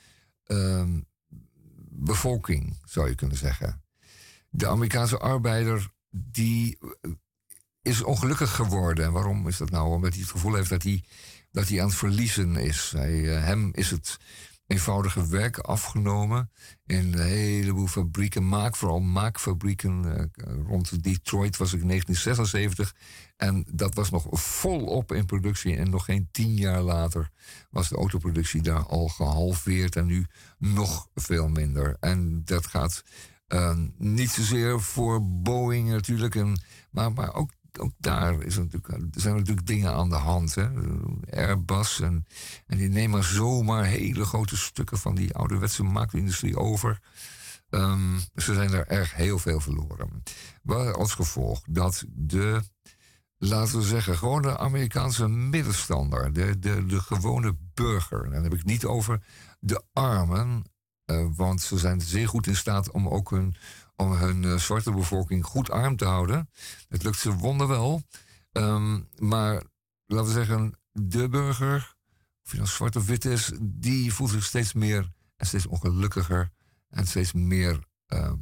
um, 0.47 1.07
bevolking, 1.89 2.77
zou 2.85 3.09
je 3.09 3.15
kunnen 3.15 3.37
zeggen. 3.37 3.81
De 4.57 4.67
Amerikaanse 4.67 5.17
arbeider 5.17 5.91
die 6.09 6.77
is 7.81 8.03
ongelukkig 8.03 8.55
geworden. 8.55 9.05
En 9.05 9.11
waarom 9.11 9.47
is 9.47 9.57
dat 9.57 9.69
nou? 9.69 9.87
Omdat 9.89 10.13
hij 10.13 10.21
het 10.21 10.31
gevoel 10.31 10.53
heeft 10.53 10.69
dat 10.69 10.83
hij, 10.83 11.03
dat 11.51 11.67
hij 11.67 11.81
aan 11.81 11.87
het 11.87 11.95
verliezen 11.95 12.55
is. 12.55 12.91
Hij, 12.95 13.13
uh, 13.13 13.43
hem 13.43 13.69
is 13.73 13.91
het 13.91 14.17
eenvoudige 14.67 15.27
werk 15.27 15.57
afgenomen 15.57 16.51
in 16.85 17.13
een 17.13 17.19
heleboel 17.19 17.87
fabrieken, 17.87 18.47
maak, 18.47 18.75
vooral 18.75 18.99
maakfabrieken. 18.99 20.03
Uh, 20.05 20.53
rond 20.67 21.03
Detroit 21.03 21.57
was 21.57 21.73
ik 21.73 21.81
in 21.81 21.87
1976 21.87 22.95
en 23.35 23.65
dat 23.71 23.93
was 23.93 24.09
nog 24.09 24.27
volop 24.29 25.11
in 25.11 25.25
productie. 25.25 25.75
En 25.75 25.89
nog 25.89 26.05
geen 26.05 26.27
tien 26.31 26.53
jaar 26.53 26.81
later 26.81 27.29
was 27.69 27.89
de 27.89 27.95
autoproductie 27.95 28.61
daar 28.61 28.85
al 28.85 29.07
gehalveerd 29.07 29.95
en 29.95 30.05
nu 30.05 30.25
nog 30.57 31.09
veel 31.15 31.47
minder. 31.47 31.97
En 31.99 32.41
dat 32.45 32.67
gaat 32.67 33.03
uh, 33.53 33.77
niet 33.97 34.29
zozeer 34.29 34.81
voor 34.81 35.27
Boeing 35.41 35.89
natuurlijk, 35.89 36.35
en, 36.35 36.61
maar, 36.91 37.13
maar 37.13 37.33
ook 37.33 37.51
ook 37.79 37.91
daar 37.97 38.41
is 38.41 38.57
natuurlijk, 38.57 38.87
zijn 39.11 39.35
natuurlijk 39.35 39.67
dingen 39.67 39.93
aan 39.93 40.09
de 40.09 40.15
hand. 40.15 40.55
Hè? 40.55 40.67
Airbus 41.29 41.99
en, 41.99 42.25
en 42.65 42.77
die 42.77 42.89
nemen 42.89 43.23
zomaar 43.23 43.85
hele 43.85 44.25
grote 44.25 44.57
stukken 44.57 44.97
van 44.97 45.15
die 45.15 45.33
ouderwetse 45.33 45.83
maakindustrie 45.83 46.57
over. 46.57 46.99
Um, 47.69 48.19
ze 48.35 48.53
zijn 48.53 48.73
er 48.73 48.87
erg 48.87 49.15
heel 49.15 49.39
veel 49.39 49.59
verloren. 49.59 50.23
Wel 50.63 50.93
als 50.93 51.13
gevolg 51.13 51.61
dat 51.69 52.05
de, 52.09 52.61
laten 53.37 53.77
we 53.77 53.85
zeggen, 53.85 54.17
gewoon 54.17 54.41
de 54.41 54.57
Amerikaanse 54.57 55.27
middenstander, 55.27 56.33
de, 56.33 56.59
de, 56.59 56.85
de 56.85 56.99
gewone 56.99 57.57
burger, 57.73 58.23
en 58.23 58.31
dan 58.31 58.43
heb 58.43 58.53
ik 58.53 58.63
niet 58.63 58.85
over 58.85 59.23
de 59.59 59.83
armen, 59.93 60.63
want 61.35 61.61
ze 61.61 61.77
zijn 61.77 62.01
zeer 62.01 62.27
goed 62.27 62.47
in 62.47 62.55
staat 62.55 62.91
om 62.91 63.07
ook 63.07 63.29
hun 63.29 63.55
om 63.95 64.11
hun 64.11 64.43
uh, 64.43 64.57
zwarte 64.57 64.91
bevolking 64.91 65.45
goed 65.45 65.69
arm 65.71 65.95
te 65.95 66.05
houden. 66.05 66.49
Het 66.89 67.03
lukt 67.03 67.19
ze 67.19 67.33
wonderwel. 67.33 68.01
Um, 68.51 69.07
maar 69.15 69.63
laten 70.05 70.27
we 70.27 70.33
zeggen, 70.33 70.79
de 70.91 71.29
burger, 71.29 71.95
of 72.43 72.51
je 72.51 72.57
nou 72.57 72.69
zwart 72.69 72.95
of 72.95 73.05
wit 73.05 73.25
is, 73.25 73.51
die 73.61 74.13
voelt 74.13 74.29
zich 74.29 74.43
steeds 74.43 74.73
meer 74.73 75.11
en 75.35 75.45
steeds 75.45 75.65
ongelukkiger 75.65 76.51
en 76.89 77.07
steeds 77.07 77.33
meer 77.33 77.87
uh, 78.07 78.33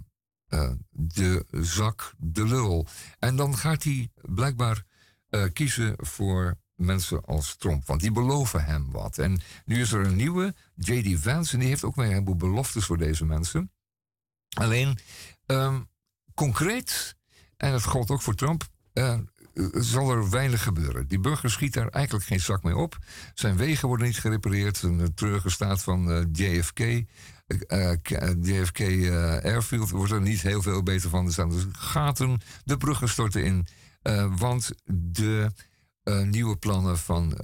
uh, 0.50 0.72
de 0.90 1.46
zak, 1.52 2.14
de 2.18 2.48
lul. 2.48 2.88
En 3.20 3.36
dan 3.36 3.58
gaat 3.58 3.84
hij 3.84 4.12
blijkbaar 4.22 4.84
kiezen 5.54 5.94
voor 5.98 6.58
mensen 6.76 7.26
als 7.26 7.56
Trump. 7.56 7.86
Want 7.86 8.02
die 8.02 8.12
beloven 8.12 8.66
hem 8.66 8.92
wat. 8.92 9.18
En 9.18 9.42
nu 9.66 9.82
is 9.82 9.92
er 9.92 10.06
een 10.06 10.16
nieuwe, 10.16 10.56
J.D. 10.76 11.20
Vance, 11.20 11.54
en 11.54 11.60
die 11.60 11.68
heeft 11.68 11.84
ook 11.84 11.96
weer 11.96 12.06
een 12.06 12.12
heleboel 12.12 12.36
beloftes 12.36 12.86
voor 12.86 12.98
deze 12.98 13.26
mensen. 13.26 13.72
Alleen 14.58 15.00
Um, 15.48 15.90
concreet, 16.34 17.16
en 17.58 17.72
dat 17.72 17.84
geldt 17.84 18.10
ook 18.10 18.22
voor 18.22 18.36
Trump, 18.36 18.68
uh, 18.94 19.18
zal 19.72 20.12
er 20.12 20.30
weinig 20.30 20.64
gebeuren. 20.64 21.08
Die 21.08 21.20
burger 21.20 21.50
schiet 21.50 21.74
daar 21.74 21.88
eigenlijk 21.88 22.26
geen 22.26 22.40
zak 22.40 22.64
mee 22.64 22.76
op. 22.76 22.98
Zijn 23.34 23.58
wegen 23.58 23.88
worden 23.88 24.06
niet 24.06 24.20
gerepareerd. 24.20 24.82
Een 24.82 25.14
treurige 25.14 25.50
staat 25.50 25.82
van 25.84 26.10
uh, 26.10 26.24
JFK. 26.32 26.80
JFK 28.42 28.80
Airfield 29.44 29.90
wordt 29.90 30.12
er 30.12 30.22
niet 30.22 30.42
heel 30.42 30.62
veel 30.62 30.84
beter 30.84 31.10
van. 31.10 31.26
Er 31.26 31.32
staan 31.32 31.50
dus 31.50 31.66
gaten, 31.72 32.42
de 32.64 32.78
bruggen 32.78 33.10
storten 33.10 33.44
in. 33.44 33.68
want 34.38 34.72
de 34.86 35.52
nieuwe 36.24 36.58
plannen 36.58 36.98
van, 36.98 37.38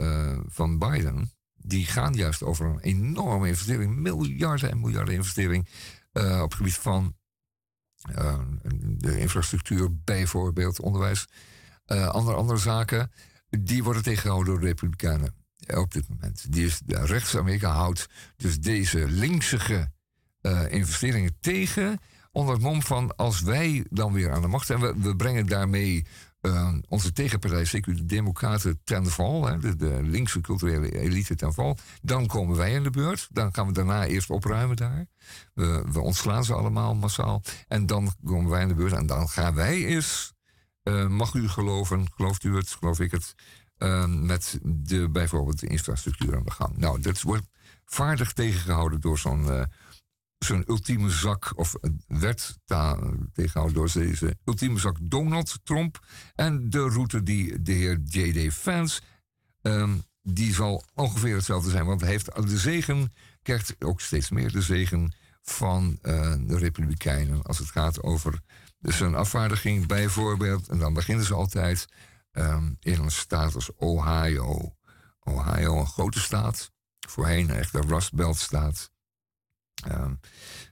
van 0.48 0.78
Biden, 0.78 1.32
die 1.56 1.86
gaan 1.86 2.14
juist 2.14 2.44
over 2.44 2.66
een 2.66 2.80
enorme 2.80 3.48
investering, 3.48 3.96
miljarden 3.96 4.72
en 4.72 4.80
miljarden 4.80 5.14
investering 5.14 5.68
op 6.14 6.50
het 6.50 6.54
gebied 6.54 6.78
van 6.78 7.16
de 8.98 9.20
infrastructuur, 9.20 10.02
bijvoorbeeld 10.04 10.80
onderwijs, 10.80 11.28
andere, 11.86 12.36
andere 12.36 12.60
zaken, 12.60 13.12
die 13.50 13.84
worden 13.84 14.04
tegengehouden 14.04 14.52
door 14.52 14.62
de 14.62 14.68
Republikeinen 14.68 15.36
op 15.68 15.92
dit 15.94 16.10
moment. 16.10 16.52
Die 16.54 16.66
is, 16.66 16.82
rechts-Amerika 16.86 17.72
houdt 17.72 18.08
dus 18.36 18.60
deze 18.60 19.08
linksige 19.08 19.92
investeringen 20.70 21.38
tegen. 21.40 22.00
Onder 22.32 22.54
het 22.54 22.64
mom 22.64 22.82
van 22.82 23.16
als 23.16 23.42
wij 23.42 23.86
dan 23.90 24.14
weer 24.14 24.32
aan 24.32 24.42
de 24.42 24.48
macht 24.48 24.66
zijn, 24.66 24.80
we, 24.80 24.94
we 24.98 25.16
brengen 25.16 25.48
daarmee 25.48 26.06
uh, 26.42 26.74
onze 26.88 27.12
tegenpartij, 27.14 27.66
zeker 27.66 27.96
de 27.96 28.06
Democraten, 28.06 28.80
ten 28.84 29.06
val, 29.06 29.48
hè, 29.48 29.60
de, 29.60 29.76
de, 29.76 30.00
linkse 30.04 30.42
culturele 30.42 31.00
elite 31.00 31.36
ten 31.36 31.54
val. 31.54 31.78
Dan 32.02 32.28
komen 32.28 32.58
wij 32.58 32.72
in 32.72 32.84
de 32.84 32.90
beurt. 32.90 33.28
Dan 33.32 33.54
gaan 33.54 33.68
we 33.68 33.74
daarna 33.74 34.06
eerst 34.06 34.30
opruimen 34.30 34.76
daar. 34.76 35.06
We, 35.54 36.00
ontslaan 36.00 36.44
ze 36.44 36.54
allemaal 36.54 36.96
massaal. 36.96 37.42
En 37.68 37.86
dan 37.86 38.12
komen 38.24 38.52
wij 38.52 38.62
in 38.62 38.68
de 38.68 38.74
beurt. 38.74 38.94
En 38.94 39.06
dan 39.06 39.30
gaan 39.30 39.54
wij 39.54 39.86
eens, 39.86 40.34
uh, 40.84 41.08
mag 41.08 41.34
u 41.34 41.50
geloven, 41.50 42.08
gelooft 42.16 42.44
u 42.44 42.56
het, 42.56 42.70
geloof 42.70 43.00
ik 43.00 43.12
het, 43.12 43.36
uh, 43.78 44.06
met 44.06 44.60
de, 44.64 45.10
bijvoorbeeld 45.10 45.60
de 45.60 45.68
infrastructuur 45.68 46.36
aan 46.36 46.44
de 46.44 46.52
gang. 46.52 46.78
Nou, 46.78 47.02
dat 47.02 47.22
wordt 47.22 47.48
vaardig 47.86 48.34
tegengehouden 48.34 49.02
door 49.02 49.18
zo'n 49.20 49.68
zijn 50.44 50.64
ultieme 50.68 51.10
zak, 51.10 51.52
of 51.56 51.76
werd 52.08 52.58
tegenhouden 53.34 53.74
door 53.74 53.92
deze 53.94 54.38
ultieme 54.46 54.80
zak 54.80 54.98
Donald 55.02 55.60
Trump. 55.64 56.06
En 56.36 56.70
de 56.70 56.90
route 56.90 57.24
die 57.24 57.62
de 57.62 57.72
heer 57.72 58.00
J.D. 58.04 58.54
Vance, 58.54 59.02
ehm, 59.62 59.98
die 60.22 60.54
zal 60.54 60.84
ongeveer 60.94 61.36
hetzelfde 61.36 61.70
zijn. 61.70 61.86
Want 61.86 62.02
hij 62.02 62.10
heeft 62.10 62.36
de 62.36 62.58
zegen, 62.58 63.14
krijgt 63.42 63.76
ook 63.80 64.02
steeds 64.02 64.30
meer 64.30 64.52
de 64.52 64.62
zegen 64.62 65.14
van 65.42 66.00
uh, 66.02 66.36
de 66.48 66.58
Republikeinen 66.58 67.42
als 67.42 67.58
het 67.58 67.70
gaat 67.70 68.04
over 68.04 68.40
zijn 68.82 69.16
afvaardiging 69.16 69.88
bijvoorbeeld. 69.88 70.68
En 70.68 70.78
dan 70.78 70.94
beginnen 70.94 71.26
ze 71.26 71.34
altijd 71.34 71.88
um, 72.32 72.78
in 72.80 73.00
een 73.00 73.12
staat 73.12 73.56
als 73.56 73.76
Ohio. 73.76 74.76
Ohio, 75.20 75.80
een 75.80 75.88
grote 75.88 76.20
staat. 76.20 76.72
Voorheen 77.08 77.50
echt 77.50 77.74
een 77.74 77.88
Rust 77.88 78.14
Belt 78.14 78.38
staat. 78.38 78.92
Um, 79.88 80.20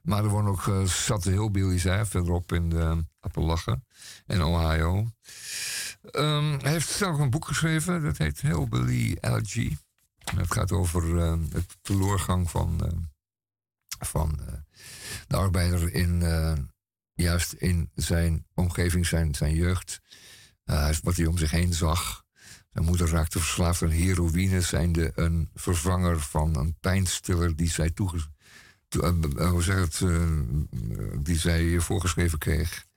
maar 0.02 0.24
er 0.24 0.30
wonen 0.30 0.52
ook 0.52 0.66
uh, 0.66 0.84
zatte 0.86 1.30
hillbillies 1.30 1.84
hè, 1.84 2.06
verderop 2.06 2.52
in 2.52 2.70
de 2.70 3.06
Appalachen 3.20 3.86
en 4.26 4.44
Ohio. 4.44 5.12
Um, 6.12 6.60
hij 6.60 6.72
heeft 6.72 6.90
zelf 6.90 7.20
een 7.20 7.30
boek 7.30 7.46
geschreven, 7.46 8.04
dat 8.04 8.18
heet 8.18 8.42
Hillbilly 8.42 9.18
Elegy. 9.20 9.78
Het 10.36 10.54
gaat 10.54 10.72
over 10.72 11.04
uh, 11.04 11.34
het 11.52 11.78
teleurgang 11.82 12.50
van, 12.50 12.92
van 14.00 14.40
de 15.28 15.36
arbeider 15.36 15.94
in, 15.94 16.22
juist 17.14 17.54
in 17.54 17.90
zijn 17.96 18.46
omgeving, 18.54 19.06
zijn, 19.06 19.36
zijn 19.36 19.56
jeugd. 19.56 20.02
wat 21.04 21.16
hij 21.16 21.26
om 21.26 21.38
zich 21.38 21.52
heen 21.52 21.74
zag. 21.74 22.24
Zijn 22.72 22.86
moeder 22.86 23.10
raakte 23.10 23.40
verslaafd 23.40 23.82
aan 23.82 23.90
heroïne, 23.90 24.62
zijnde 24.62 25.12
een 25.16 25.50
vervanger 25.54 26.20
van 26.20 26.56
een 26.56 26.78
pijnstiller 26.80 27.56
die 27.56 27.70
zij 27.70 27.92
uh, 27.96 28.14
hoe 29.50 29.64
zeg 29.64 29.76
het, 29.76 30.00
uh, 30.00 30.28
die 31.20 31.38
zij 31.38 31.80
voorgeschreven 31.80 32.38
kreeg. 32.38 32.88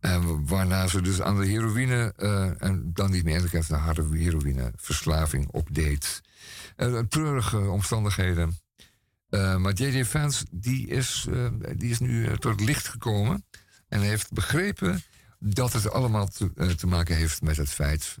En 0.00 0.46
waarna 0.46 0.86
ze 0.86 1.00
dus 1.00 1.20
aan 1.22 1.40
de 1.40 1.46
heroïne 1.46 2.12
en 2.58 2.90
dan 2.92 3.10
niet 3.10 3.24
meer 3.24 3.50
heeft 3.50 3.68
naar 3.68 3.80
harde 3.80 4.18
heroïneverslaving 4.18 5.48
opdeed. 5.50 6.20
treurige 7.08 7.58
omstandigheden. 7.58 8.58
maar 9.30 9.72
J.J. 9.72 10.04
Vance 10.04 10.46
die 10.50 10.86
is, 10.86 11.26
die 11.76 11.90
is 11.90 11.98
nu 11.98 12.38
tot 12.38 12.60
licht 12.60 12.88
gekomen 12.88 13.44
en 13.88 14.00
heeft 14.00 14.32
begrepen 14.32 15.02
dat 15.38 15.72
het 15.72 15.90
allemaal 15.90 16.28
te, 16.28 16.74
te 16.76 16.86
maken 16.86 17.16
heeft 17.16 17.42
met 17.42 17.56
het 17.56 17.70
feit 17.70 18.16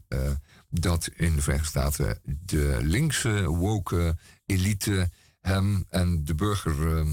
dat 0.70 1.10
in 1.16 1.34
de 1.34 1.42
Verenigde 1.42 1.68
Staten 1.68 2.20
de 2.24 2.78
linkse 2.82 3.48
woke 3.48 4.16
elite 4.46 5.10
hem 5.46 5.84
en 5.88 6.24
de 6.24 6.34
burger 6.34 7.06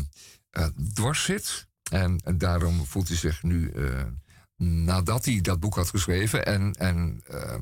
uh, 0.52 0.66
dwars 0.94 1.24
zit. 1.24 1.68
En, 1.92 2.22
daarom 2.38 2.86
voelt 2.86 3.08
hij 3.08 3.18
zich 3.18 3.44
nu, 3.44 3.72
uh, 3.76 4.02
nadat 4.58 5.26
hij 5.26 5.42
dat 5.42 5.60
boek 5.60 5.76
had 5.76 5.90
geschreven 5.90 6.46
en, 6.46 6.74
en 6.74 7.24
uh, 7.32 7.56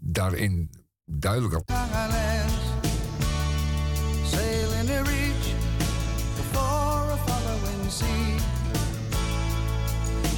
daarin 0.00 0.70
duidelijk 1.04 1.54
op. 1.54 1.70
Sailing 4.24 4.90
a 4.90 5.02
reach 5.02 5.46
before 6.36 7.12
a 7.12 7.16
following 7.26 7.90
sea. 7.90 8.38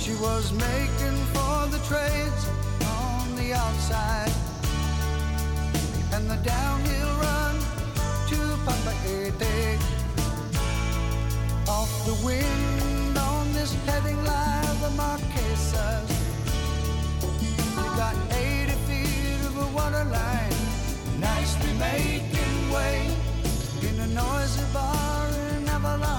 She 0.01 0.16
was 0.20 0.53
making 0.53 1.18
for 1.32 1.68
the 1.70 1.80
trades 1.89 2.45
on 2.80 3.34
the 3.36 3.55
outside. 3.55 4.32
And 6.12 6.28
the 6.30 6.41
downhill 6.43 7.12
run 7.20 7.47
to 8.69 8.75
Papa 8.75 9.79
Off 11.69 12.07
the 12.07 12.14
wind 12.27 13.19
on 13.19 13.53
this 13.53 13.73
heading 13.87 14.23
line, 14.25 14.81
the 14.81 14.91
Marquesas. 15.01 16.09
We 17.77 17.85
got 17.97 18.16
80 18.33 18.73
feet 18.87 19.47
of 19.47 19.57
a 19.57 19.66
water 19.77 20.05
line, 20.05 20.53
nicely 21.21 21.73
making 21.75 22.71
way 22.73 23.11
in 23.89 24.01
a 24.01 24.07
noisy 24.09 24.64
bar 24.73 25.29
in 25.29 25.69
Avalon. 25.69 26.18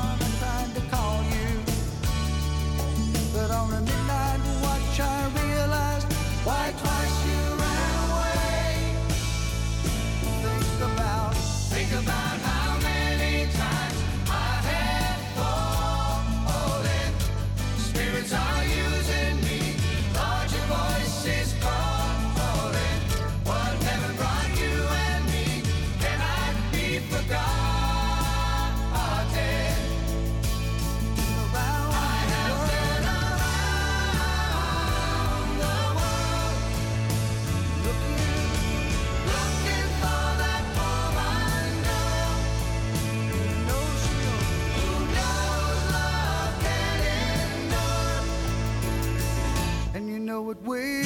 Know 50.40 50.52
it 50.52 50.62
will. 50.64 51.06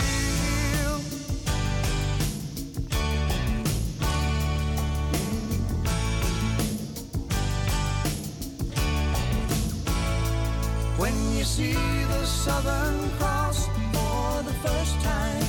When 10.98 11.14
you 11.36 11.44
see 11.44 11.74
the 11.74 12.26
Southern 12.26 13.10
Cross 13.18 13.68
for 13.94 14.44
the 14.44 14.54
first 14.66 14.96
time, 15.02 15.46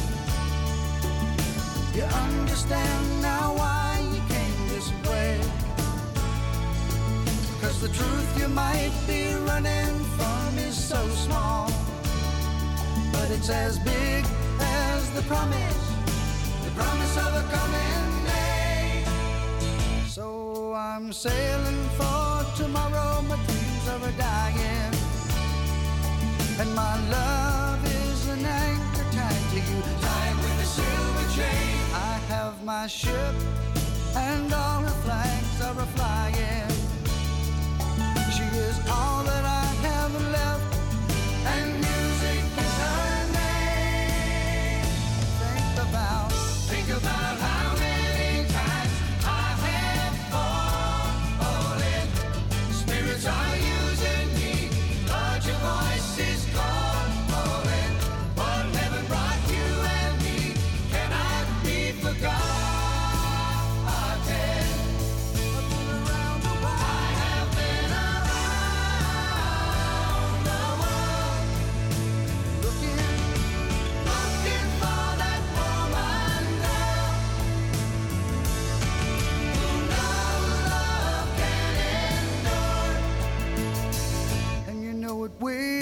you 1.94 2.02
understand 2.02 3.22
now 3.22 3.54
why 3.54 4.00
you 4.14 4.20
came 4.34 4.68
this 4.68 4.88
way. 5.08 5.40
Cause 7.60 7.80
the 7.80 7.88
truth 7.88 8.40
you 8.40 8.48
might 8.48 8.94
be 9.06 9.34
running 9.50 9.94
from 10.16 10.58
is 10.58 10.76
so 10.76 11.06
small, 11.08 11.70
but 13.14 13.30
it's 13.30 13.50
as 13.50 13.78
big 13.78 14.24
as 14.60 15.10
the 15.16 15.22
promise, 15.22 15.84
the 16.64 16.72
promise 16.80 17.16
of 17.24 17.30
a 17.42 17.44
coming 17.56 18.06
day. 18.26 19.04
So 20.08 20.74
I'm 20.74 21.12
sailing 21.12 21.82
for 21.98 22.44
tomorrow, 22.56 23.22
my 23.22 23.36
dreams 23.46 23.86
are 23.94 24.12
dying. 24.18 24.92
And 26.60 26.70
my 26.74 26.94
love 27.10 27.80
is 27.84 28.28
an 28.28 28.44
anchor 28.44 29.06
tied 29.16 29.44
to 29.52 29.58
you, 29.68 29.80
tied 30.06 30.36
with 30.44 30.66
a 30.66 30.68
silver 30.78 31.26
chain. 31.36 31.74
I 31.92 32.14
have 32.32 32.54
my 32.64 32.86
ship, 32.86 33.34
and 34.14 34.52
all 34.52 34.80
her 34.82 34.98
flags 35.04 35.56
are 35.66 35.86
flying. 35.96 36.70
She 38.36 38.46
is 38.66 38.76
all 38.88 39.24
that 39.24 39.44
I 39.44 39.66
have 39.88 40.12
left, 40.36 40.53
and 85.40 85.73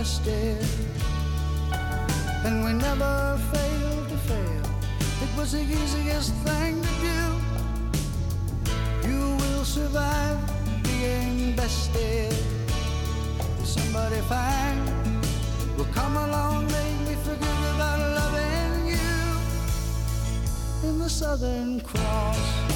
tested, 0.00 0.64
and 2.46 2.64
we 2.64 2.72
never 2.72 3.38
failed 3.52 4.08
to 4.08 4.16
fail. 4.28 4.64
It 5.24 5.30
was 5.36 5.52
the 5.52 5.60
easiest 5.60 6.32
thing 6.36 6.80
to 6.80 6.92
do. 7.08 7.20
You 9.06 9.20
will 9.40 9.62
survive 9.62 10.38
being 10.84 11.54
bested. 11.54 12.32
Somebody 13.62 14.20
fine 14.22 14.80
will 15.76 15.92
come 15.92 16.16
along, 16.16 16.64
make 16.68 16.98
me 17.06 17.14
forget 17.22 17.60
about 17.74 18.00
loving 18.20 18.86
you 18.96 20.88
in 20.88 20.98
the 20.98 21.10
Southern 21.10 21.78
Cross. 21.82 22.69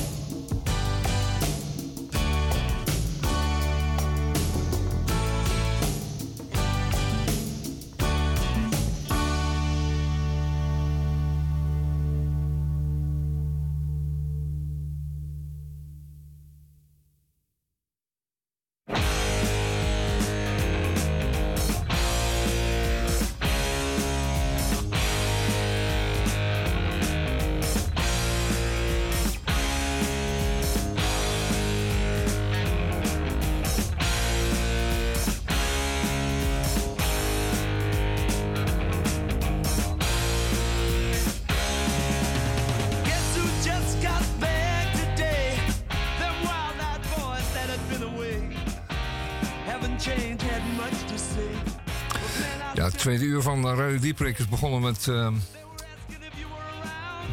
Radio 53.76 53.98
Dieprik 53.98 54.38
is 54.38 54.48
begonnen 54.48 54.80
met... 54.80 55.08
ehm, 55.08 55.34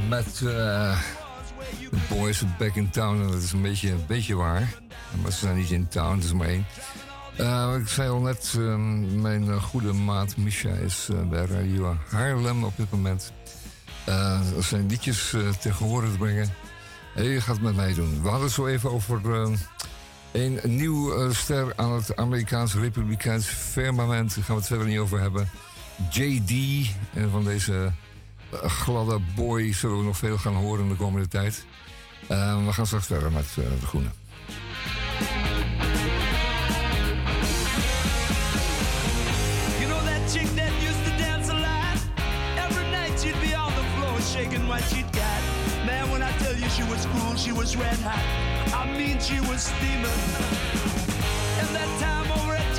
met 0.10 0.42
eh, 0.46 1.00
Boys 2.10 2.44
Back 2.58 2.76
in 2.76 2.90
Town. 2.90 3.22
En 3.22 3.28
dat 3.28 3.42
is 3.42 3.52
een 3.52 3.62
beetje, 3.62 3.92
een 3.92 4.06
beetje 4.08 4.36
waar. 4.36 4.74
Maar 5.22 5.32
ze 5.32 5.38
zijn 5.38 5.58
niet 5.58 5.72
in 5.72 5.88
town, 5.88 6.16
het 6.16 6.24
is 6.24 6.34
maar 6.34 6.48
één. 6.48 6.66
Eh, 7.38 7.76
ik 7.80 7.88
zei 7.88 8.10
al 8.10 8.20
net, 8.20 8.54
ehm, 8.58 9.22
mijn 9.22 9.50
eh, 9.50 9.64
goede 9.64 9.94
maat 9.94 10.38
Misha 10.38 10.70
is 10.70 11.08
eh, 11.12 11.30
bij 11.30 11.46
Radio 11.46 11.98
Haarlem 12.10 12.64
op 12.64 12.74
dit 12.78 12.92
moment. 12.92 13.32
Eh 14.06 14.56
er 14.58 14.64
zijn 14.64 14.88
liedjes 14.88 15.36
tegen 15.60 15.86
horen 15.86 16.12
te 16.12 16.18
brengen. 16.18 16.54
En 17.16 17.24
je 17.24 17.42
gaat 17.42 17.56
het 17.56 17.64
met 17.64 17.76
mij 17.76 17.94
doen. 17.94 18.22
We 18.22 18.28
hadden 18.28 18.46
het 18.46 18.56
zo 18.56 18.68
even 18.68 18.92
over 18.92 19.22
eh, 20.32 20.44
een 20.44 20.76
nieuw 20.76 21.14
eh, 21.14 21.34
ster 21.34 21.74
aan 21.76 21.92
het 21.92 22.16
Amerikaanse 22.16 22.80
Republikeins 22.80 23.46
firmament. 23.46 24.36
Daar 24.36 24.44
gaan 24.44 24.56
we 24.56 24.62
het 24.62 24.70
verder 24.70 24.88
niet 24.88 24.98
over 24.98 25.20
hebben. 25.20 25.50
JD, 26.10 26.52
en 27.14 27.30
van 27.30 27.44
deze 27.44 27.92
eh, 28.52 28.70
gladde 28.70 29.20
boy 29.36 29.74
zullen 29.74 29.98
we 29.98 30.04
nog 30.04 30.18
veel 30.18 30.38
gaan 30.38 30.56
horen 30.56 30.90
de 30.90 30.96
komende 30.96 31.28
tijd. 31.28 31.66
Eh, 32.28 32.66
we 32.66 32.74
gaan 32.74 32.86
straks 32.86 33.06
verder 33.06 33.32
met 33.32 33.46
eh, 33.50 33.56
de 33.56 33.86
groene. 33.86 34.10
You 39.80 39.88
know 39.88 40.04
that 40.06 40.32
chick 40.32 40.48
that 40.56 40.72
used 40.82 41.04
to 41.06 41.24
dance 41.24 41.52
a 41.52 41.60
lot? 41.60 41.98
Every 42.68 42.90
night 42.90 43.20
she'd 43.20 43.40
be 43.40 43.58
on 43.58 43.74
the 43.74 43.86
floor 43.96 44.22
shaking 44.22 44.68
what 44.68 44.82
she'd 44.82 45.12
got. 45.12 45.42
Man, 45.86 46.10
when 46.12 46.22
I 46.22 46.32
tell 46.44 46.56
you 46.56 46.70
she 46.70 46.84
was 46.84 47.06
cool, 47.06 47.36
she 47.36 47.52
was 47.52 47.76
red 47.76 48.00
hot. 48.04 48.24
I 48.74 48.86
mean, 48.98 49.20
she 49.20 49.40
was 49.40 49.62
steaming. 49.62 50.22
And 51.60 51.76
that 51.76 52.00
time 52.00 52.22
at 52.56 52.71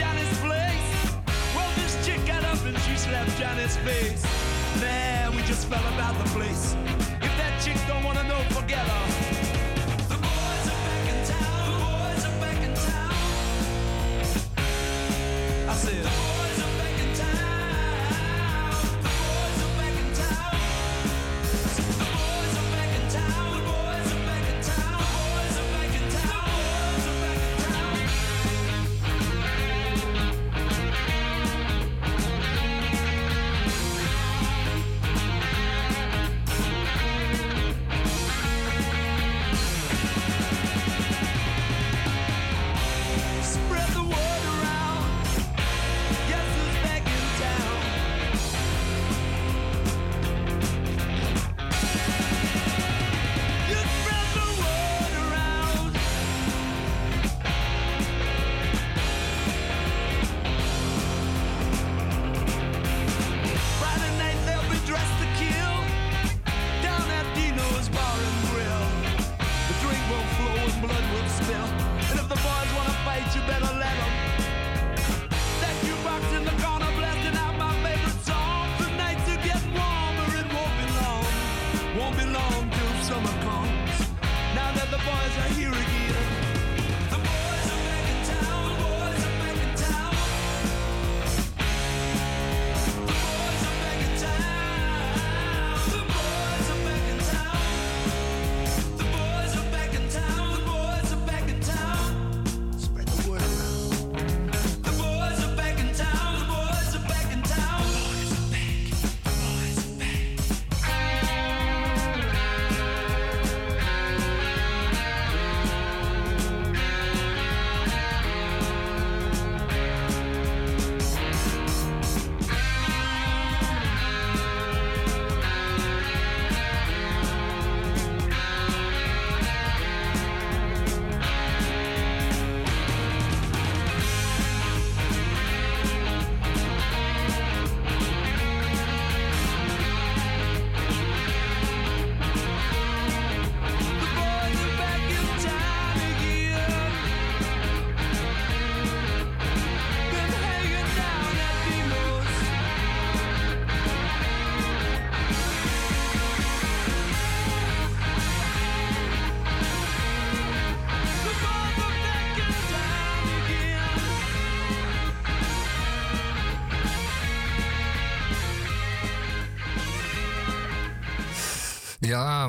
slapped 3.03 3.37
Johnny's 3.37 3.77
face. 3.79 4.23
Man, 4.81 5.35
we 5.35 5.43
just 5.43 5.67
fell 5.67 5.85
about 5.95 6.17
the 6.23 6.31
place. 6.31 6.77
If 7.21 7.33
that 7.37 7.61
chick 7.65 7.77
don't 7.89 8.05
wanna 8.05 8.23
know, 8.29 8.41
forget 8.51 8.87
her. 8.87 9.42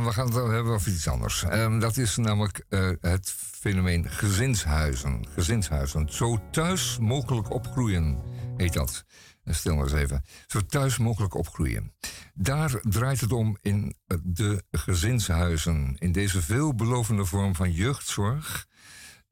We 0.02 0.12
gaan 0.12 0.26
het 0.26 0.36
hebben 0.36 0.74
over 0.74 0.92
iets 0.92 1.08
anders. 1.08 1.44
Ehm, 1.44 1.80
dat 1.80 1.98
is 1.98 2.18
namelijk 2.18 2.66
eh, 2.70 2.90
het 3.02 3.30
fenomeen 3.52 4.10
gezinshuizen. 4.10 5.26
Gezinshuizen. 5.34 6.10
Zo 6.10 6.50
thuis 6.52 6.98
mogelijk 7.00 7.52
opgroeien, 7.52 8.18
heet 8.58 8.74
dat. 8.74 9.06
Eh, 9.44 9.54
Stil 9.54 9.76
maar 9.76 9.84
eens 9.84 9.94
even. 9.94 10.24
Zo 10.48 10.60
thuis 10.60 10.98
mogelijk 10.98 11.34
opgroeien. 11.34 11.94
Daar 12.34 12.80
draait 12.82 13.22
het 13.22 13.32
om 13.32 13.58
in 13.62 13.96
de 14.24 14.64
gezinshuizen. 14.72 15.96
In 16.00 16.12
deze 16.12 16.42
veelbelovende 16.42 17.26
vorm 17.26 17.56
van 17.56 17.72
jeugdzorg 17.72 18.68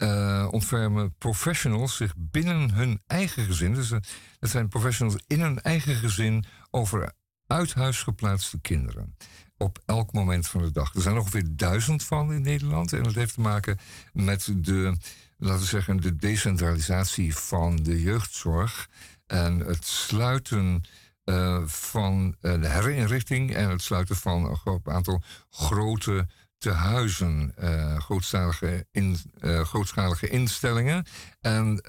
eh, 0.01 0.47
ontfermen 0.51 1.15
professionals 1.17 1.95
zich 1.95 2.13
binnen 2.17 2.71
hun 2.71 3.01
eigen 3.07 3.45
gezin. 3.45 3.73
Dus 3.73 3.91
eh, 3.91 3.99
dat 4.39 4.49
zijn 4.49 4.67
professionals 4.67 5.23
in 5.27 5.41
hun 5.41 5.61
eigen 5.61 5.95
gezin 5.95 6.45
over 6.71 7.13
uit 7.47 7.73
huis 7.73 8.03
geplaatste 8.03 8.59
kinderen. 8.61 9.15
Op 9.61 9.79
elk 9.85 10.11
moment 10.11 10.47
van 10.47 10.61
de 10.61 10.71
dag. 10.71 10.95
Er 10.95 11.01
zijn 11.01 11.17
ongeveer 11.17 11.43
duizend 11.47 12.03
van 12.03 12.33
in 12.33 12.41
Nederland. 12.41 12.93
En 12.93 13.03
dat 13.03 13.13
heeft 13.13 13.33
te 13.33 13.41
maken 13.41 13.77
met 14.13 14.53
de, 14.55 14.97
laten 15.37 15.61
we 15.61 15.67
zeggen, 15.67 15.97
de 15.97 16.15
decentralisatie 16.15 17.35
van 17.35 17.75
de 17.75 18.01
jeugdzorg. 18.01 18.89
En 19.25 19.59
het 19.59 19.85
sluiten 19.85 20.83
eh, 21.23 21.61
van 21.65 22.35
eh, 22.41 22.61
de 22.61 22.67
herinrichting 22.67 23.55
en 23.55 23.69
het 23.69 23.81
sluiten 23.81 24.15
van 24.15 24.45
een 24.45 24.57
groot 24.57 24.87
aantal 24.87 25.21
grote 25.49 26.27
tehuizen, 26.57 27.53
eh 27.55 27.99
grootschalige, 27.99 28.87
in, 28.91 29.17
grootschalige 29.41 30.29
instellingen. 30.29 31.05
En 31.41 31.81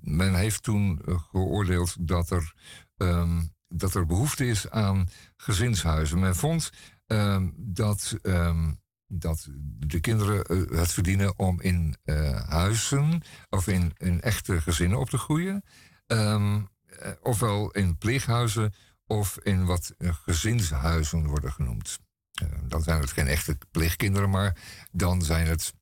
men 0.00 0.34
heeft 0.34 0.62
toen 0.62 1.02
geoordeeld 1.30 1.96
dat 2.00 2.30
er, 2.30 2.54
ehm, 2.96 3.40
dat 3.68 3.94
er 3.94 4.06
behoefte 4.06 4.46
is 4.46 4.70
aan 4.70 5.08
gezinshuizen. 5.36 6.18
Men 6.18 6.36
vond 6.36 6.70
ehm, 7.06 7.48
dat, 7.56 8.18
ehm, 8.22 8.72
dat 9.06 9.48
de 9.78 10.00
kinderen 10.00 10.44
eh, 10.44 10.78
het 10.78 10.92
verdienen 10.92 11.38
om 11.38 11.60
in 11.60 11.96
eh, 12.04 12.48
huizen 12.48 13.22
of 13.48 13.66
in, 13.66 13.92
in 13.96 14.20
echte 14.20 14.60
gezinnen 14.60 14.98
op 14.98 15.10
te 15.10 15.18
groeien. 15.18 15.64
Ehm, 16.06 16.60
eh, 16.86 17.10
ofwel 17.22 17.70
in 17.70 17.98
pleeghuizen 17.98 18.74
of 19.06 19.38
in 19.42 19.64
wat 19.64 19.94
gezinshuizen 19.98 21.26
worden 21.26 21.52
genoemd. 21.52 21.98
Dan 22.66 22.82
zijn 22.82 23.00
het 23.00 23.12
geen 23.12 23.26
echte 23.26 23.58
pleegkinderen, 23.70 24.30
maar 24.30 24.56
dan 24.90 25.22
zijn 25.22 25.46
het 25.46 25.74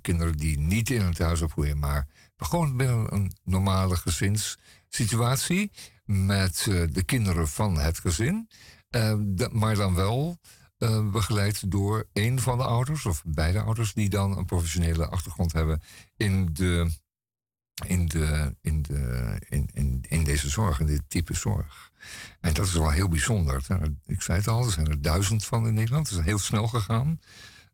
kinderen 0.00 0.36
die 0.36 0.58
niet 0.58 0.90
in 0.90 1.02
het 1.02 1.18
huis 1.18 1.42
opgroeien, 1.42 1.78
maar 1.78 2.06
gewoon 2.36 2.76
binnen 2.76 3.14
een 3.14 3.32
normale 3.44 3.96
gezinssituatie 3.96 5.70
met 6.04 6.66
eh, 6.68 6.82
de 6.90 7.02
kinderen 7.02 7.48
van 7.48 7.78
het 7.78 7.98
gezin, 7.98 8.48
eh, 8.90 9.14
maar 9.50 9.74
dan 9.74 9.94
wel 9.94 10.38
eh, 10.78 11.10
begeleid 11.10 11.70
door 11.70 12.08
een 12.12 12.40
van 12.40 12.58
de 12.58 12.64
ouders 12.64 13.06
of 13.06 13.22
beide 13.26 13.60
ouders 13.60 13.92
die 13.94 14.08
dan 14.08 14.36
een 14.36 14.44
professionele 14.46 15.06
achtergrond 15.08 15.52
hebben 15.52 15.82
in 16.16 16.48
de 16.52 17.00
in, 17.86 18.06
de, 18.06 18.54
in, 18.60 18.82
de, 18.82 19.36
in, 19.48 19.68
in, 19.72 20.04
in 20.08 20.24
deze 20.24 20.48
zorg, 20.48 20.80
in 20.80 20.86
dit 20.86 21.02
type 21.08 21.34
zorg. 21.34 21.90
En 22.40 22.54
dat 22.54 22.66
is 22.66 22.72
wel 22.72 22.90
heel 22.90 23.08
bijzonder. 23.08 23.64
Er 23.68 23.80
er- 23.82 23.94
Ik 24.06 24.22
zei 24.22 24.38
het 24.38 24.48
al, 24.48 24.64
er 24.64 24.70
zijn 24.72 24.86
er 24.88 25.02
duizend 25.02 25.44
van 25.44 25.66
in 25.66 25.74
Nederland. 25.74 26.08
Het 26.10 26.18
is 26.18 26.24
heel 26.24 26.38
snel 26.38 26.68
gegaan. 26.68 27.20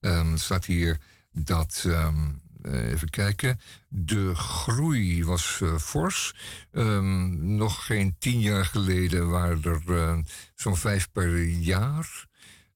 Ehm, 0.01 0.33
er 0.33 0.41
staat 0.41 0.65
hier 0.65 1.01
dat, 1.33 1.83
ehm, 1.87 2.17
eh, 2.17 2.33
even 2.73 3.11
kijken, 3.11 3.61
de 3.89 4.35
groei 4.35 5.25
was 5.25 5.61
eh, 5.63 5.77
fors. 5.77 6.35
Ehm, 6.73 7.57
nog 7.57 7.87
geen 7.87 8.17
tien 8.19 8.41
jaar 8.41 8.65
geleden 8.65 9.29
waren 9.29 9.63
er 9.63 9.83
eh, 9.87 10.19
zo'n 10.55 10.77
vijf 10.77 11.09
per 11.13 11.45
jaar 11.45 12.27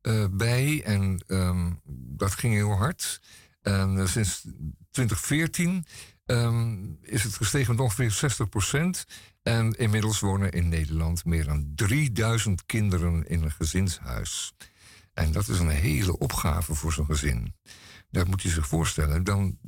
eh, 0.03 0.25
bij. 0.31 0.83
En 0.85 1.25
ehm, 1.27 1.71
dat 2.17 2.35
ging 2.35 2.55
heel 2.55 2.77
hard. 2.77 3.21
En 3.63 3.99
eh, 3.99 4.07
sinds 4.07 4.47
2014 4.91 5.85
ehm, 6.27 6.87
is 7.03 7.23
het 7.23 7.37
gestegen 7.37 7.75
met 7.75 7.85
ongeveer 7.85 8.13
60% 8.13 9.05
En 9.43 9.73
inmiddels 9.73 10.21
wonen 10.21 10.51
in 10.51 10.69
Nederland 10.69 11.25
meer 11.25 11.45
dan 11.45 11.73
3000 11.75 12.67
kinderen 12.67 13.29
in 13.29 13.43
een 13.43 13.51
gezinshuis. 13.51 14.53
En 15.15 15.33
dat 15.33 15.49
is 15.49 15.59
een 15.59 15.69
hele 15.69 16.19
opgave 16.19 16.75
voor 16.75 16.93
zo'n 16.93 17.07
gezin. 17.07 17.55
Dat 18.11 18.27
moet 18.27 18.43
je 18.43 18.49
zich 18.49 18.67
voorstellen. 18.67 19.25
Dan, 19.25 19.59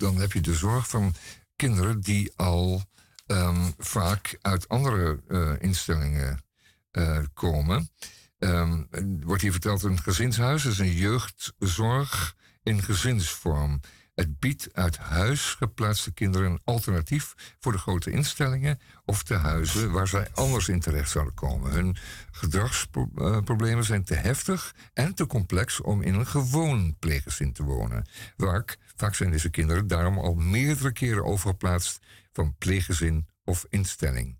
dan 0.00 0.16
heb 0.16 0.32
je 0.32 0.40
de 0.40 0.54
zorg 0.54 0.88
van 0.88 1.14
kinderen 1.56 2.00
die 2.00 2.32
al 2.36 2.82
ehm, 3.26 3.70
vaak 3.78 4.38
uit 4.40 4.68
andere 4.68 5.20
eh, 5.28 5.52
instellingen 5.58 6.44
eh, 6.90 7.18
komen. 7.34 7.90
Er 8.38 8.86
wordt 9.24 9.42
hier 9.42 9.52
verteld, 9.52 9.82
een 9.82 10.02
gezinshuis 10.02 10.64
is 10.64 10.78
een 10.78 10.92
jeugdzorg 10.92 12.36
in 12.62 12.82
gezinsvorm. 12.82 13.80
Het 14.20 14.38
biedt 14.38 14.68
uit 14.72 14.96
huis 14.98 15.54
geplaatste 15.54 16.12
kinderen 16.12 16.50
een 16.50 16.60
alternatief 16.64 17.34
voor 17.60 17.72
de 17.72 17.78
grote 17.78 18.10
instellingen 18.10 18.80
of 19.04 19.22
tehuizen 19.22 19.92
waar 19.92 20.08
zij 20.08 20.28
anders 20.32 20.68
in 20.68 20.80
terecht 20.80 21.10
zouden 21.10 21.34
komen. 21.34 21.72
Hun 21.72 21.96
gedragsproblemen 22.30 23.84
zijn 23.84 24.04
te 24.04 24.14
heftig 24.14 24.74
en 24.92 25.14
te 25.14 25.26
complex 25.26 25.80
om 25.80 26.02
in 26.02 26.14
een 26.14 26.26
gewoon 26.26 26.96
pleeggezin 26.98 27.52
te 27.52 27.62
wonen. 27.62 28.06
Vaak, 28.36 28.78
vaak 28.96 29.14
zijn 29.14 29.30
deze 29.30 29.50
kinderen 29.50 29.86
daarom 29.86 30.18
al 30.18 30.34
meerdere 30.34 30.92
keren 30.92 31.24
overgeplaatst 31.24 31.98
van 32.32 32.54
pleeggezin 32.58 33.28
of 33.44 33.66
instelling. 33.68 34.38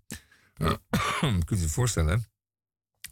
Kunt 1.19 1.51
u 1.51 1.57
je 1.57 1.69
voorstellen 1.69 2.25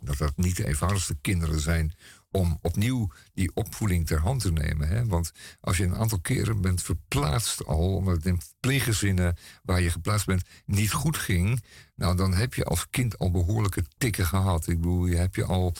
dat 0.01 0.17
dat 0.17 0.37
niet 0.37 0.57
de 0.57 0.67
eenvoudigste 0.67 1.17
kinderen 1.21 1.59
zijn 1.59 1.93
om 2.31 2.59
opnieuw 2.61 3.11
die 3.33 3.51
opvoeding 3.53 4.07
ter 4.07 4.19
hand 4.19 4.41
te 4.41 4.51
nemen. 4.51 4.87
Hè? 4.87 5.05
Want 5.05 5.31
als 5.61 5.77
je 5.77 5.83
een 5.83 5.95
aantal 5.95 6.19
keren 6.19 6.61
bent 6.61 6.81
verplaatst 6.81 7.65
al, 7.65 7.95
omdat 7.95 8.15
het 8.15 8.25
in 8.25 8.41
pleeggezinnen 8.59 9.37
waar 9.63 9.81
je 9.81 9.89
geplaatst 9.89 10.25
bent 10.25 10.43
niet 10.65 10.91
goed 10.91 11.17
ging, 11.17 11.63
nou 11.95 12.15
dan 12.15 12.33
heb 12.33 12.53
je 12.53 12.63
als 12.63 12.89
kind 12.89 13.17
al 13.17 13.31
behoorlijke 13.31 13.83
tikken 13.97 14.25
gehad. 14.25 14.67
Ik 14.67 14.79
bedoel, 14.79 15.05
je 15.05 15.15
hebt 15.15 15.35
je 15.35 15.45
al 15.45 15.73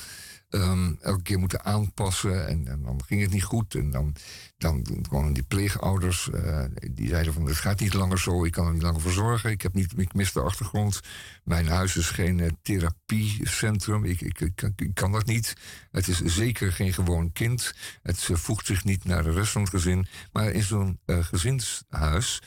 ehm, 0.50 0.94
elke 1.02 1.22
keer 1.22 1.40
moeten 1.40 1.64
aanpassen 1.66 2.48
en, 2.48 2.68
en 2.68 2.82
dan 2.84 3.02
ging 3.06 3.22
het 3.22 3.32
niet 3.32 3.44
goed. 3.44 3.76
En 3.76 3.92
dan, 3.92 4.16
dan 4.58 4.86
kwamen 5.02 5.34
die 5.34 5.44
pleegouders, 5.44 6.30
eh, 6.30 6.64
die 6.92 7.08
zeiden 7.08 7.34
van 7.34 7.46
het 7.46 7.56
gaat 7.56 7.80
niet 7.80 7.94
langer 7.94 8.20
zo, 8.20 8.46
ik 8.46 8.52
kan 8.52 8.68
er 8.68 8.74
niet 8.74 8.82
langer 8.82 9.02
voor 9.02 9.12
zorgen, 9.12 9.52
ik, 9.52 9.62
heb 9.62 9.74
niet, 9.74 9.94
ik 9.98 10.14
mis 10.14 10.34
de 10.34 10.42
achtergrond. 10.42 11.00
Mijn 11.44 11.68
huis 11.68 11.96
is 11.96 12.10
geen 12.10 12.40
eh, 12.40 12.50
therapiecentrum, 12.62 14.06
ik, 14.06 14.22
ik, 14.22 14.40
ik, 14.40 14.92
kan- 14.94 15.12
dat 15.12 15.26
niet. 15.26 15.54
Het 15.92 16.08
is 16.08 16.22
zeker 16.24 16.72
geen 16.74 16.94
gewoon 16.94 17.32
kind. 17.32 17.74
Het 18.02 18.24
voegt 18.24 18.66
zich 18.66 18.84
niet 18.84 19.04
naar 19.06 19.24
de 19.24 19.32
rest 19.32 19.52
van 19.52 19.62
het 19.62 19.70
gezin. 19.70 20.08
Maar 20.32 20.52
in 20.52 20.64
zo'n 20.64 21.00
eh, 21.06 21.24
gezinshuis 21.24 22.42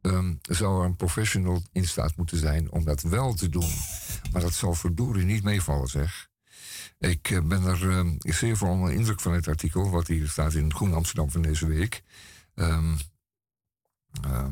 ehm, 0.00 0.34
zou 0.42 0.78
er 0.80 0.84
een 0.86 0.96
professional 0.96 1.62
in 1.72 1.84
staat 1.86 2.16
moeten 2.16 2.38
zijn 2.38 2.70
om 2.70 2.84
dat 2.84 3.02
wel 3.02 3.34
te 3.34 3.48
doen. 3.48 3.70
Maar 4.32 4.42
dat 4.42 4.54
zal 4.54 4.74
verdorie 4.74 5.24
niet 5.24 5.42
meevallen, 5.42 5.88
zeg. 5.88 6.30
Ik 7.02 7.30
eh, 7.30 7.42
ben 7.42 7.64
er 7.64 7.90
ehm, 7.90 8.14
zeer 8.18 8.56
van 8.56 8.68
onder 8.68 8.90
de 8.90 8.96
indruk 8.96 9.20
van 9.20 9.32
het 9.32 9.48
artikel, 9.48 9.90
wat 9.90 10.06
hier 10.06 10.28
staat 10.28 10.54
in 10.54 10.74
Groen 10.74 10.94
Amsterdam 10.94 11.30
van 11.30 11.42
deze 11.42 11.66
week. 11.66 12.02
Ehm, 12.54 12.94
eh, 14.22 14.46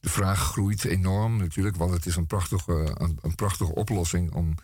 de 0.00 0.08
vraag 0.08 0.40
groeit 0.40 0.84
enorm 0.84 1.36
natuurlijk, 1.36 1.76
want 1.76 1.92
het 1.92 2.06
is 2.06 2.16
een 2.16 2.26
prachtige, 2.26 2.96
een, 3.20 3.34
prachtige 3.34 3.74
oplossing 3.74 4.32
om, 4.32 4.54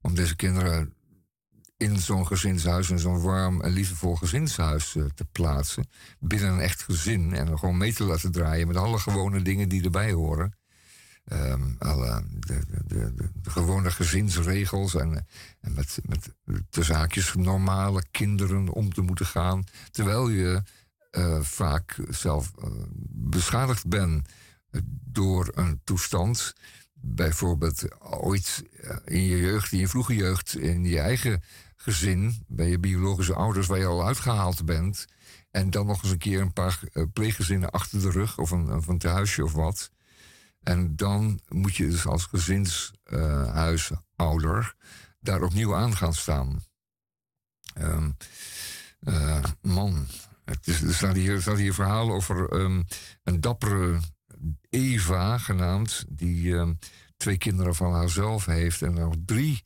om 0.00 0.14
deze 0.14 0.36
kinderen 0.36 0.94
in 1.76 1.98
zo'n 1.98 2.26
gezinshuis, 2.26 2.90
in 2.90 2.98
zo'n 2.98 3.22
warm 3.22 3.60
en 3.60 3.72
liefdevol 3.72 4.14
gezinshuis 4.14 4.96
eh, 4.96 5.04
te 5.14 5.24
plaatsen. 5.24 5.88
Binnen 6.18 6.52
een 6.52 6.60
echt 6.60 6.82
gezin 6.82 7.34
en 7.34 7.58
gewoon 7.58 7.76
mee 7.76 7.94
te 7.94 8.04
laten 8.04 8.32
draaien 8.32 8.66
met 8.66 8.76
alle 8.76 8.98
gewone 8.98 9.42
dingen 9.42 9.68
die 9.68 9.84
erbij 9.84 10.12
horen. 10.12 10.54
Ehm, 11.24 11.72
alle, 11.78 12.24
de, 12.30 12.60
de, 12.86 13.14
de, 13.14 13.30
gewone 13.42 13.90
gezinsregels 13.90 14.94
en, 14.94 15.26
met, 15.60 15.98
met 16.02 16.32
de 16.70 16.82
zaakjes 16.82 17.34
normale 17.34 18.04
kinderen 18.10 18.68
om 18.68 18.92
te 18.92 19.00
moeten 19.00 19.26
gaan. 19.26 19.64
Terwijl 19.90 20.28
je 20.28 20.62
eh, 21.10 21.40
vaak 21.40 21.96
zelf 22.08 22.52
eh, 22.58 22.70
beschadigd 23.10 23.86
bent 23.86 24.28
eh, 24.70 24.80
door 25.04 25.50
een 25.54 25.80
toestand. 25.84 26.54
Bijvoorbeeld 26.94 27.84
ooit 28.00 28.62
in 29.04 29.22
je 29.22 29.36
jeugd, 29.36 29.72
in 29.72 29.78
je 29.78 29.88
vroege 29.88 30.14
jeugd, 30.14 30.56
in 30.56 30.84
je 30.84 31.00
eigen 31.00 31.42
gezin, 31.76 32.44
bij 32.46 32.68
je 32.68 32.78
biologische 32.78 33.34
ouders, 33.34 33.66
waar 33.66 33.78
je 33.78 33.86
al 33.86 34.06
uitgehaald 34.06 34.64
bent. 34.64 35.06
En 35.50 35.70
dan 35.70 35.86
nog 35.86 36.02
eens 36.02 36.12
een 36.12 36.18
keer 36.18 36.40
een 36.40 36.52
paar 36.52 36.80
pleeggezinnen 37.12 37.70
achter 37.70 38.00
de 38.00 38.10
rug, 38.10 38.38
of 38.38 38.50
een, 38.50 38.82
een 38.88 38.98
tehuisje 38.98 39.44
of 39.44 39.52
wat. 39.52 39.90
En 40.64 40.96
dan 40.96 41.40
moet 41.48 41.76
je 41.76 41.88
dus 41.88 42.06
als 42.06 42.24
gezinshuisouder 42.24 44.74
daar 45.20 45.42
opnieuw 45.42 45.74
aan 45.74 45.96
gaan 45.96 46.14
staan. 46.14 46.64
Ehm, 47.74 48.10
eh, 49.00 49.44
man, 49.60 50.06
het 50.44 50.66
is, 50.66 50.82
er 50.82 50.94
staat 50.94 51.14
hier, 51.14 51.32
er 51.32 51.42
staat 51.42 51.58
hier 51.58 51.74
verhaal 51.74 52.10
over 52.10 52.48
ehm, 52.48 52.82
een 53.22 53.40
dappere 53.40 54.00
Eva 54.70 55.38
genaamd, 55.38 56.04
die 56.08 56.56
ehm, 56.56 56.74
twee 57.16 57.38
kinderen 57.38 57.74
van 57.74 57.92
haarzelf 57.92 58.44
heeft 58.44 58.82
en 58.82 58.94
nog 58.94 59.14
drie 59.24 59.64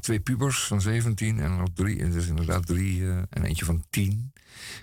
twee 0.00 0.20
pubers 0.20 0.64
van 0.64 0.80
17 0.80 1.38
en 1.38 1.56
nog 1.56 1.68
drie, 1.74 2.08
dus 2.08 2.26
inderdaad 2.26 2.66
drie, 2.66 3.00
uh, 3.00 3.16
en 3.16 3.44
eentje 3.44 3.64
van 3.64 3.84
10. 3.90 4.32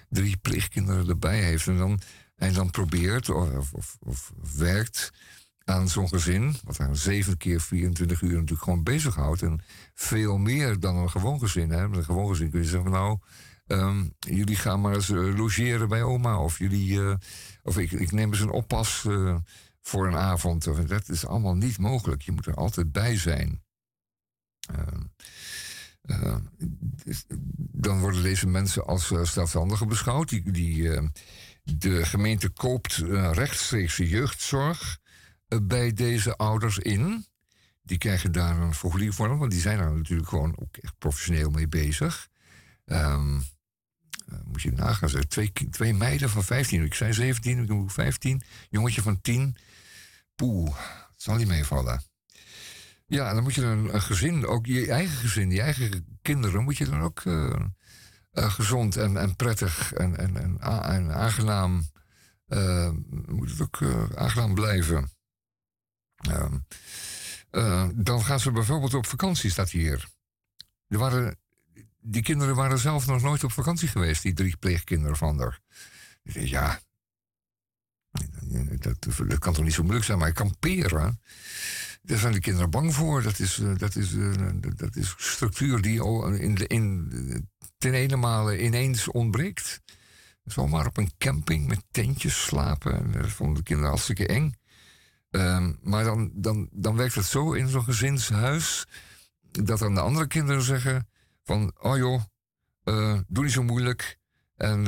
Drie 0.10 0.38
pleegkinderen 0.38 1.10
erbij 1.10 1.44
heeft. 1.44 1.68
En 1.68 1.78
dan, 1.78 2.00
en 2.36 2.54
dan 2.54 2.72
probeert 2.72 3.30
of, 3.30 3.74
of, 3.74 3.98
of 4.00 4.34
werkt 4.58 5.12
aan 5.64 5.90
zo'n 5.90 6.08
gezin, 6.08 6.56
wat 6.64 6.78
haar 6.78 6.96
zeven 6.96 7.38
keer 7.38 7.62
24 7.62 8.22
uur 8.22 8.34
natuurlijk 8.34 8.62
gewoon 8.62 8.84
bezighoudt. 8.84 9.42
En 9.42 9.64
veel 9.94 10.38
meer 10.38 10.80
dan 10.80 10.96
een 10.96 11.10
gewoon 11.10 11.40
gezin. 11.40 11.70
Hè. 11.70 11.84
Een 11.84 12.04
gewoon 12.04 12.28
gezin 12.28 12.50
kun 12.50 12.62
je 12.62 12.68
zeggen, 12.68 12.92
nou, 12.92 13.20
um, 13.68 14.14
jullie 14.20 14.56
gaan 14.56 14.82
maar 14.82 14.94
eens 14.94 15.10
uh, 15.10 15.38
logeren 15.38 15.90
bij 15.90 16.04
oma. 16.04 16.40
Of 16.40 16.60
jullie, 16.60 16.92
uh, 16.92 17.16
of 17.64 17.78
ik, 17.78 17.92
ik 17.92 18.12
neem 18.12 18.32
eens 18.32 18.40
een 18.40 18.50
oppas 18.50 19.04
uh, 19.08 19.36
voor 19.82 20.08
een 20.08 20.16
avond. 20.16 20.88
Dat 20.88 21.10
is 21.10 21.26
allemaal 21.26 21.56
niet 21.56 21.78
mogelijk. 21.78 22.22
Je 22.22 22.32
moet 22.32 22.46
er 22.46 22.56
altijd 22.56 22.92
bij 22.92 23.18
zijn. 23.18 23.64
Uh, 26.06 26.36
dan 27.72 28.00
worden 28.00 28.24
deze 28.24 28.48
mensen 28.48 28.86
als 28.86 29.12
uh, 29.12 29.24
zelfstandigen 29.24 29.88
beschouwd. 29.88 30.30
Die, 30.30 30.78
uh, 30.78 31.08
de 31.64 32.06
gemeente 32.06 32.50
koopt 32.50 32.96
rechtstreeks 33.32 33.98
jeugdzorg 33.98 35.00
bij 35.64 35.94
deze 35.94 36.36
ouders 36.36 36.78
in. 36.78 37.26
Die 37.84 37.98
krijgen 37.98 38.32
daar 38.32 38.58
een 38.58 38.74
formulier 38.74 39.14
voor, 39.14 39.38
want 39.38 39.52
die 39.52 39.62
zijn 39.62 39.80
er 39.80 39.96
natuurlijk 39.96 40.30
gewoon 40.30 40.60
ook 40.60 40.78
echt 40.78 40.98
professioneel 40.98 41.50
mee 41.50 41.68
bezig. 41.68 42.28
Um, 42.86 43.44
moet 44.46 44.62
je 44.62 44.72
nagaan, 44.72 45.28
twee, 45.28 45.52
twee 45.70 45.94
meiden 45.94 46.30
van 46.30 46.44
15, 46.44 46.84
ik 46.84 46.94
zei 46.94 47.14
17, 47.14 47.60
ik 47.60 47.68
doe 47.68 47.90
15, 47.90 48.42
jongetje 48.70 49.02
van 49.02 49.22
10. 49.22 49.56
Poeh, 50.36 50.78
het 51.12 51.22
zal 51.22 51.36
niet 51.36 51.48
meevallen. 51.48 52.02
Ja, 53.06 53.34
dan 53.34 53.44
moet 53.44 53.54
je 53.54 53.62
een, 53.62 53.94
een, 53.94 54.02
gezin, 54.02 54.46
ook 54.46 54.66
je 54.66 54.92
eigen 54.92 55.18
gezin, 55.18 55.52
je 55.52 55.62
eigen 55.62 56.18
kinderen, 56.22 56.64
moet 56.64 56.78
je 56.78 56.86
dan 56.86 57.02
ook 57.02 57.24
uh, 57.24 57.56
uh, 58.34 58.52
gezond 58.52 58.98
en, 58.98 59.18
en 59.18 59.36
prettig 59.36 59.94
en, 59.94 60.18
en, 60.18 60.38
en, 60.38 60.60
en 60.60 61.14
aangenaam, 61.14 61.90
uh, 62.48 62.92
moet 63.26 63.50
het 63.50 63.62
ook 63.62 63.82
aangenaam 64.16 64.54
blijven. 64.54 65.10
Ehm, 66.16 66.58
dan 67.96 68.24
gaan 68.24 68.40
ze 68.40 68.52
bijvoorbeeld 68.52 68.94
op 68.94 69.06
vakantie, 69.06 69.50
staat 69.50 69.70
hier. 69.70 70.10
Er 70.88 70.98
waren, 70.98 71.38
die 72.00 72.22
kinderen 72.22 72.56
waren 72.56 72.80
zelf 72.80 73.06
nog 73.06 73.22
nooit 73.22 73.44
op 73.44 73.52
vakantie 73.52 73.88
geweest, 73.88 74.22
die 74.22 74.34
drie 74.34 74.58
pleegkinderen 74.58 75.18
van 75.18 75.40
haar. 75.40 75.60
Ja, 76.24 76.80
dat, 78.80 79.06
dat 79.28 79.40
kan 79.40 79.54
toch 79.54 79.64
niet 79.64 79.74
zo 79.74 79.82
moeilijk 79.82 80.06
zijn, 80.06 80.18
maar 80.18 80.34
kamperen. 80.34 81.22
Daar 82.06 82.18
zijn 82.18 82.34
de 82.34 82.40
kinderen 82.40 82.70
bang 82.70 82.94
voor. 82.94 83.24
Dat 83.24 83.40
is, 83.40 83.58
uh, 83.58 83.78
dat 83.78 83.96
is, 83.96 84.14
uh, 84.14 84.34
dat 84.76 84.96
is 84.96 85.14
structuur 85.18 85.82
die 85.82 86.04
in, 86.40 86.68
in, 86.68 87.50
ten 87.78 87.94
ene 87.94 88.64
ineens 88.64 89.08
ontbreekt. 89.08 89.82
Zomaar 90.44 90.86
op 90.86 90.98
een 90.98 91.12
camping 91.18 91.68
met 91.68 91.84
tentjes 91.92 92.44
slapen. 92.44 93.12
Dat 93.12 93.30
vonden 93.30 93.56
de 93.56 93.64
kinderen 93.64 93.90
hartstikke 93.90 94.28
eng. 94.28 94.54
Um, 95.30 95.80
maar 95.82 96.04
dan, 96.04 96.32
dan, 96.34 96.70
dan 96.72 96.96
werkt 96.96 97.16
het 97.16 97.26
zo 97.26 97.52
in 97.52 97.68
zo'n 97.68 97.84
gezinshuis... 97.84 98.86
dat 99.52 99.80
dan 99.80 99.94
de 99.94 100.02
andere 100.02 100.28
kinderen 100.28 100.62
zeggen 100.62 101.08
van... 101.44 101.74
oh 101.80 101.98
joh, 101.98 102.22
uh, 102.84 103.20
doe 103.28 103.44
niet 103.44 103.54
zo 103.54 103.64
moeilijk. 103.64 104.20
En 104.56 104.84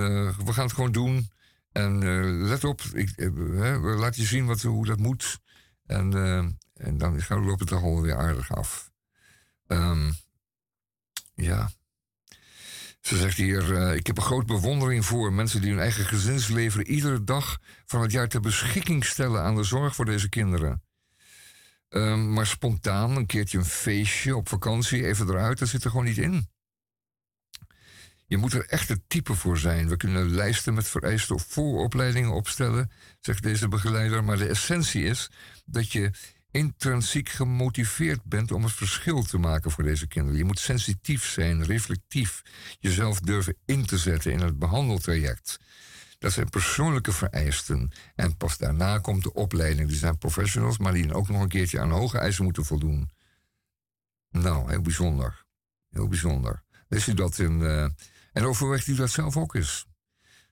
we 0.45 0.53
gaan 0.53 0.65
het 0.65 0.73
gewoon 0.73 0.91
doen. 0.91 1.29
En 1.71 1.99
let 2.47 2.63
op, 2.63 2.81
ik, 2.81 3.31
laat 3.81 4.15
je 4.15 4.25
zien 4.25 4.45
wat, 4.45 4.61
hoe 4.61 4.85
dat 4.85 4.99
moet. 4.99 5.39
En 5.85 6.11
en 6.77 6.97
dan 6.97 7.23
loopt 7.29 7.59
het 7.59 7.69
toch 7.69 7.83
alweer 7.83 8.15
aardig 8.15 8.55
af. 8.55 8.91
Um, 9.67 10.15
ja. 11.35 11.69
Ze 13.01 13.17
zegt 13.17 13.37
hier: 13.37 13.71
uh, 13.71 13.95
Ik 13.95 14.07
heb 14.07 14.17
een 14.17 14.23
grote 14.23 14.45
bewondering 14.45 15.05
voor 15.05 15.33
mensen 15.33 15.61
die 15.61 15.69
hun 15.69 15.79
eigen 15.79 16.05
gezinsleven 16.05 16.87
iedere 16.87 17.23
dag 17.23 17.59
van 17.85 18.01
het 18.01 18.11
jaar 18.11 18.27
ter 18.27 18.41
beschikking 18.41 19.05
stellen 19.05 19.41
aan 19.41 19.55
de 19.55 19.63
zorg 19.63 19.95
voor 19.95 20.05
deze 20.05 20.29
kinderen. 20.29 20.83
Um, 21.89 22.33
maar 22.33 22.47
spontaan, 22.47 23.15
een 23.15 23.25
keertje 23.25 23.57
een 23.57 23.65
feestje 23.65 24.35
op 24.35 24.49
vakantie, 24.49 25.05
even 25.05 25.29
eruit, 25.29 25.59
dat 25.59 25.67
zit 25.67 25.83
er 25.83 25.89
gewoon 25.89 26.05
niet 26.05 26.17
in. 26.17 26.49
Je 28.25 28.37
moet 28.37 28.53
er 28.53 28.65
echt 28.65 28.89
het 28.89 29.01
type 29.07 29.35
voor 29.35 29.57
zijn. 29.57 29.89
We 29.89 29.97
kunnen 29.97 30.29
lijsten 30.29 30.73
met 30.73 30.87
vereiste 30.87 31.39
vooropleidingen 31.47 32.31
opstellen, 32.31 32.91
zegt 33.19 33.43
deze 33.43 33.67
begeleider. 33.67 34.23
Maar 34.23 34.37
de 34.37 34.47
essentie 34.47 35.03
is 35.03 35.31
dat 35.65 35.91
je 35.91 36.11
intrinsiek 36.51 37.29
gemotiveerd 37.29 38.23
bent 38.23 38.51
om 38.51 38.63
het 38.63 38.73
verschil 38.73 39.23
te 39.23 39.37
maken 39.37 39.71
voor 39.71 39.83
deze 39.83 40.07
kinderen. 40.07 40.37
Je 40.37 40.45
moet 40.45 40.59
sensitief 40.59 41.25
zijn, 41.25 41.63
reflectief, 41.63 42.41
jezelf 42.79 43.19
durven 43.19 43.57
in 43.65 43.85
te 43.85 43.97
zetten 43.97 44.31
in 44.31 44.39
het 44.39 44.59
behandeltraject. 44.59 45.59
Dat 46.19 46.31
zijn 46.31 46.49
persoonlijke 46.49 47.11
vereisten. 47.11 47.91
En 48.15 48.37
pas 48.37 48.57
daarna 48.57 48.97
komt 48.99 49.23
de 49.23 49.33
opleiding. 49.33 49.87
Die 49.89 49.97
zijn 49.97 50.17
professionals, 50.17 50.77
maar 50.77 50.93
die 50.93 51.13
ook 51.13 51.29
nog 51.29 51.41
een 51.41 51.47
keertje 51.47 51.79
aan 51.79 51.91
hoge 51.91 52.17
eisen 52.17 52.43
moeten 52.43 52.65
voldoen. 52.65 53.09
Nou, 54.29 54.69
heel 54.69 54.81
bijzonder. 54.81 55.45
Heel 55.89 56.07
bijzonder. 56.07 56.63
Wist 56.87 57.07
u 57.07 57.13
dat 57.13 57.39
in. 57.39 57.59
Uh, 57.59 57.83
en 58.31 58.45
overweegt 58.45 58.87
u 58.87 58.95
dat 58.95 59.09
zelf 59.09 59.37
ook 59.37 59.55
eens? 59.55 59.85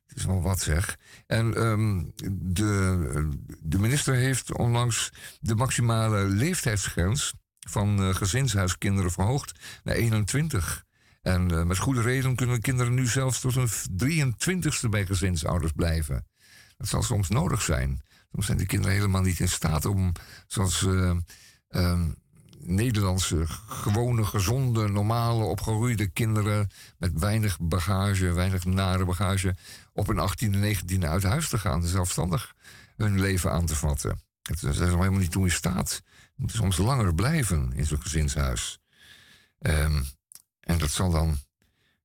Het 0.06 0.18
is 0.18 0.26
wel 0.26 0.41
wat 0.41 0.60
zeg. 0.60 0.98
En 1.27 1.61
um, 1.64 2.14
de, 2.32 3.30
de 3.61 3.80
minister 3.80 4.15
heeft 4.15 4.57
onlangs 4.57 5.11
de 5.40 5.56
maximale 5.56 6.23
leeftijdsgrens 6.23 7.34
van 7.60 7.99
uh, 7.99 8.15
gezinshuiskinderen 8.15 9.11
verhoogd 9.11 9.60
naar 9.84 9.95
21. 9.95 10.84
En 11.22 11.52
uh, 11.52 11.64
met 11.64 11.77
goede 11.77 12.02
reden 12.02 12.36
kunnen 12.36 12.61
kinderen 12.61 12.94
nu 12.94 13.07
zelfs 13.07 13.40
tot 13.40 13.56
hun 13.56 13.69
23ste 14.03 14.90
bij 14.90 15.06
gezinsouders 15.06 15.72
blijven. 15.72 16.27
Dat 16.77 16.88
zal 16.88 17.03
soms 17.03 17.30
nodig 17.30 17.61
zijn. 17.61 18.02
Soms 18.32 18.45
zijn 18.45 18.57
de 18.57 18.65
kinderen 18.65 18.95
helemaal 18.95 19.22
niet 19.22 19.40
in 19.40 19.49
staat 19.49 19.86
om, 19.86 20.11
zoals 20.48 20.82
uh, 20.82 21.11
Nederlandse, 22.68 23.45
gewone, 23.68 24.23
gezonde, 24.23 24.88
normale, 24.88 25.44
opgeroeide 25.44 26.07
kinderen 26.07 26.69
met 26.98 27.19
weinig 27.19 27.57
bagage, 27.60 28.34
weinig 28.34 28.65
nare 28.65 29.06
bagage, 29.06 29.56
op 29.96 30.08
een 30.08 30.30
18e, 30.30 30.78
19e 30.78 31.06
uit 31.06 31.24
huis 31.24 31.50
te 31.50 31.58
gaan, 31.58 31.88
zelfstandig 31.88 32.56
hun 32.96 33.20
leven 33.20 33.52
aan 33.52 33.66
te 33.66 33.76
vatten. 33.76 34.22
Ze 34.42 34.74
zijn 34.74 34.90
helemaal 34.90 35.20
niet 35.20 35.32
toe 35.32 35.44
in 35.44 35.52
staat. 35.52 35.90
Ze 35.90 36.32
moeten 36.36 36.58
soms 36.58 36.78
langer 36.78 37.16
blijven 37.16 37.74
in 37.74 37.86
zo'n 37.86 38.02
gezinshuis. 38.02 38.80
Um, 39.60 40.06
en 40.60 40.78
dat 40.78 40.92
zal 40.92 41.12
dan, 41.12 41.38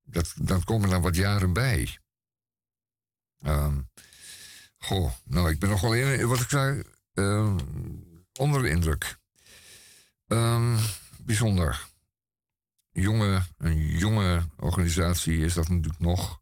dat, 0.05 0.33
dan 0.37 0.65
komen 0.65 0.91
er 0.91 1.01
wat 1.01 1.17
jaren 1.17 1.53
bij. 1.53 1.99
Um, 3.43 3.91
goh, 4.79 5.13
nou, 5.25 5.51
ik 5.51 5.59
ben 5.59 5.69
nogal 5.69 5.95
in, 5.95 6.27
wat 6.27 6.41
ik 6.41 6.49
zei, 6.49 6.83
um, 7.15 7.59
onder 8.39 8.63
de 8.63 8.69
indruk. 8.69 9.19
Bijzonder. 11.25 11.89
Jonge, 12.93 13.43
een 13.59 13.87
jonge 13.87 14.49
organisatie 14.57 15.39
is 15.39 15.55
dat 15.55 15.69
natuurlijk 15.69 15.99
nog. 15.99 16.40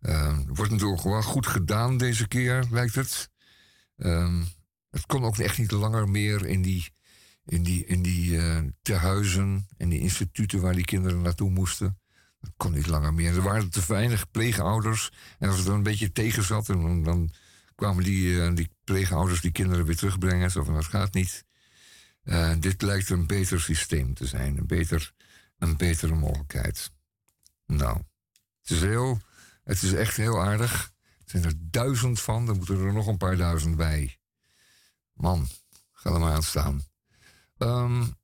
Um, 0.00 0.46
wordt 0.54 0.70
natuurlijk 0.72 1.02
wel 1.02 1.22
goed 1.22 1.46
gedaan 1.46 1.96
deze 1.96 2.28
keer, 2.28 2.66
lijkt 2.70 2.94
het. 2.94 3.30
Um, 3.96 4.48
het 4.90 5.06
kon 5.06 5.24
ook 5.24 5.38
echt 5.38 5.58
niet 5.58 5.70
langer 5.70 6.08
meer 6.08 6.46
in 6.46 6.62
die, 6.62 6.92
in 7.44 7.62
die, 7.62 7.84
in 7.84 8.02
die 8.02 8.30
uh, 8.30 8.58
tehuizen 8.82 9.66
en 9.76 9.88
die 9.88 10.00
instituten 10.00 10.60
waar 10.60 10.74
die 10.74 10.84
kinderen 10.84 11.22
naartoe 11.22 11.50
moesten. 11.50 11.98
Dat 12.40 12.52
kon 12.56 12.72
niet 12.72 12.86
langer 12.86 13.14
meer. 13.14 13.34
Er 13.34 13.42
waren 13.42 13.70
te 13.70 13.82
weinig 13.86 14.30
pleegouders. 14.30 15.12
En 15.38 15.48
als 15.48 15.56
het 15.56 15.66
dan 15.66 15.74
een 15.74 15.82
beetje 15.82 16.12
tegen 16.12 16.44
zat, 16.44 16.66
dan, 16.66 17.02
dan 17.02 17.32
kwamen 17.74 18.04
die, 18.04 18.26
uh, 18.26 18.54
die 18.54 18.70
pleegouders 18.84 19.40
die 19.40 19.52
kinderen 19.52 19.84
weer 19.84 19.96
terugbrengen. 19.96 20.50
Zo 20.50 20.64
van, 20.64 20.74
dat 20.74 20.84
gaat 20.84 21.14
niet. 21.14 21.44
Uh, 22.24 22.54
dit 22.58 22.82
lijkt 22.82 23.10
een 23.10 23.26
beter 23.26 23.60
systeem 23.60 24.14
te 24.14 24.26
zijn, 24.26 24.56
een, 24.56 24.66
beter, 24.66 25.12
een 25.58 25.76
betere 25.76 26.14
mogelijkheid. 26.14 26.90
Nou, 27.66 27.96
het 28.60 28.70
is, 28.70 28.80
heel, 28.80 29.20
het 29.64 29.82
is 29.82 29.92
echt 29.92 30.16
heel 30.16 30.40
aardig. 30.40 30.92
Er 31.24 31.30
zijn 31.30 31.44
er 31.44 31.54
duizend 31.56 32.20
van, 32.20 32.48
er 32.48 32.54
moeten 32.54 32.78
er 32.78 32.92
nog 32.92 33.06
een 33.06 33.16
paar 33.16 33.36
duizend 33.36 33.76
bij. 33.76 34.18
Man, 35.12 35.48
ga 35.92 36.10
er 36.10 36.20
maar 36.20 36.32
aan 36.32 36.42
staan. 36.42 36.82
Um, 37.58 38.18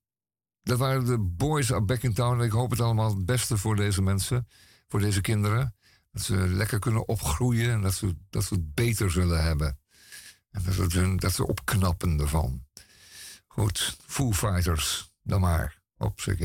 dat 0.62 0.78
waren 0.78 1.04
de 1.04 1.18
boys 1.18 1.70
up 1.70 1.86
back 1.86 2.02
in 2.02 2.14
town. 2.14 2.40
Ik 2.40 2.50
hoop 2.50 2.70
het 2.70 2.80
allemaal 2.80 3.16
het 3.16 3.26
beste 3.26 3.56
voor 3.56 3.76
deze 3.76 4.02
mensen, 4.02 4.48
voor 4.88 5.00
deze 5.00 5.20
kinderen. 5.20 5.74
Dat 6.12 6.22
ze 6.22 6.36
lekker 6.36 6.78
kunnen 6.78 7.08
opgroeien 7.08 7.70
en 7.70 7.80
dat 7.80 7.94
ze, 7.94 8.16
dat 8.30 8.44
ze 8.44 8.54
het 8.54 8.74
beter 8.74 9.10
zullen 9.10 9.42
hebben. 9.42 9.78
En 10.50 10.62
dat, 10.64 10.92
het, 10.92 11.20
dat 11.20 11.32
ze 11.32 11.46
opknappen 11.46 12.20
ervan. 12.20 12.64
Goed, 13.46 13.96
Foo 14.06 14.32
Fighters, 14.32 15.12
dan 15.22 15.40
maar. 15.40 15.80
Op 15.98 16.20
z'n 16.20 16.36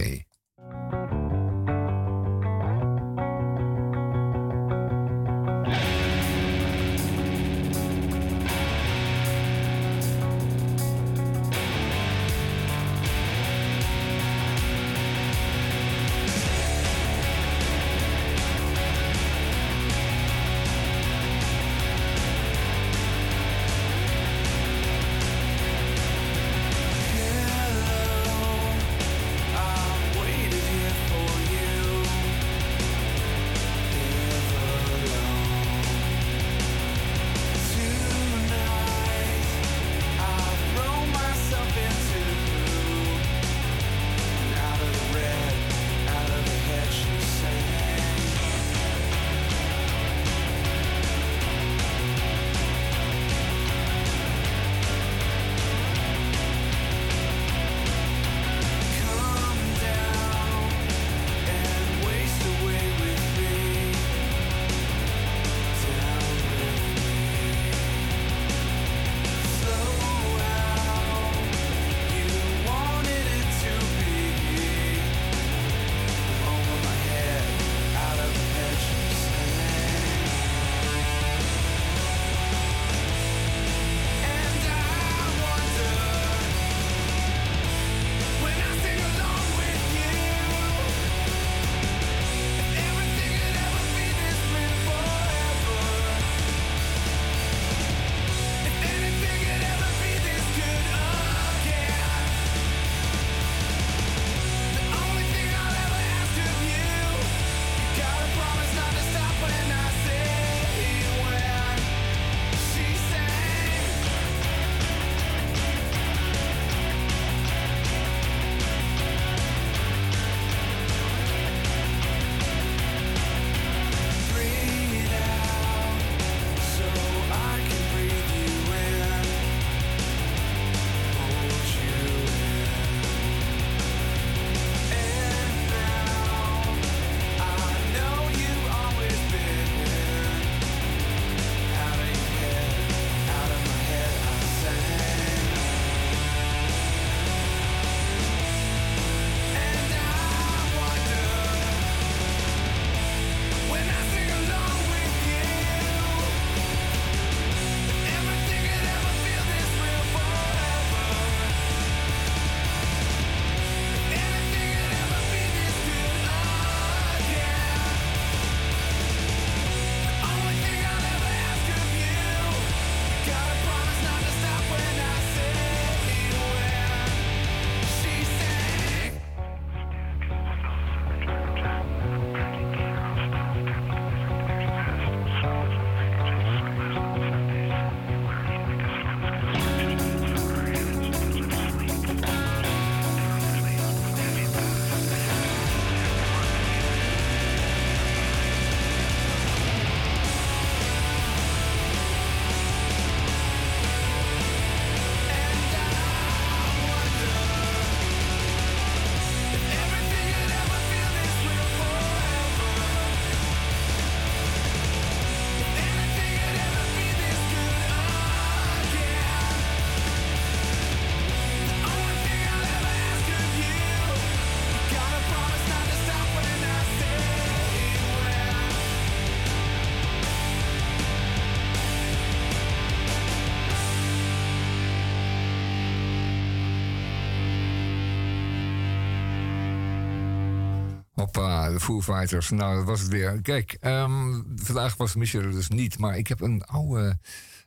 Fighters. 242.00 242.50
Nou, 242.50 242.76
dat 242.76 242.86
was 242.86 243.02
het 243.02 243.10
weer. 243.10 243.42
Kijk, 243.42 243.78
ehm, 243.80 244.42
vandaag 244.56 244.98
was 244.98 245.16
Michel 245.16 245.42
er 245.42 245.52
dus 245.52 245.68
niet, 245.68 245.98
maar 245.98 246.18
ik 246.18 246.28
heb 246.28 246.42
een 246.42 246.64
oude. 246.64 247.20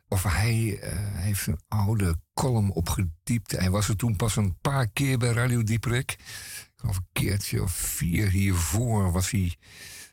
Of 0.09 0.23
hij 0.23 0.79
eh, 0.81 0.93
heeft 0.99 1.47
een 1.47 1.61
oude 1.69 2.17
column 2.35 2.71
opgediept. 2.71 3.51
Hij 3.51 3.71
was 3.71 3.89
er 3.89 3.97
toen 3.97 4.17
pas 4.17 4.37
een 4.37 4.59
paar 4.61 4.89
keer 4.89 5.19
bij 5.19 5.33
Radio 5.33 5.63
Dieperik. 5.63 6.13
Ik 6.13 6.73
geloof 6.77 6.97
een 6.97 7.09
keertje 7.13 7.63
of 7.63 7.73
vier 7.73 8.31
hiervoor 8.31 9.13
was 9.13 9.31
hij. 9.31 9.57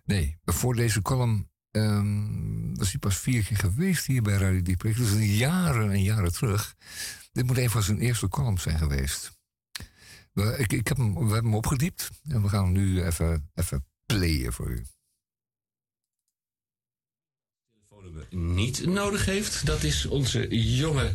Nee, 0.06 0.38
voor 0.46 0.76
deze 0.76 1.02
column 1.02 1.50
um, 1.72 2.78
was 2.78 2.90
hij 2.90 3.00
pas 3.00 3.18
vier 3.18 3.44
keer 3.44 3.58
geweest 3.58 4.06
hier 4.06 4.22
bij 4.22 4.38
Radio 4.38 4.62
Dieperik. 4.62 4.96
Dus 4.96 5.38
jaren 5.38 5.92
en 5.92 6.04
jaren 6.04 6.32
terug. 6.32 6.76
Dit 7.32 7.48
moet 7.48 7.58
even 7.58 7.72
van 7.72 7.84
zijn 7.84 8.00
eerste 8.00 8.28
column 8.28 8.58
zijn 8.60 8.78
geweest. 8.78 9.40
We, 10.34 10.56
ik, 10.58 10.74
ik 10.74 10.88
heb 10.88 10.98
hem, 10.98 11.14
we 11.14 11.20
hebben 11.20 11.44
hem 11.44 11.56
opgediept 11.56 12.10
en 12.28 12.42
we 12.42 12.50
gaan 12.50 12.64
hem 12.64 12.74
nu 12.74 13.04
even, 13.04 13.50
even 13.54 13.86
playen 14.18 14.54
voor 14.54 14.70
u. 14.70 14.86
Niet 18.30 18.86
nodig 18.86 19.26
heeft, 19.26 19.66
dat 19.66 19.84
is 19.84 20.06
onze 20.06 20.48
jonge 20.76 21.14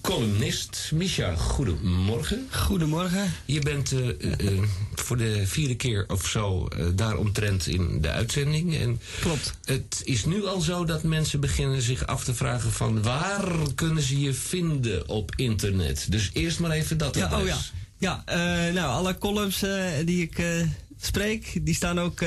columnist 0.00 0.90
Misha. 0.94 1.34
Goedemorgen. 1.34 2.48
Goedemorgen. 2.50 3.32
Je 3.44 3.60
bent 3.60 3.92
uh, 3.92 4.08
uh, 4.18 4.62
voor 4.94 5.16
de 5.16 5.46
vierde 5.46 5.76
keer 5.76 6.04
of 6.08 6.26
zo 6.26 6.68
uh, 6.76 6.86
daaromtrent 6.94 7.66
in 7.66 8.00
de 8.00 8.10
uitzending. 8.10 8.76
En 8.76 9.00
Klopt. 9.20 9.54
Het 9.64 10.00
is 10.04 10.24
nu 10.24 10.46
al 10.46 10.60
zo 10.60 10.84
dat 10.84 11.02
mensen 11.02 11.40
beginnen 11.40 11.82
zich 11.82 12.06
af 12.06 12.24
te 12.24 12.34
vragen 12.34 12.72
van 12.72 13.02
waar 13.02 13.52
kunnen 13.74 14.02
ze 14.02 14.20
je 14.20 14.34
vinden 14.34 15.08
op 15.08 15.32
internet. 15.36 16.06
Dus 16.10 16.30
eerst 16.32 16.60
maar 16.60 16.70
even 16.70 16.98
dat 16.98 17.14
ja, 17.14 17.26
adres. 17.26 17.40
Oh 17.40 17.46
ja. 17.46 17.58
Ja, 17.98 18.24
uh, 18.28 18.74
nou, 18.74 18.90
alle 18.90 19.18
columns 19.18 19.62
uh, 19.62 19.84
die 20.04 20.22
ik 20.22 20.38
uh, 20.38 20.66
spreek, 21.00 21.58
die 21.62 21.74
staan 21.74 22.00
ook 22.00 22.20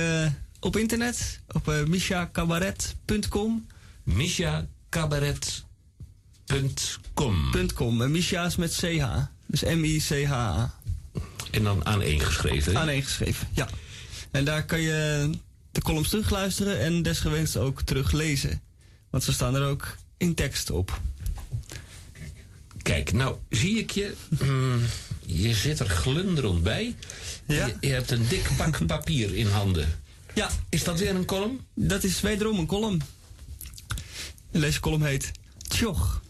op 0.60 0.77
internet. 0.77 1.39
Op 1.52 1.68
uh, 1.68 1.84
mishacabaret.com. 1.84 3.68
Mishacabaret.com. 4.03 5.72
.com. 7.73 8.02
En 8.02 8.11
Misha 8.11 8.45
is 8.45 8.56
met 8.56 8.76
CH. 8.76 9.06
Dus 9.45 9.64
M-I-C-H-A. 9.64 10.73
En 11.52 11.64
dan 11.64 11.85
aan 11.85 12.02
één 12.02 12.19
geschreven. 12.19 12.77
Aan 12.77 12.89
één 12.89 13.03
geschreven, 13.03 13.48
ja. 13.52 13.68
En 14.31 14.45
daar 14.45 14.65
kan 14.65 14.81
je 14.81 15.30
de 15.72 15.81
columns 15.81 16.10
terugluisteren 16.10 16.80
en 16.80 17.02
desgewenst 17.02 17.57
ook 17.57 17.81
teruglezen. 17.81 18.61
Want 19.10 19.23
ze 19.23 19.34
staan 19.34 19.56
er 19.56 19.65
ook 19.65 19.95
in 20.18 20.34
tekst 20.34 20.69
op. 20.69 21.02
Kijk, 22.81 23.14
nou 23.14 23.35
zie 23.49 23.80
ik 23.80 23.91
je. 23.91 24.14
Mm, 24.30 24.81
je 25.26 25.53
zit 25.53 25.80
er 25.80 25.89
glunderend 25.89 26.64
bij. 26.64 26.95
Ja. 27.45 27.65
Je, 27.65 27.76
je, 27.80 27.93
hebt 27.93 28.11
een 28.11 28.27
dik 28.27 28.49
pak 28.57 28.85
papier 28.88 29.35
in 29.35 29.47
handen. 29.47 29.99
Ja. 30.34 30.49
Is 30.69 30.84
dat 30.84 30.99
weer 30.99 31.15
een 31.15 31.26
column? 31.26 31.59
Dat 31.73 32.03
is 32.03 32.22
wederom 32.22 32.59
een 32.59 32.65
column. 32.65 33.01
En 34.51 34.61
deze 34.61 34.80
column 34.80 35.05
heet 35.05 35.31
Tjoch. 35.68 36.22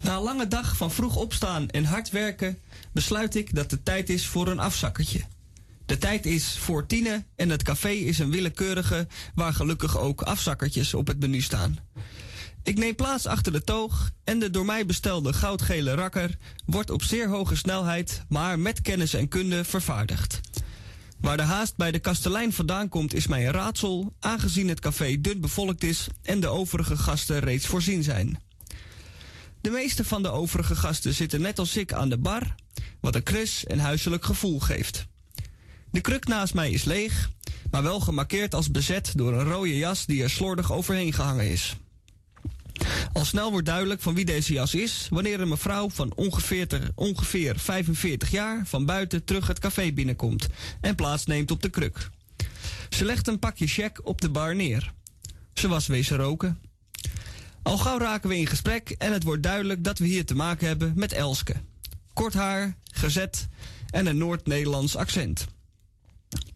Na 0.00 0.16
een 0.16 0.22
lange 0.22 0.48
dag 0.48 0.76
van 0.76 0.92
vroeg 0.92 1.16
opstaan 1.16 1.70
en 1.70 1.84
hard 1.84 2.10
werken 2.10 2.58
besluit 2.92 3.34
ik 3.34 3.54
dat 3.54 3.70
het 3.70 3.84
tijd 3.84 4.10
is 4.10 4.26
voor 4.26 4.48
een 4.48 4.58
afzakkertje. 4.58 5.24
De 5.86 5.98
tijd 5.98 6.26
is 6.26 6.58
voor 6.58 6.86
tienen 6.86 7.26
en 7.36 7.50
het 7.50 7.62
café 7.62 7.88
is 7.90 8.18
een 8.18 8.30
willekeurige 8.30 9.06
waar 9.34 9.54
gelukkig 9.54 9.98
ook 9.98 10.22
afzakkertjes 10.22 10.94
op 10.94 11.06
het 11.06 11.20
menu 11.20 11.40
staan. 11.40 11.78
Ik 12.68 12.78
neem 12.78 12.94
plaats 12.94 13.26
achter 13.26 13.52
de 13.52 13.64
toog 13.64 14.10
en 14.24 14.38
de 14.38 14.50
door 14.50 14.64
mij 14.64 14.86
bestelde 14.86 15.32
goudgele 15.32 15.94
rakker 15.94 16.36
wordt 16.66 16.90
op 16.90 17.02
zeer 17.02 17.28
hoge 17.28 17.56
snelheid, 17.56 18.22
maar 18.28 18.58
met 18.58 18.80
kennis 18.80 19.14
en 19.14 19.28
kunde 19.28 19.64
vervaardigd. 19.64 20.40
Waar 21.20 21.36
de 21.36 21.42
haast 21.42 21.76
bij 21.76 21.90
de 21.90 21.98
kastelein 21.98 22.52
vandaan 22.52 22.88
komt 22.88 23.14
is 23.14 23.26
mij 23.26 23.46
een 23.46 23.52
raadsel, 23.52 24.14
aangezien 24.20 24.68
het 24.68 24.80
café 24.80 25.20
dun 25.20 25.40
bevolkt 25.40 25.84
is 25.84 26.06
en 26.22 26.40
de 26.40 26.48
overige 26.48 26.96
gasten 26.96 27.38
reeds 27.38 27.66
voorzien 27.66 28.02
zijn. 28.02 28.40
De 29.60 29.70
meeste 29.70 30.04
van 30.04 30.22
de 30.22 30.30
overige 30.30 30.76
gasten 30.76 31.14
zitten 31.14 31.40
net 31.40 31.58
als 31.58 31.76
ik 31.76 31.92
aan 31.92 32.08
de 32.08 32.18
bar, 32.18 32.54
wat 33.00 33.14
een 33.14 33.22
krus 33.22 33.64
en 33.64 33.78
huiselijk 33.78 34.24
gevoel 34.24 34.60
geeft. 34.60 35.06
De 35.90 36.00
kruk 36.00 36.26
naast 36.26 36.54
mij 36.54 36.70
is 36.70 36.84
leeg, 36.84 37.30
maar 37.70 37.82
wel 37.82 38.00
gemarkeerd 38.00 38.54
als 38.54 38.70
bezet 38.70 39.12
door 39.16 39.32
een 39.32 39.48
rode 39.48 39.76
jas 39.76 40.06
die 40.06 40.22
er 40.22 40.30
slordig 40.30 40.72
overheen 40.72 41.12
gehangen 41.12 41.50
is. 41.50 41.76
Al 43.12 43.24
snel 43.24 43.50
wordt 43.50 43.66
duidelijk 43.66 44.00
van 44.00 44.14
wie 44.14 44.24
deze 44.24 44.52
jas 44.52 44.74
is 44.74 45.06
wanneer 45.10 45.40
een 45.40 45.48
mevrouw 45.48 45.90
van 45.90 46.12
ongeveer, 46.14 46.90
ongeveer 46.94 47.58
45 47.58 48.30
jaar 48.30 48.62
van 48.66 48.84
buiten 48.84 49.24
terug 49.24 49.46
het 49.46 49.58
café 49.58 49.92
binnenkomt 49.92 50.46
en 50.80 50.94
plaatsneemt 50.94 51.50
op 51.50 51.62
de 51.62 51.68
kruk. 51.68 52.10
Ze 52.88 53.04
legt 53.04 53.28
een 53.28 53.38
pakje 53.38 53.66
check 53.66 54.00
op 54.06 54.20
de 54.20 54.30
bar 54.30 54.54
neer. 54.54 54.92
Ze 55.54 55.68
was 55.68 55.86
wezen 55.86 56.16
roken. 56.16 56.60
Al 57.62 57.78
gauw 57.78 57.98
raken 57.98 58.28
we 58.28 58.36
in 58.36 58.46
gesprek 58.46 58.90
en 58.90 59.12
het 59.12 59.22
wordt 59.22 59.42
duidelijk 59.42 59.84
dat 59.84 59.98
we 59.98 60.06
hier 60.06 60.24
te 60.24 60.34
maken 60.34 60.66
hebben 60.66 60.92
met 60.96 61.12
Elske. 61.12 61.54
Kort 62.12 62.34
haar, 62.34 62.76
gezet 62.92 63.48
en 63.90 64.06
een 64.06 64.18
Noord-Nederlands 64.18 64.96
accent. 64.96 65.46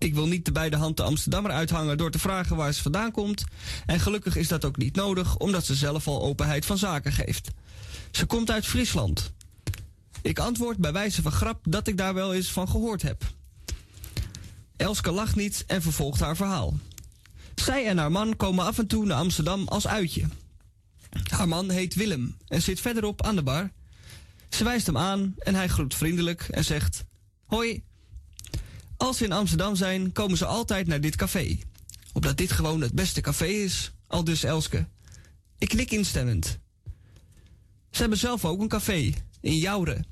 Ik 0.02 0.14
wil 0.14 0.26
niet 0.26 0.44
de 0.44 0.52
beide 0.52 0.76
hand 0.76 0.96
de 0.96 1.02
Amsterdammer 1.02 1.52
uithangen 1.52 1.98
door 1.98 2.10
te 2.10 2.18
vragen 2.18 2.56
waar 2.56 2.72
ze 2.72 2.82
vandaan 2.82 3.10
komt. 3.10 3.44
En 3.86 4.00
gelukkig 4.00 4.36
is 4.36 4.48
dat 4.48 4.64
ook 4.64 4.76
niet 4.76 4.96
nodig, 4.96 5.36
omdat 5.36 5.64
ze 5.64 5.74
zelf 5.74 6.06
al 6.06 6.22
openheid 6.22 6.66
van 6.66 6.78
zaken 6.78 7.12
geeft. 7.12 7.50
Ze 8.10 8.26
komt 8.26 8.50
uit 8.50 8.66
Friesland. 8.66 9.32
Ik 10.22 10.38
antwoord 10.38 10.76
bij 10.76 10.92
wijze 10.92 11.22
van 11.22 11.32
grap 11.32 11.60
dat 11.68 11.86
ik 11.86 11.96
daar 11.96 12.14
wel 12.14 12.34
eens 12.34 12.48
van 12.48 12.68
gehoord 12.68 13.02
heb. 13.02 13.24
Elske 14.76 15.10
lacht 15.10 15.36
niet 15.36 15.64
en 15.66 15.82
vervolgt 15.82 16.20
haar 16.20 16.36
verhaal. 16.36 16.74
Zij 17.54 17.86
en 17.86 17.98
haar 17.98 18.12
man 18.12 18.36
komen 18.36 18.64
af 18.64 18.78
en 18.78 18.86
toe 18.86 19.06
naar 19.06 19.18
Amsterdam 19.18 19.68
als 19.68 19.86
uitje. 19.86 20.24
Haar 21.30 21.48
man 21.48 21.70
heet 21.70 21.94
Willem 21.94 22.36
en 22.46 22.62
zit 22.62 22.80
verderop 22.80 23.22
aan 23.22 23.36
de 23.36 23.42
bar. 23.42 23.70
Ze 24.48 24.64
wijst 24.64 24.86
hem 24.86 24.98
aan 24.98 25.34
en 25.38 25.54
hij 25.54 25.68
groet 25.68 25.94
vriendelijk 25.94 26.48
en 26.50 26.64
zegt: 26.64 27.04
Hoi, 27.46 27.82
als 29.02 29.16
ze 29.16 29.24
in 29.24 29.32
Amsterdam 29.32 29.76
zijn, 29.76 30.12
komen 30.12 30.36
ze 30.36 30.46
altijd 30.46 30.86
naar 30.86 31.00
dit 31.00 31.16
café. 31.16 31.58
Omdat 32.12 32.36
dit 32.36 32.52
gewoon 32.52 32.80
het 32.80 32.92
beste 32.92 33.20
café 33.20 33.46
is, 33.46 33.92
al 34.06 34.24
dus 34.24 34.42
Elske. 34.42 34.86
Ik 35.58 35.68
knik 35.68 35.90
instemmend. 35.90 36.58
Ze 37.90 38.00
hebben 38.00 38.18
zelf 38.18 38.44
ook 38.44 38.60
een 38.60 38.68
café, 38.68 39.12
in 39.40 39.58
Jouren. 39.58 40.06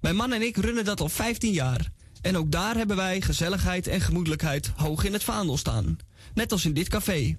Mijn 0.00 0.16
man 0.16 0.32
en 0.32 0.42
ik 0.42 0.56
runnen 0.56 0.84
dat 0.84 1.00
al 1.00 1.08
15 1.08 1.52
jaar. 1.52 1.90
En 2.20 2.36
ook 2.36 2.50
daar 2.50 2.76
hebben 2.76 2.96
wij 2.96 3.20
gezelligheid 3.20 3.86
en 3.86 4.00
gemoedelijkheid 4.00 4.70
hoog 4.76 5.04
in 5.04 5.12
het 5.12 5.24
vaandel 5.24 5.56
staan. 5.56 5.98
Net 6.34 6.52
als 6.52 6.64
in 6.64 6.74
dit 6.74 6.88
café. 6.88 7.36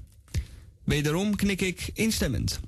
Wederom 0.83 1.35
knik 1.35 1.61
ik 1.61 1.89
instemmend. 1.93 2.59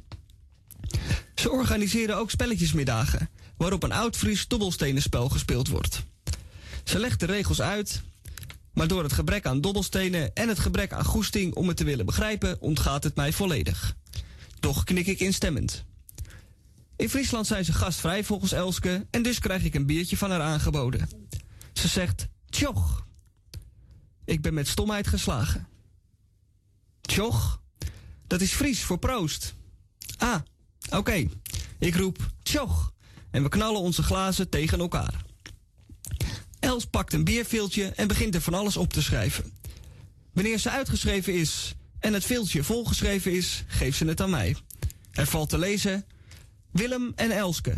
Ze 1.36 1.52
organiseren 1.52 2.18
ook 2.18 2.32
spelletjesmiddagen, 2.32 3.30
waarop 3.58 3.84
een 3.84 3.92
oud-Fries 3.92 4.48
dobbelstenenspel 4.48 5.30
gespeeld 5.30 5.68
wordt. 5.68 6.04
Ze 6.90 7.00
legt 7.00 7.20
de 7.20 7.26
regels 7.26 7.62
uit, 7.62 8.02
maar 8.74 8.88
door 8.88 9.04
het 9.04 9.14
gebrek 9.14 9.46
aan 9.46 9.62
dobbelstenen 9.62 10.36
en 10.36 10.48
het 10.48 10.60
gebrek 10.60 10.94
aan 10.94 11.04
goesting 11.04 11.56
om 11.56 11.68
het 11.68 11.78
te 11.78 11.84
willen 11.84 12.06
begrijpen, 12.06 12.62
ontgaat 12.62 13.04
het 13.04 13.16
mij 13.16 13.34
volledig. 13.34 13.96
Toch 14.60 14.84
knik 14.84 15.08
ik 15.08 15.20
instemmend. 15.20 15.86
In 16.96 17.10
Friesland 17.10 17.48
zijn 17.48 17.66
ze 17.66 17.74
gastvrij 17.74 18.24
volgens 18.24 18.52
Elske 18.52 19.08
en 19.10 19.24
dus 19.24 19.40
krijg 19.40 19.64
ik 19.64 19.74
een 19.74 19.86
biertje 19.86 20.18
van 20.18 20.32
haar 20.32 20.42
aangeboden. 20.42 21.10
Ze 21.74 21.88
zegt, 21.88 22.28
tjoch. 22.50 23.06
Ik 24.26 24.42
ben 24.42 24.54
met 24.54 24.68
stomheid 24.68 25.08
geslagen. 25.08 25.68
Tjoch? 27.02 27.62
Dat 28.28 28.42
is 28.42 28.54
Fries 28.54 28.84
voor 28.84 29.00
proost. 29.00 29.56
Ah, 30.18 30.40
oké. 30.90 31.28
Ik 31.80 31.96
roep 31.96 32.32
tjoch 32.44 32.94
en 33.32 33.44
we 33.44 33.50
knallen 33.50 33.82
onze 33.82 34.04
glazen 34.04 34.50
tegen 34.50 34.80
elkaar. 34.80 35.28
Els 36.60 36.86
pakt 36.86 37.14
een 37.14 37.24
bierveeltje 37.24 37.86
en 37.86 38.08
begint 38.08 38.36
er 38.36 38.42
van 38.42 38.54
alles 38.54 38.78
op 38.78 38.94
te 38.94 39.02
schrijven. 39.02 39.54
Wanneer 40.34 40.58
ze 40.58 40.70
uitgeschreven 40.70 41.34
is 41.34 41.74
en 42.00 42.14
het 42.14 42.26
veeltje 42.26 42.64
volgeschreven 42.64 43.32
is, 43.32 43.64
geeft 43.68 43.98
ze 43.98 44.06
het 44.06 44.22
aan 44.22 44.30
mij. 44.30 44.56
Er 45.12 45.28
valt 45.28 45.50
te 45.50 45.58
lezen 45.58 46.06
Willem 46.72 47.12
en 47.16 47.32
Elske. 47.32 47.76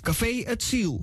Café 0.00 0.42
Het 0.44 0.62
Ziel. 0.62 1.02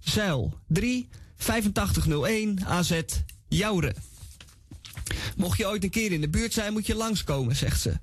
Zeil 0.00 0.58
3 0.66 1.08
8501 1.36 2.66
AZ 2.66 3.00
Jouren. 3.48 3.94
Mocht 5.36 5.58
je 5.58 5.66
ooit 5.66 5.84
een 5.84 5.90
keer 5.90 6.12
in 6.12 6.20
de 6.20 6.28
buurt 6.28 6.52
zijn, 6.52 6.72
moet 6.72 6.86
je 6.86 6.94
langskomen, 6.94 7.56
zegt 7.56 7.80
ze. 7.80 7.98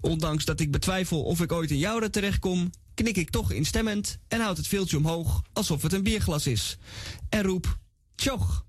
Ondanks 0.00 0.44
dat 0.44 0.60
ik 0.60 0.70
betwijfel 0.70 1.22
of 1.22 1.40
ik 1.40 1.52
ooit 1.52 1.70
in 1.70 1.78
Jouren 1.78 2.10
terechtkom, 2.10 2.70
knik 2.94 3.16
ik 3.16 3.30
toch 3.30 3.52
instemmend 3.52 4.18
en 4.28 4.40
houd 4.40 4.56
het 4.56 4.66
veeltje 4.66 4.96
omhoog 4.96 5.42
alsof 5.52 5.82
het 5.82 5.92
een 5.92 6.02
bierglas 6.02 6.46
is. 6.46 6.78
en 7.34 7.42
roep 7.42 7.78
tjoch. 8.14 8.64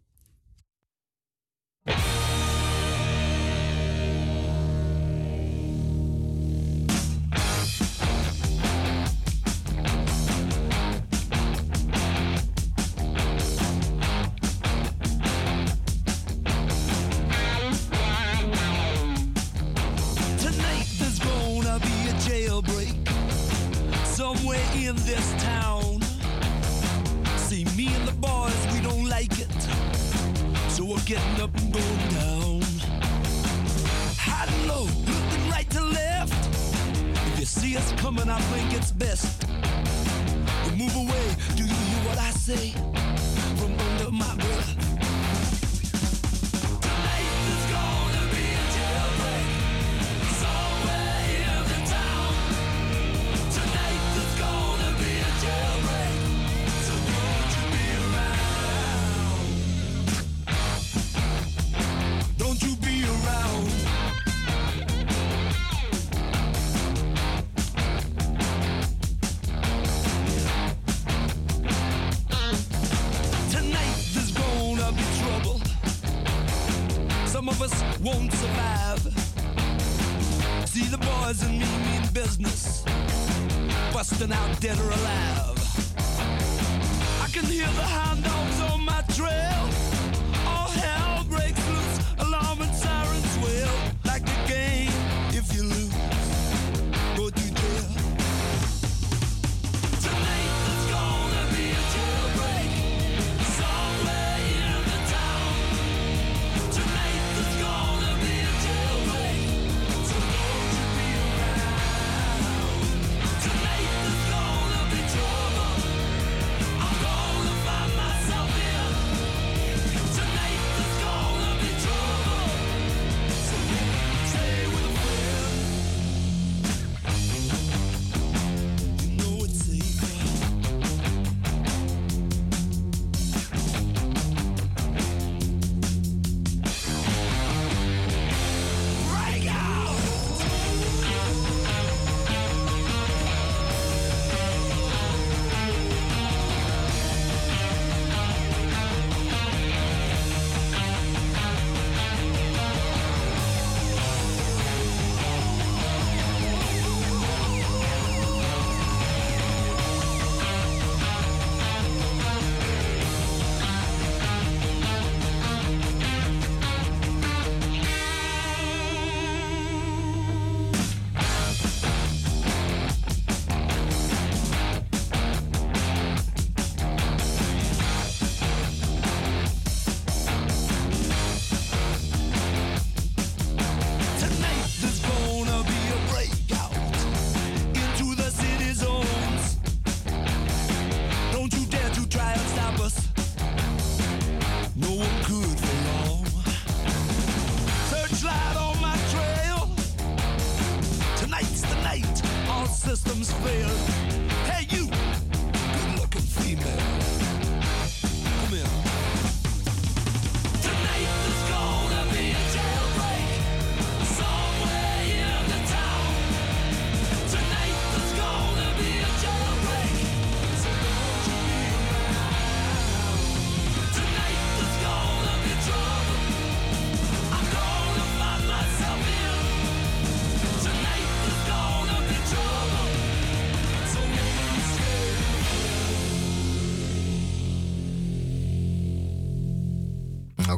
Tonight 20.38 20.88
there's 20.98 21.20
gonna 21.20 21.80
be 21.80 22.10
a 22.10 22.14
jailbreak 22.26 23.08
somewhere 24.06 24.60
in 24.74 24.96
this 24.96 25.44
town. 25.44 25.75
Getting 31.06 31.40
up 31.40 31.56
and 31.56 31.72
going 31.72 32.08
down. 32.10 32.62
High 34.18 34.48
and 34.48 34.68
low, 34.68 34.86
looking 34.86 35.50
right 35.52 35.70
to 35.70 35.82
left. 35.84 36.34
If 37.28 37.40
you 37.40 37.46
see 37.46 37.78
us 37.78 37.92
coming, 37.94 38.28
I 38.28 38.40
think 38.40 38.74
it's 38.74 38.92
best. 38.92 39.42
to 39.42 40.72
move 40.72 40.96
away. 40.96 41.36
Do 41.56 41.64
you 41.64 41.70
hear 41.70 42.10
what 42.10 42.18
I 42.18 42.32
say? 42.32 42.72
From 43.58 43.78
under 43.78 44.12
my 44.12 44.36
breath. 44.36 44.55
Some 77.36 77.50
of 77.50 77.62
us 77.62 77.84
won't 78.00 78.32
survive. 78.32 79.02
See 80.70 80.86
the 80.86 80.98
boys 80.98 81.44
and 81.44 81.60
me 81.60 81.66
mean 81.86 82.08
business, 82.14 82.86
busting 83.92 84.32
out 84.32 84.62
dead 84.62 84.80
or 84.80 84.90
alive. 84.90 85.60
I 87.22 87.28
can 87.34 87.44
hear 87.44 87.68
the 87.68 87.84
hound 87.84 88.24
dogs 88.24 88.62
on 88.72 88.86
my 88.86 89.02
trail. 89.14 89.45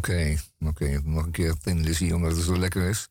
Oké, 0.08 0.38
oké. 0.60 1.02
Nog 1.04 1.26
een 1.26 1.32
keer 1.32 1.56
Lizzy, 1.64 2.12
omdat 2.12 2.36
het 2.36 2.46
zo 2.46 2.58
lekker 2.58 2.90
is. 2.90 3.08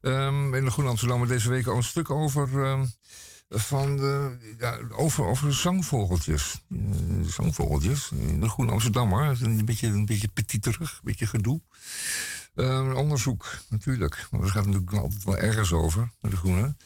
Ehm, 0.00 0.54
in 0.54 0.64
de 0.64 0.70
Groene 0.70 0.90
Amsterdam 0.90 1.26
deze 1.26 1.48
week 1.48 1.66
al 1.66 1.76
een 1.76 1.82
stuk 1.82 2.10
over, 2.10 2.64
ehm, 2.64 2.86
van 3.48 3.96
de, 3.96 4.36
ja, 4.58 4.78
over, 4.90 5.24
over 5.24 5.54
zangvogeltjes. 5.54 6.60
Eh, 6.70 6.78
zangvogeltjes. 7.26 8.10
In 8.10 8.40
de 8.40 8.48
Groene 8.48 8.72
Amsterdammer. 8.72 9.42
Een 9.42 9.64
beetje, 9.64 9.86
een 9.86 10.06
beetje 10.06 10.28
petiterig, 10.28 10.92
een 10.92 11.00
beetje 11.02 11.26
gedoe. 11.26 11.60
Ehm, 12.54 12.92
onderzoek, 12.92 13.58
natuurlijk. 13.68 14.26
Want 14.30 14.42
er 14.44 14.50
gaat 14.50 14.66
natuurlijk 14.66 14.92
altijd 14.92 15.24
wel 15.24 15.38
ergens 15.38 15.72
over, 15.72 16.10
de 16.20 16.36
Groene. 16.36 16.76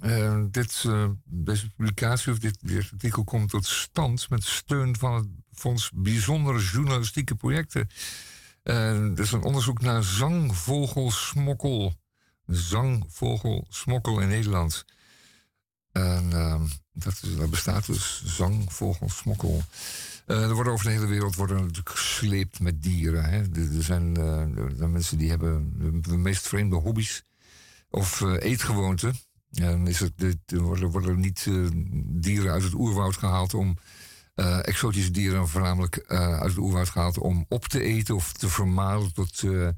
Eh, 0.00 0.40
dit, 0.50 0.84
eh, 0.86 1.08
deze 1.24 1.70
publicatie 1.70 2.32
of 2.32 2.38
dit, 2.38 2.58
dit 2.60 2.88
artikel 2.92 3.24
komt 3.24 3.50
tot 3.50 3.66
stand 3.66 4.30
met 4.30 4.44
steun 4.44 4.96
van 4.96 5.14
het 5.14 5.26
Fonds 5.58 5.90
Bijzondere 5.94 6.60
Journalistieke 6.60 7.34
Projecten. 7.34 7.88
Uh, 8.64 9.10
er 9.12 9.20
is 9.20 9.32
een 9.32 9.42
onderzoek 9.42 9.80
naar 9.80 10.02
zangvogelsmokkel. 10.04 11.94
Zangvogelsmokkel 12.46 14.20
in 14.20 14.28
Nederland. 14.28 14.84
En 15.92 16.32
ehm, 16.32 16.66
dat, 16.92 17.20
dat 17.38 17.50
bestaat 17.50 17.86
dus, 17.86 18.22
zangvogelsmokkel. 18.24 19.62
Eh, 20.26 20.42
er 20.42 20.54
worden 20.54 20.72
over 20.72 20.84
de 20.86 20.92
hele 20.92 21.06
wereld 21.06 21.34
worden 21.34 21.70
gesleept 21.84 22.60
met 22.60 22.82
dieren. 22.82 23.24
Hè. 23.24 23.38
Er, 23.38 23.82
zijn, 23.82 24.16
eh, 24.16 24.86
mensen 24.86 25.18
die 25.18 25.30
hebben 25.30 25.72
de, 26.02 26.16
meest 26.16 26.48
vreemde 26.48 26.76
hobby's 26.76 27.22
of 27.90 28.20
eh, 28.22 28.34
eetgewoonten. 28.38 29.14
Dit- 30.16 30.38
er 30.46 30.60
worden, 30.62 30.90
worden 30.90 31.20
niet 31.20 31.44
eh, 31.48 31.54
dieren 32.06 32.52
uit 32.52 32.62
het 32.62 32.74
oerwoud 32.74 33.16
gehaald 33.16 33.54
om. 33.54 33.78
Eh, 34.36 34.58
exotische 34.66 35.10
dieren 35.10 35.48
voornamelijk 35.48 35.96
eh, 35.96 36.38
uit 36.38 36.50
het 36.50 36.58
oerwoud 36.58 36.88
gehaald 36.88 37.18
om 37.18 37.46
op 37.48 37.64
te 37.64 37.82
eten 37.82 38.14
of 38.14 38.32
te 38.32 38.48
vermalen 38.48 39.12
tot, 39.12 39.42
eh, 39.42 39.68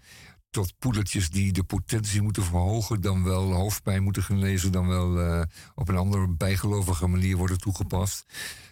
tot 0.50 0.78
poedertjes 0.78 1.30
die 1.30 1.52
de 1.52 1.62
potentie 1.62 2.22
moeten 2.22 2.42
verhogen, 2.42 3.00
dan 3.00 3.24
wel 3.24 3.52
hoofdpijn 3.52 4.02
moeten 4.02 4.22
genezen, 4.22 4.72
dan 4.72 4.88
wel 4.88 5.44
op 5.74 5.88
een 5.88 5.96
andere 5.96 6.28
bijgelovige 6.28 7.06
manier 7.06 7.36
worden 7.36 7.58
toegepast. 7.58 8.24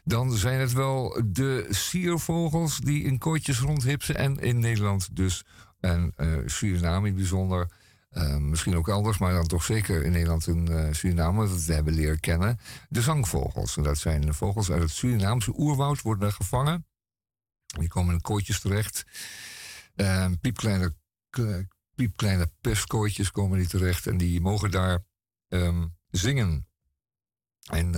Dan 0.05 0.33
zijn 0.33 0.61
het 0.61 0.73
wel 0.73 1.23
de 1.27 1.67
siervogels 1.71 2.79
die 2.79 3.05
in 3.05 3.19
kooitjes 3.19 3.59
rondhipsen 3.59 4.17
en 4.17 4.39
in 4.39 4.59
Nederland 4.59 5.17
dus, 5.17 5.45
en 5.81 6.15
Suriname 6.47 7.09
in 7.09 7.15
bijzonder, 7.15 7.69
eh, 8.17 8.37
misschien 8.37 8.77
ook 8.77 8.89
elders, 8.89 9.19
maar 9.19 9.33
dan 9.33 9.47
toch 9.47 9.65
zeker 9.65 10.05
in 10.05 10.13
Nederland 10.13 10.47
en 10.47 10.71
uh, 10.71 10.93
Suriname, 10.93 11.49
dat 11.49 11.65
we 11.65 11.73
hebben 11.73 11.95
leren 11.95 12.21
kennen. 12.21 12.59
De 12.89 13.03
zangvogels. 13.03 13.77
En 13.77 13.83
dat 13.83 13.99
zijn 13.99 14.35
vogels 14.35 14.71
uit 14.71 14.83
het 14.83 14.91
Surinaamse 14.91 15.53
oerwoud, 15.57 16.03
worden 16.03 16.23
daar 16.23 16.33
gevangen. 16.33 16.87
Die 17.67 17.89
komen 17.89 18.15
in 18.15 18.21
kooitjes 18.21 18.61
terecht. 18.61 19.05
Uh, 19.97 20.27
piepkleine, 20.41 20.95
piepkleine 21.95 22.51
pestkooitjes 22.61 23.31
komen 23.31 23.59
die 23.59 23.69
terecht. 23.69 24.07
En 24.07 24.17
die 24.17 24.41
mogen 24.41 24.71
daar 24.71 25.05
um, 25.49 25.97
zingen. 26.11 26.69
En 27.67 27.93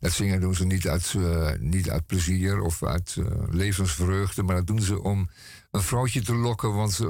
dat 0.00 0.12
zingen 0.12 0.40
doen 0.40 0.54
ze 0.54 0.66
niet 0.66 0.88
uit, 0.88 1.14
niet 1.60 1.90
uit 1.90 2.06
plezier 2.06 2.60
of 2.60 2.82
uit 2.82 3.16
levensvreugde, 3.50 4.42
maar 4.42 4.56
dat 4.56 4.66
doen 4.66 4.82
ze 4.82 5.02
om 5.02 5.30
een 5.78 5.84
vrouwtje 5.84 6.22
te 6.22 6.34
lokken. 6.34 6.74
Want 6.74 6.92
ze, 6.92 7.06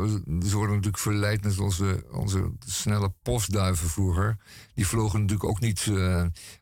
worden 0.53 0.75
natuurlijk 0.75 0.99
verleid 0.99 1.45
met 1.45 1.59
onze, 1.59 2.07
onze 2.11 2.53
snelle 2.67 3.13
postduiven 3.23 3.89
vroeger. 3.89 4.37
Die 4.75 4.87
vlogen 4.87 5.21
natuurlijk 5.21 5.49
ook 5.49 5.61
niet 5.61 5.93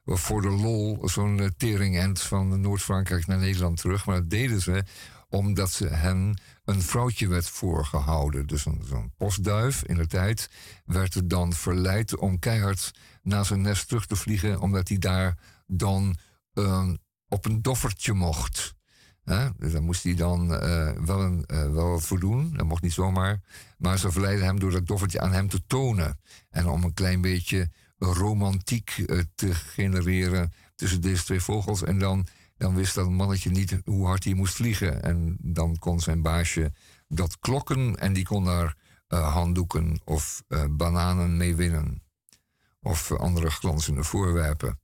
voor 0.04 0.42
de 0.42 0.50
lol 0.50 1.08
zo'n 1.08 1.38
uh, 1.38 1.48
teringend 1.56 2.20
van 2.20 2.60
Noord-Frankrijk 2.60 3.26
naar 3.26 3.38
Nederland 3.38 3.80
terug. 3.80 4.06
Maar 4.06 4.16
dat 4.16 4.30
deden 4.30 4.60
ze 4.60 4.84
omdat 5.28 5.70
ze 5.70 5.86
hen 5.86 6.40
een 6.64 6.82
vrouwtje 6.82 7.28
werd 7.28 7.48
voorgehouden. 7.48 8.46
Dus 8.46 8.62
zo'n 8.62 9.12
postduif 9.16 9.82
in 9.82 9.96
de 9.96 10.06
tijd 10.06 10.50
werd 10.84 11.14
er 11.14 11.28
dan 11.28 11.52
verleid 11.52 12.16
om 12.16 12.38
keihard 12.38 12.90
naar 13.22 13.44
zijn 13.44 13.60
nest 13.60 13.88
terug 13.88 14.06
te 14.06 14.16
vliegen, 14.16 14.60
omdat 14.60 14.88
hij 14.88 14.98
daar 14.98 15.38
dan 15.66 16.16
uh, 16.54 16.88
op 17.28 17.44
een 17.44 17.62
doffertje 17.62 18.12
mocht. 18.12 18.75
Dus 19.56 19.72
daar 19.72 19.82
moest 19.82 20.02
hij 20.02 20.14
dan 20.14 20.52
uh, 20.52 20.90
wel, 20.90 21.20
een, 21.20 21.44
uh, 21.46 21.70
wel 21.72 21.90
wat 21.90 22.02
voor 22.02 22.20
doen. 22.20 22.52
Dat 22.56 22.66
mocht 22.66 22.82
niet 22.82 22.92
zomaar. 22.92 23.40
Maar 23.78 23.98
ze 23.98 24.10
verleidden 24.10 24.46
hem 24.46 24.60
door 24.60 24.70
dat 24.70 24.86
doffertje 24.86 25.20
aan 25.20 25.32
hem 25.32 25.48
te 25.48 25.66
tonen. 25.66 26.20
En 26.50 26.66
om 26.66 26.84
een 26.84 26.94
klein 26.94 27.20
beetje 27.20 27.70
romantiek 27.98 28.96
uh, 28.96 29.20
te 29.34 29.54
genereren 29.54 30.52
tussen 30.74 31.00
deze 31.00 31.24
twee 31.24 31.40
vogels. 31.40 31.82
En 31.82 31.98
dan, 31.98 32.26
dan 32.56 32.74
wist 32.74 32.94
dat 32.94 33.10
mannetje 33.10 33.50
niet 33.50 33.78
hoe 33.84 34.06
hard 34.06 34.24
hij 34.24 34.34
moest 34.34 34.54
vliegen. 34.54 35.02
En 35.02 35.36
dan 35.40 35.78
kon 35.78 36.00
zijn 36.00 36.22
baasje 36.22 36.72
dat 37.08 37.38
klokken 37.38 37.98
en 37.98 38.12
die 38.12 38.24
kon 38.24 38.44
daar 38.44 38.76
handdoeken 39.08 40.00
of 40.04 40.42
bananen 40.70 41.36
mee 41.36 41.54
winnen 41.54 42.02
of 42.80 43.12
andere 43.12 43.50
glanzende 43.50 44.04
voorwerpen. 44.04 44.78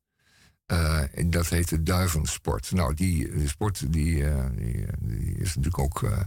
Uh, 0.72 1.00
dat 1.26 1.48
heet 1.48 1.68
de 1.68 1.82
duivensport. 1.82 2.72
Nou, 2.72 2.94
die 2.94 3.48
sport 3.48 3.92
die, 3.92 4.16
uh, 4.16 4.44
die, 4.56 4.86
die, 4.98 5.34
is 5.34 5.56
natuurlijk 5.56 5.78
ook 5.78 6.02
uh, 6.02 6.18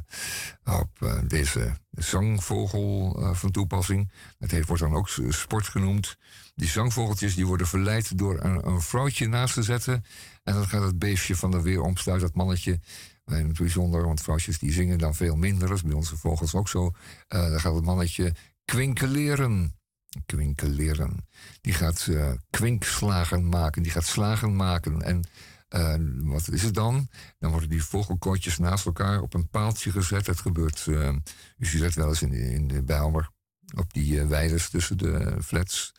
op 0.80 1.24
deze 1.28 1.78
zangvogel 1.92 3.18
van 3.34 3.52
toepassing. 3.52 4.12
Dat 4.40 4.52
heet, 4.52 4.66
wordt 4.66 4.82
dan 4.82 4.94
ook 4.94 5.10
sport 5.30 5.68
genoemd. 5.68 6.18
Die 6.56 6.68
zangvogeltjes 6.68 7.36
die 7.36 7.48
worden 7.48 7.68
verleid 7.68 8.18
door 8.18 8.44
een, 8.44 8.82
vrouwtje 8.82 9.28
naast 9.28 9.54
te 9.54 9.64
zetten. 9.64 10.06
En 10.44 10.54
dan 10.54 10.68
gaat 10.68 10.84
het 10.84 11.00
beestje 11.00 11.36
van 11.36 11.52
de 11.52 11.62
weer 11.62 11.82
omsluit, 11.82 12.22
dat 12.22 12.36
mannetje. 12.36 12.80
In 13.26 13.48
het 13.48 13.58
bijzonder, 13.58 14.06
want 14.06 14.22
vrouwtjes 14.22 14.60
die 14.60 14.72
zingen 14.72 14.98
dan 14.98 15.16
veel 15.16 15.36
minder. 15.36 15.68
Dat 15.68 15.78
is 15.78 15.84
bij 15.84 15.94
onze 15.94 16.18
vogels 16.18 16.54
ook 16.54 16.70
zo. 16.70 16.92
dan 17.28 17.60
gaat 17.60 17.76
het 17.76 17.86
mannetje 17.86 18.34
kwinkeleren 18.66 19.76
kwinkeleren. 20.26 21.28
Die 21.62 21.74
gaat 21.74 22.08
uh, 22.10 22.32
kwinkslagen 22.50 23.50
maken, 23.50 23.84
die 23.84 23.92
gaat 23.92 24.06
slagen 24.06 24.56
maken. 24.56 25.02
En 25.02 25.28
uh, 25.70 26.32
wat 26.32 26.50
is 26.52 26.64
het 26.64 26.74
dan? 26.74 27.10
Dan 27.40 27.52
worden 27.52 27.70
die 27.70 27.84
vogelkotjes 27.84 28.58
naast 28.58 28.86
elkaar 28.86 29.22
op 29.22 29.34
een 29.34 29.50
paaltje 29.50 29.92
gezet. 29.92 30.28
Het 30.28 30.40
gebeurt, 30.40 30.86
uh, 30.90 31.10
u 31.58 31.66
ziet 31.66 31.82
dat 31.82 31.94
wel 31.94 32.08
eens 32.08 32.22
in, 32.22 32.34
in 32.34 32.68
de 32.68 32.84
Bijlmer, 32.84 33.30
op 33.76 33.94
die 33.94 34.24
weiders 34.24 34.70
tussen 34.70 34.98
de 34.98 35.38
flats. 35.44 35.94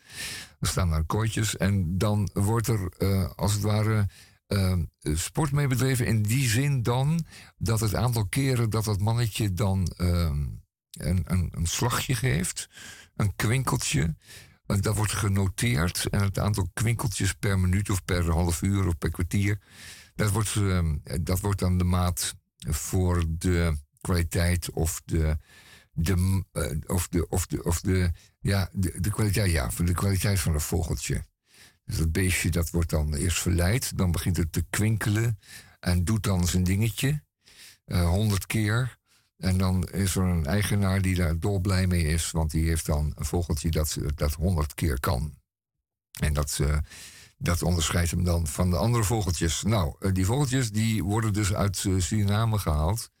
Er 0.59 0.67
staan 0.67 0.89
daar 0.89 1.03
kotjes 1.03 1.57
en 1.57 1.97
dan 1.97 2.29
wordt 2.33 2.67
er 2.67 2.97
als 3.35 3.53
het 3.53 3.61
ware 3.61 4.07
sport 5.01 5.51
mee 5.51 5.67
bedreven 5.67 6.05
in 6.05 6.21
die 6.21 6.49
zin 6.49 6.83
dan 6.83 7.25
dat 7.57 7.79
het 7.79 7.95
aantal 7.95 8.27
keren 8.27 8.69
dat 8.69 8.85
dat 8.85 8.99
mannetje 8.99 9.53
dan 9.53 9.87
een, 9.95 10.61
een, 11.25 11.51
een 11.51 11.65
slagje 11.65 12.15
geeft, 12.15 12.69
een 13.17 13.35
kwinkeltje. 13.35 14.15
Dat 14.65 14.95
wordt 14.95 15.11
genoteerd 15.11 16.07
en 16.09 16.21
het 16.21 16.39
aantal 16.39 16.69
kwinkeltjes 16.73 17.33
per 17.33 17.59
minuut 17.59 17.89
of 17.89 18.05
per 18.05 18.31
half 18.31 18.61
uur 18.61 18.87
of 18.87 18.97
per 18.97 19.11
kwartier. 19.11 19.59
Dat 20.15 20.31
wordt, 20.31 20.55
uh, 20.55 20.93
dat 21.21 21.39
wordt 21.39 21.59
dan 21.59 21.77
de 21.77 21.83
maat 21.83 22.35
voor 22.57 23.23
de 23.27 23.77
kwaliteit 24.01 24.71
of 24.71 25.01
de, 25.05 25.37
of 26.85 27.07
de, 27.07 27.27
of 27.29 27.47
de, 27.47 27.63
of 27.63 27.81
de, 27.81 28.11
ja, 28.39 28.69
de, 28.73 29.01
de, 29.01 29.09
kwaliteit, 29.09 29.51
ja, 29.51 29.71
voor 29.71 29.85
de 29.85 29.93
kwaliteit 29.93 30.39
van 30.39 30.53
een 30.53 30.61
vogeltje. 30.61 31.25
Dus 31.85 31.97
dat 31.97 32.11
beestje 32.11 32.49
dat 32.49 32.69
wordt 32.69 32.89
dan 32.89 33.13
eerst 33.13 33.39
verleid, 33.39 33.97
dan 33.97 34.11
begint 34.11 34.37
het 34.37 34.51
te 34.51 34.65
kwinkelen 34.69 35.39
en 35.79 36.03
doet 36.03 36.23
dan 36.23 36.47
zijn 36.47 36.63
dingetje 36.63 37.23
eh, 37.85 38.07
honderd 38.07 38.45
keer. 38.45 38.97
En 39.37 39.57
dan 39.57 39.83
is 39.83 40.15
er 40.15 40.23
een 40.23 40.45
eigenaar 40.45 41.01
die 41.01 41.15
daar 41.15 41.39
dolblij 41.39 41.87
mee 41.87 42.03
is, 42.03 42.31
want 42.31 42.51
die 42.51 42.67
heeft 42.67 42.85
dan 42.85 43.13
een 43.15 43.25
vogeltje 43.25 43.71
dat 43.71 43.97
dat 44.15 44.33
honderd 44.33 44.73
keer 44.73 44.99
kan. 44.99 45.33
En 46.19 46.33
dat, 46.33 46.59
dat 47.37 47.63
onderscheidt 47.63 48.11
hem 48.11 48.23
dan 48.23 48.47
van 48.47 48.69
de 48.69 48.77
andere 48.77 49.03
vogeltjes. 49.03 49.63
Nou, 49.63 49.95
uh, 49.99 50.13
die 50.13 50.25
vogeltjes 50.25 50.71
die 50.71 51.03
worden 51.03 51.33
dus 51.33 51.53
uit 51.53 51.83
uh, 51.83 52.01
Suriname 52.01 52.57
gehaald. 52.57 53.11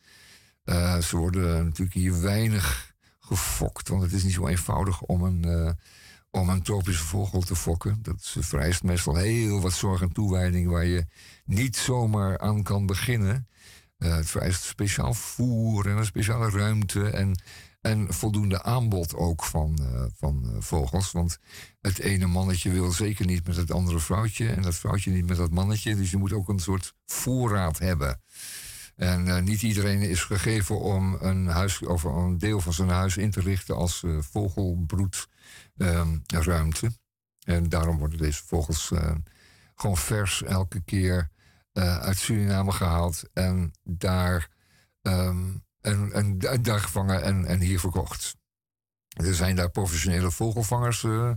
ze 1.01 1.17
worden 1.17 1.63
natuurlijk 1.63 1.97
hier 1.97 2.21
weinig 2.21 2.93
gefokt, 3.19 3.87
want 3.87 4.01
het 4.01 4.13
is 4.13 4.23
niet 4.23 4.33
zo 4.33 4.47
eenvoudig 4.47 5.01
om 5.01 5.23
een, 5.23 5.75
om 6.29 6.49
een 6.49 6.61
tropische 6.61 7.03
vogel 7.03 7.41
te 7.41 7.55
fokken. 7.55 7.99
Dat 8.01 8.35
vereist 8.39 8.83
meestal 8.83 9.15
heel 9.15 9.61
wat 9.61 9.73
zorg 9.73 10.01
en 10.01 10.11
toewijding 10.11 10.69
waar 10.69 10.85
je 10.85 11.05
niet 11.45 11.75
zomaar 11.75 12.39
aan 12.39 12.63
kan 12.63 12.85
beginnen. 12.85 13.47
Uh, 13.97 14.15
het 14.15 14.29
vereist 14.29 14.63
speciaal 14.63 15.13
voer 15.13 15.89
en 15.89 15.97
een 15.97 16.05
speciale 16.05 16.49
ruimte 16.49 17.09
en, 17.09 17.41
en 17.81 18.13
voldoende 18.13 18.63
aanbod 18.63 19.15
ook 19.15 19.43
van, 19.43 19.77
uh, 19.81 20.03
van 20.15 20.43
uh, 20.45 20.55
vogels. 20.59 21.11
Want 21.11 21.39
het 21.81 21.99
ene 21.99 22.25
mannetje 22.25 22.71
wil 22.71 22.91
zeker 22.91 23.25
niet 23.25 23.47
met 23.47 23.55
het 23.55 23.71
andere 23.71 23.99
vrouwtje 23.99 24.49
en 24.49 24.61
dat 24.61 24.75
vrouwtje 24.75 25.11
niet 25.11 25.27
met 25.27 25.37
dat 25.37 25.51
mannetje. 25.51 25.95
Dus 25.95 26.11
je 26.11 26.17
moet 26.17 26.33
ook 26.33 26.49
een 26.49 26.59
soort 26.59 26.93
voorraad 27.05 27.79
hebben. 27.79 28.21
En 28.95 29.43
niet 29.43 29.61
iedereen 29.61 30.01
is 30.01 30.23
gegeven 30.23 30.79
om 30.79 31.17
een, 31.21 31.47
huis, 31.47 31.81
of 31.81 32.03
een 32.03 32.37
deel 32.37 32.61
van 32.61 32.73
zijn 32.73 32.89
huis 32.89 33.17
in 33.17 33.31
te 33.31 33.39
richten 33.39 33.75
als 33.75 34.03
vogelbroedruimte. 34.19 36.91
en 37.43 37.69
daarom 37.69 37.97
worden 37.97 38.17
deze 38.17 38.43
vogels 38.45 38.91
gewoon 39.75 39.97
vers 39.97 40.43
elke 40.43 40.81
keer 40.81 41.29
uh, 41.77 41.97
uit 41.97 42.17
Suriname 42.17 42.71
gehaald 42.71 43.23
en 43.33 43.71
daar, 43.83 44.49
um, 45.01 45.63
en, 45.81 46.39
daar 46.61 46.79
gevangen 46.79 47.23
en, 47.23 47.45
en 47.45 47.59
hier 47.59 47.79
verkocht. 47.79 48.35
Er 49.07 49.35
zijn 49.35 49.55
daar 49.55 49.69
professionele 49.69 50.31
vogelvangers 50.31 51.03
uh, 51.03 51.31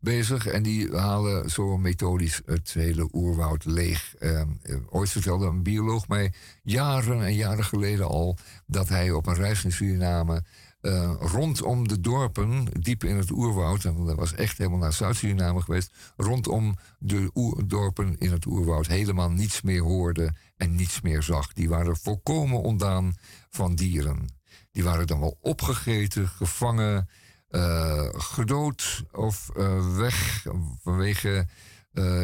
bezig 0.00 0.46
en 0.46 0.62
die 0.62 0.96
halen 0.96 1.50
zo 1.50 1.76
methodisch 1.78 2.40
het 2.44 2.72
hele 2.72 3.08
oerwoud 3.12 3.64
leeg. 3.64 4.14
Uh, 4.18 4.42
ooit 4.90 5.10
vertelde 5.10 5.46
een 5.46 5.62
bioloog 5.62 6.08
mij 6.08 6.32
jaren 6.62 7.22
en 7.22 7.34
jaren 7.34 7.64
geleden 7.64 8.08
al 8.08 8.36
dat 8.66 8.88
hij 8.88 9.10
op 9.10 9.26
een 9.26 9.34
reis 9.34 9.64
in 9.64 9.72
Suriname 9.72 10.44
uh, 10.82 11.14
rondom 11.20 11.88
de 11.88 12.00
dorpen, 12.00 12.64
diep 12.80 13.04
in 13.04 13.16
het 13.16 13.30
oerwoud, 13.30 13.84
en 13.84 14.04
dat 14.04 14.16
was 14.16 14.34
echt 14.34 14.58
helemaal 14.58 14.78
naar 14.78 14.92
Zuid-Suriname 14.92 15.60
geweest, 15.60 15.94
rondom 16.16 16.76
de 16.98 17.30
dorpen 17.66 18.18
in 18.18 18.32
het 18.32 18.46
oerwoud 18.46 18.86
helemaal 18.86 19.30
niets 19.30 19.62
meer 19.62 19.82
hoorde 19.82 20.34
en 20.56 20.74
niets 20.74 21.00
meer 21.00 21.22
zag. 21.22 21.52
Die 21.52 21.68
waren 21.68 21.96
volkomen 21.96 22.60
ontdaan 22.60 23.14
van 23.50 23.74
dieren. 23.74 24.28
Die 24.70 24.84
waren 24.84 25.06
dan 25.06 25.20
wel 25.20 25.38
opgegeten, 25.40 26.28
gevangen, 26.28 27.08
uh, 27.50 28.08
gedood 28.12 29.04
of 29.12 29.50
uh, 29.56 29.96
weg 29.96 30.46
vanwege 30.82 31.46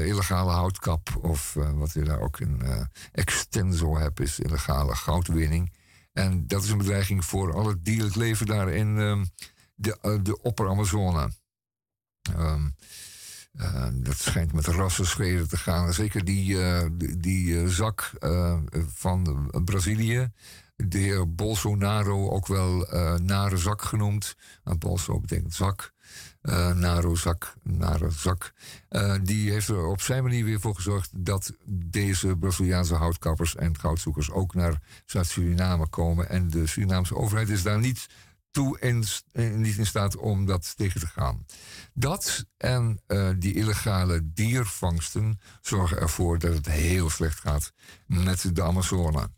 illegale 0.04 0.50
houtkap 0.50 1.18
of 1.20 1.56
wat 1.74 1.92
je 1.92 2.02
daar 2.02 2.20
ook 2.20 2.40
in 2.40 2.62
extensor 3.12 4.00
hebt, 4.00 4.20
is 4.20 4.38
illegale 4.38 4.94
goudwinning. 4.94 5.72
En 6.18 6.46
dat 6.46 6.62
is 6.62 6.70
een 6.70 6.78
bedreiging 6.78 7.24
voor 7.24 7.54
al 7.54 7.66
het 7.66 7.84
dierlijk 7.84 8.14
leven 8.14 8.46
daar 8.46 8.68
in 8.68 8.96
uh, 8.96 9.22
de, 9.74 9.98
uh, 10.02 10.18
de 10.22 10.42
Opper-Amazone. 10.42 11.32
Um, 12.38 12.74
uh, 13.60 13.86
dat 13.92 14.16
schijnt 14.16 14.52
met 14.52 14.66
rassenschreden 14.66 15.48
te 15.48 15.56
gaan. 15.56 15.92
Zeker 15.92 16.24
die, 16.24 16.62
eh, 16.62 16.86
die, 16.92 17.16
die 17.16 17.68
zak 17.70 18.12
van 18.94 19.50
Brazilië. 19.64 20.32
De 20.76 20.98
heer 20.98 21.34
Bolsonaro, 21.34 22.30
ook 22.30 22.46
wel 22.46 22.86
nare 23.22 23.56
zak 23.56 23.82
genoemd. 23.82 24.36
Bolso 24.78 25.20
betekent 25.20 25.54
zak 25.54 25.92
uh, 26.42 26.72
Narozak, 26.72 27.54
Narozak. 27.62 28.52
Uh, 28.90 29.14
die 29.22 29.50
heeft 29.50 29.68
er 29.68 29.86
op 29.86 30.00
zijn 30.00 30.22
manier 30.22 30.44
weer 30.44 30.60
voor 30.60 30.74
gezorgd 30.74 31.10
dat 31.14 31.52
deze 31.66 32.36
Braziliaanse 32.36 32.94
houtkappers 32.94 33.56
en 33.56 33.78
goudzoekers 33.78 34.30
ook 34.30 34.54
naar 34.54 34.82
Zuid-Suriname 35.06 35.88
komen. 35.88 36.28
En 36.28 36.48
de 36.50 36.66
Surinaamse 36.66 37.16
overheid 37.16 37.48
is 37.48 37.62
daar 37.62 37.78
niet 37.78 38.06
toe 38.50 38.80
in, 38.80 39.04
in- 39.32 39.60
niet 39.60 39.76
in 39.76 39.86
staat 39.86 40.16
om 40.16 40.46
dat 40.46 40.76
tegen 40.76 41.00
te 41.00 41.06
gaan. 41.06 41.46
Dat 41.94 42.44
en 42.56 43.00
eh, 43.06 43.30
die 43.38 43.54
illegale 43.54 44.20
diervangsten 44.32 45.40
zorgen 45.60 45.98
ervoor 46.00 46.38
dat 46.38 46.54
het 46.54 46.66
heel 46.66 47.10
slecht 47.10 47.40
gaat 47.40 47.72
met 48.06 48.54
de 48.56 48.62
Amazone. 48.62 49.30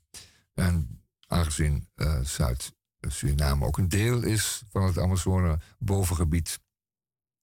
En 0.55 1.03
aangezien 1.27 1.89
eh, 1.95 2.21
Zuid-Suriname 2.23 3.65
ook 3.67 3.79
een 3.79 3.89
deel 3.89 4.23
is 4.23 4.63
van 4.71 4.83
het 4.83 4.99
Amazone-bovengebied, 4.99 6.61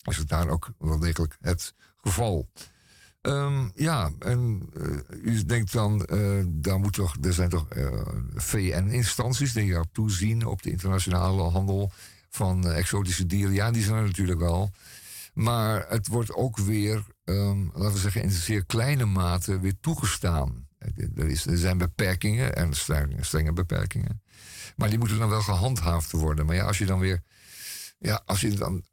is 0.07 0.17
het 0.17 0.29
daar 0.29 0.49
ook 0.49 0.69
wel 0.77 0.99
degelijk 0.99 1.37
het 1.41 1.73
geval. 1.97 2.47
Ehm, 3.21 3.67
ja, 3.75 4.11
en 4.19 4.69
eh, 4.73 5.33
u 5.33 5.45
denkt 5.45 5.71
dan, 5.71 6.05
eh, 6.05 6.43
daar 6.47 6.79
moet 6.79 6.93
toch, 6.93 7.15
er 7.21 7.33
zijn 7.33 7.49
toch 7.49 7.69
eh, 7.69 8.01
VN-instanties 8.35 9.53
die 9.53 9.71
erop 9.71 9.93
toezien 9.93 10.45
op 10.45 10.61
de 10.61 10.71
internationale 10.71 11.41
handel 11.41 11.91
van 12.29 12.67
exotische 12.67 13.25
dieren. 13.25 13.53
Ja, 13.53 13.71
die 13.71 13.83
zijn 13.83 13.97
er 13.97 14.03
natuurlijk 14.03 14.39
wel. 14.39 14.71
Maar 15.33 15.85
het 15.89 16.07
wordt 16.07 16.33
ook 16.33 16.57
weer, 16.57 17.03
ehm, 17.23 17.65
laten 17.73 17.93
we 17.93 17.99
zeggen, 17.99 18.21
in 18.23 18.31
zeer 18.31 18.65
kleine 18.65 19.05
mate 19.05 19.59
weer 19.59 19.79
toegestaan. 19.79 20.67
Er, 21.15 21.27
is, 21.27 21.45
er 21.45 21.57
zijn 21.57 21.77
beperkingen 21.77 22.55
en 22.55 22.73
strenge, 22.73 23.23
strenge 23.23 23.53
beperkingen. 23.53 24.21
Maar 24.75 24.89
die 24.89 24.99
moeten 24.99 25.17
dan 25.17 25.29
wel 25.29 25.41
gehandhaafd 25.41 26.11
worden. 26.11 26.45
Maar 26.45 26.55
ja, 26.55 26.65
als 26.65 26.77
je 26.77 26.85
dan 26.85 26.99
weer. 26.99 27.21
Ja, 27.99 28.21
als 28.25 28.41
je 28.41 28.49
dan. 28.49 28.83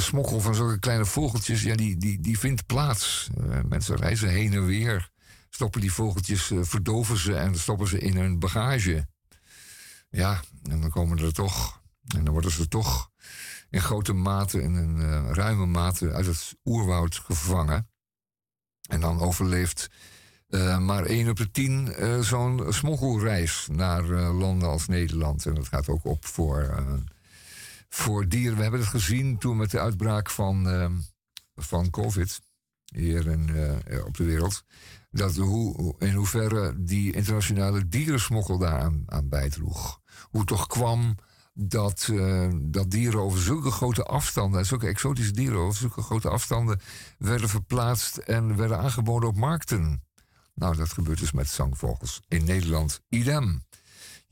Smokkel 0.00 0.40
van 0.40 0.54
zulke 0.54 0.78
kleine 0.78 1.04
vogeltjes, 1.04 1.62
ja, 1.62 1.74
die, 1.74 1.96
die, 1.96 2.20
die 2.20 2.38
vindt 2.38 2.66
plaats. 2.66 3.30
Eh, 3.36 3.60
mensen 3.68 3.96
reizen 3.96 4.28
heen 4.28 4.52
en 4.52 4.66
weer. 4.66 5.10
Stoppen 5.50 5.80
die 5.80 5.92
vogeltjes, 5.92 6.50
eh, 6.50 6.58
verdoven 6.62 7.18
ze 7.18 7.34
en 7.34 7.58
stoppen 7.58 7.88
ze 7.88 7.98
in 7.98 8.16
hun 8.16 8.38
bagage. 8.38 9.08
Ja, 10.10 10.40
en 10.62 10.80
dan 10.80 10.90
komen 10.90 11.18
er 11.18 11.32
toch. 11.32 11.82
En 12.16 12.24
dan 12.24 12.32
worden 12.32 12.50
ze 12.50 12.68
toch 12.68 13.10
in 13.70 13.80
grote 13.80 14.12
mate, 14.12 14.62
in 14.62 14.74
een 14.74 15.00
eh, 15.00 15.30
ruime 15.32 15.66
mate 15.66 16.12
uit 16.12 16.26
het 16.26 16.54
oerwoud 16.64 17.14
gevangen. 17.14 17.88
En 18.88 19.00
dan 19.00 19.20
overleeft 19.20 19.90
maar 20.80 21.04
één 21.04 21.28
op 21.28 21.36
de 21.36 21.50
tien 21.50 21.92
eh, 21.92 22.20
zo'n 22.20 22.64
smokkelreis 22.68 23.68
naar 23.70 24.02
landen 24.32 24.68
als 24.68 24.86
Nederland. 24.86 25.46
En 25.46 25.54
dat 25.54 25.68
gaat 25.68 25.88
ook 25.88 26.04
op 26.04 26.24
voor, 26.24 26.84
voor 27.94 28.28
dieren. 28.28 28.56
We 28.56 28.62
hebben 28.62 28.80
het 28.80 28.88
gezien 28.88 29.38
toen 29.38 29.56
met 29.56 29.70
de 29.70 29.80
uitbraak 29.80 30.30
van, 30.30 30.68
eh, 30.68 30.90
van 31.54 31.90
COVID 31.90 32.40
hier 32.84 33.26
in, 33.26 33.48
eh, 33.84 34.04
op 34.04 34.16
de 34.16 34.24
wereld. 34.24 34.64
Dat 35.10 35.36
hoe, 35.36 35.94
in 35.98 36.14
hoeverre 36.14 36.74
die 36.84 37.12
internationale 37.12 37.88
dierensmokkel 37.88 38.58
daaraan 38.58 39.02
aan 39.06 39.28
bijdroeg. 39.28 40.00
Hoe 40.30 40.44
toch 40.44 40.66
kwam 40.66 41.14
dat, 41.54 42.08
eh, 42.12 42.48
dat 42.60 42.90
dieren 42.90 43.20
over 43.20 43.40
zulke 43.40 43.70
grote 43.70 44.02
afstanden, 44.04 44.66
zulke 44.66 44.86
exotische 44.86 45.32
dieren 45.32 45.58
over 45.58 45.78
zulke 45.78 46.02
grote 46.02 46.28
afstanden, 46.28 46.80
werden 47.18 47.48
verplaatst 47.48 48.16
en 48.16 48.56
werden 48.56 48.78
aangeboden 48.78 49.28
op 49.28 49.36
markten. 49.36 50.04
Nou, 50.54 50.76
dat 50.76 50.92
gebeurt 50.92 51.18
dus 51.18 51.32
met 51.32 51.48
zangvogels. 51.48 52.20
In 52.28 52.44
Nederland 52.44 53.00
idem. 53.08 53.62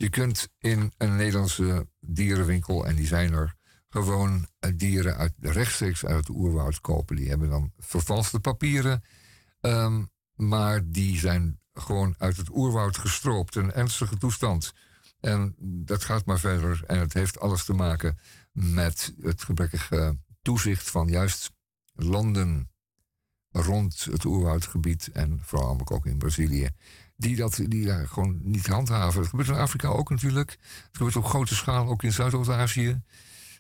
Je 0.00 0.08
kunt 0.08 0.48
in 0.58 0.92
een 0.96 1.16
Nederlandse 1.16 1.86
dierenwinkel, 2.14 2.86
en 2.86 2.96
die 2.96 3.06
zijn 3.06 3.32
er, 3.32 3.58
gewoon 3.90 4.46
eh, 4.58 4.70
dieren 4.76 5.16
uit, 5.16 5.32
rechtstreeks 5.38 6.04
uit 6.04 6.16
het 6.16 6.28
oerwoud 6.28 6.80
kopen. 6.80 7.16
Die 7.16 7.28
hebben 7.28 7.50
dan 7.50 7.72
vervalste 7.78 8.40
papieren, 8.40 9.04
ehm, 9.60 10.04
maar 10.34 10.90
die 10.90 11.18
zijn 11.18 11.60
gewoon 11.72 12.14
uit 12.18 12.36
het 12.36 12.48
oerwoud 12.50 12.98
gestroopt. 12.98 13.54
Een 13.54 13.72
ernstige 13.72 14.16
toestand. 14.16 14.72
En 15.20 15.54
dat 15.58 16.04
gaat 16.04 16.24
maar 16.24 16.38
verder. 16.38 16.82
En 16.86 16.98
het 16.98 17.12
heeft 17.12 17.40
alles 17.40 17.64
te 17.64 17.72
maken 17.72 18.18
met 18.52 19.14
het 19.20 19.42
gebrekkige 19.42 20.18
toezicht 20.42 20.90
van 20.90 21.08
juist 21.08 21.50
landen 21.92 22.70
rond 23.50 24.04
het 24.04 24.24
oerwoudgebied 24.24 25.10
en 25.12 25.40
vooral 25.42 25.80
ook 25.84 26.06
in 26.06 26.18
Brazilië, 26.18 26.68
die 27.20 27.36
dat 27.36 27.60
die 27.66 28.06
gewoon 28.06 28.38
niet 28.42 28.66
handhaven. 28.66 29.20
Het 29.20 29.30
gebeurt 29.30 29.48
in 29.48 29.54
Afrika 29.54 29.88
ook 29.88 30.10
natuurlijk. 30.10 30.50
Het 30.60 30.96
gebeurt 30.96 31.16
op 31.16 31.24
grote 31.24 31.54
schaal 31.54 31.88
ook 31.88 32.02
in 32.02 32.12
Zuidoost-Azië. 32.12 33.02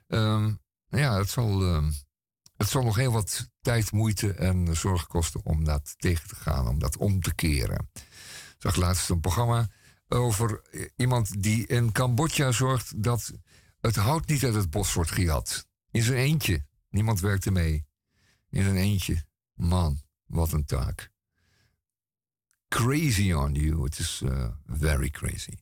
Ehm, 0.06 0.52
ja, 0.88 1.18
het 1.18 1.30
zal, 1.30 1.62
ehm, 1.62 1.90
het 2.56 2.68
zal 2.68 2.82
nog 2.82 2.96
heel 2.96 3.12
wat 3.12 3.50
tijd, 3.60 3.92
moeite 3.92 4.32
en 4.32 4.76
zorg 4.76 5.06
kosten 5.06 5.44
om 5.44 5.64
dat 5.64 5.94
tegen 5.98 6.28
te 6.28 6.34
gaan, 6.34 6.68
om 6.68 6.78
dat 6.78 6.96
om 6.96 7.20
te 7.20 7.34
keren. 7.34 7.90
Ik 7.94 8.56
zag 8.58 8.76
laatst 8.76 9.10
een 9.10 9.20
programma 9.20 9.68
over 10.08 10.62
iemand 10.96 11.42
die 11.42 11.66
in 11.66 11.92
Cambodja 11.92 12.52
zorgt 12.52 13.02
dat 13.02 13.32
het 13.80 13.96
hout 13.96 14.26
niet 14.26 14.44
uit 14.44 14.54
het 14.54 14.70
bos 14.70 14.94
wordt 14.94 15.10
gejat. 15.10 15.68
In 15.90 16.02
zijn 16.02 16.18
eentje. 16.18 16.66
Niemand 16.88 17.20
werkte 17.20 17.50
mee. 17.50 17.86
In 18.50 18.62
zijn 18.62 18.76
eentje. 18.76 19.24
Man, 19.54 20.00
wat 20.26 20.52
een 20.52 20.64
taak. 20.64 21.10
Crazy 22.70 23.32
on 23.32 23.56
you. 23.56 23.84
It 23.86 23.98
is 24.00 24.22
uh, 24.22 24.50
very 24.68 25.10
crazy. 25.10 25.58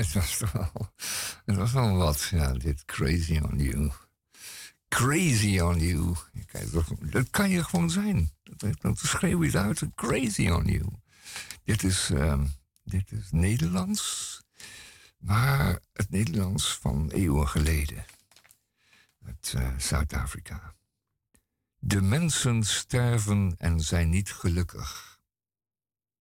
het 0.04 1.56
was 1.56 1.70
toch 1.72 1.72
wel, 1.72 1.96
wat, 1.96 2.28
ja, 2.30 2.52
dit 2.52 2.84
Crazy 2.84 3.38
on 3.38 3.58
You. 3.58 3.90
Crazy 4.88 5.60
on 5.60 5.78
You. 5.78 6.14
Kijk, 6.46 6.66
dat, 7.00 7.30
kan 7.30 7.50
je 7.50 7.64
gewoon 7.64 7.90
zijn. 7.90 8.30
Dat, 8.80 8.98
schreeuw 8.98 9.44
je 9.44 9.58
uit, 9.58 9.82
crazy 9.94 10.48
on 10.48 10.64
you. 10.64 10.84
Dit 11.64 11.82
is, 11.82 12.10
ehm, 12.10 12.46
dit 12.84 13.12
is 13.12 13.30
Nederlands, 13.30 14.40
maar 15.18 15.78
het 15.92 16.10
Nederlands 16.10 16.78
van 16.80 17.10
eeuwen 17.10 17.48
geleden. 17.48 18.04
Uit 19.26 19.54
eh, 19.56 19.68
Zuid-Afrika. 19.78 20.74
De 21.78 22.00
mensen 22.00 22.64
sterven 22.64 23.54
en 23.58 23.80
zijn 23.80 24.08
niet 24.08 24.32
gelukkig. 24.32 25.18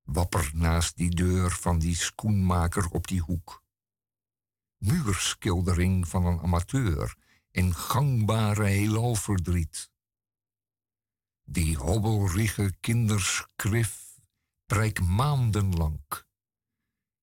Wapper 0.03 0.51
naast 0.53 0.97
die 0.97 1.15
deur 1.15 1.51
van 1.51 1.79
die 1.79 1.95
schoenmaker 1.95 2.89
op 2.89 3.07
die 3.07 3.21
hoek. 3.21 3.63
Muurschildering 4.79 6.07
van 6.07 6.25
een 6.25 6.39
amateur 6.39 7.15
in 7.51 7.75
gangbare 7.75 8.63
heelalverdriet. 8.63 9.91
Die 11.43 11.77
hobbelrige 11.77 12.73
kinderskrif 12.79 14.21
preik 14.65 15.01
maandenlang. 15.01 16.01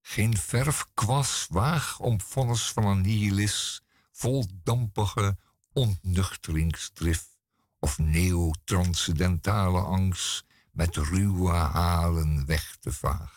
Geen 0.00 0.36
verfkwas 0.36 1.46
waag 1.50 1.98
om 1.98 2.20
vonnis 2.20 2.72
van 2.72 2.84
een 2.86 3.00
nihilis 3.00 3.82
vol 4.12 4.46
dampige 4.62 5.38
ontnuchteringsdrift 5.72 7.38
of 7.78 7.98
neotranscendentale 7.98 9.80
angst 9.80 10.44
met 10.72 10.96
ruwe 10.96 11.50
halen 11.52 12.46
weg 12.46 12.76
te 12.80 12.92
vaag. 12.92 13.35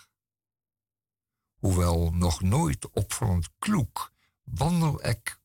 Hoewel 1.59 2.11
nog 2.13 2.41
nooit 2.41 2.89
opvallend 2.89 3.49
kloek, 3.57 4.13
wandel 4.43 5.05
ik 5.05 5.39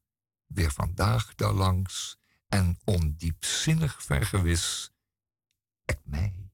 weer 0.47 0.73
vandaag 0.73 1.35
daarlangs 1.35 2.19
en 2.49 2.79
ondiepzinnig 2.85 4.03
vergewis 4.03 4.93
ik 5.85 5.99
mij 6.03 6.53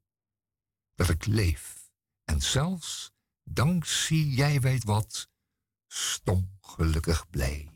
dat 0.95 1.09
ik 1.09 1.27
leef 1.27 1.91
en 2.25 2.43
zelfs, 2.43 3.13
dankzij 3.45 4.17
jij 4.17 4.61
weet 4.61 4.85
wat, 4.85 5.31
stom 5.87 6.59
gelukkig 6.61 7.31
blij. 7.31 7.70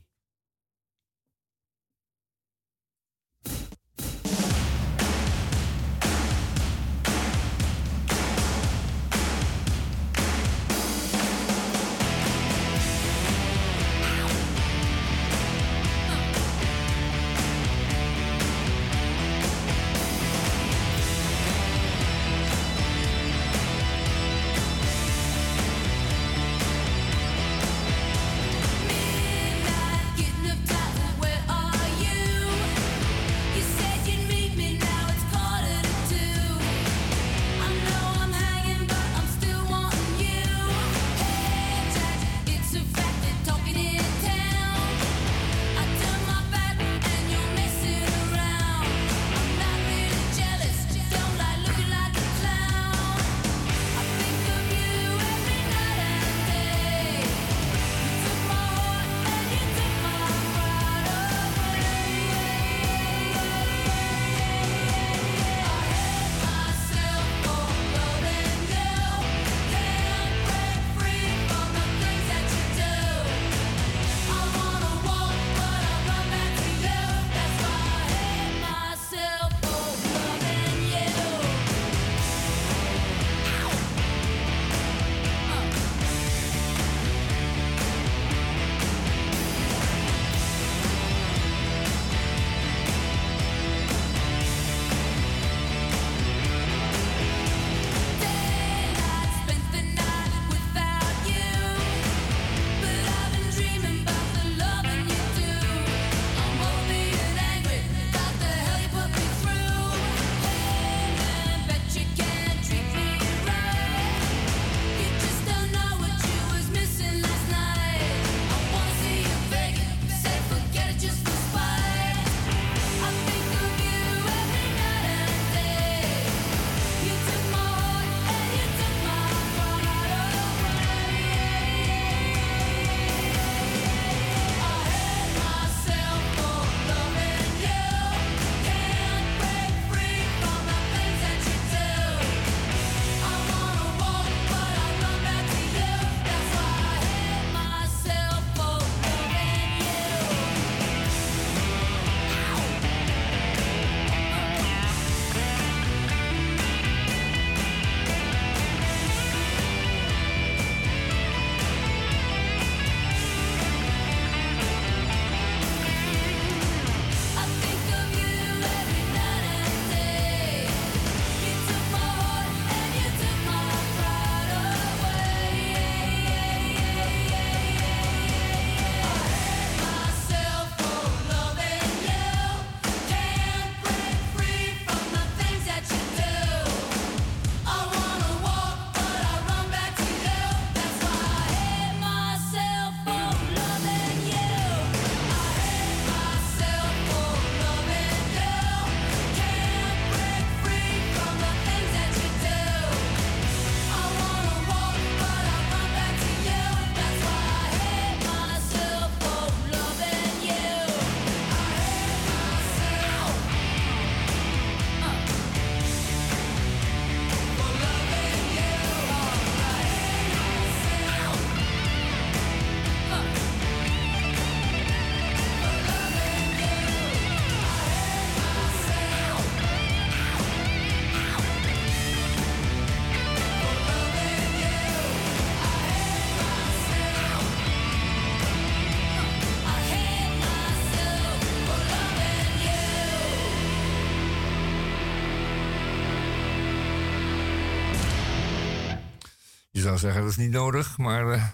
Zeggen, 249.99 250.23
dat 250.23 250.31
is 250.31 250.37
niet 250.37 250.51
nodig, 250.51 250.99
maar 250.99 251.27
uh, 251.27 251.47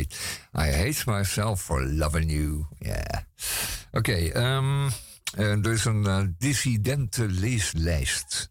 I, 0.00 0.06
hate, 0.52 1.02
myself 1.06 1.62
for 1.62 1.86
loving 1.86 2.30
you. 2.30 2.66
Yeah. 2.78 3.20
Oké, 3.90 3.98
okay, 3.98 4.56
um, 4.56 4.90
er 5.34 5.72
is 5.72 5.84
een 5.84 6.04
uh, 6.04 6.22
dissidente 6.38 7.28
leeslijst 7.28 8.50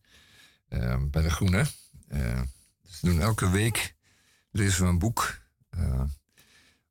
uh, 0.69 0.97
bij 1.11 1.21
de 1.21 1.29
Groene. 1.29 1.65
ze 2.89 2.99
doen 3.01 3.21
elke 3.21 3.49
week 3.49 3.95
lezen 4.51 4.83
we 4.83 4.89
een 4.89 4.99
boek 4.99 5.39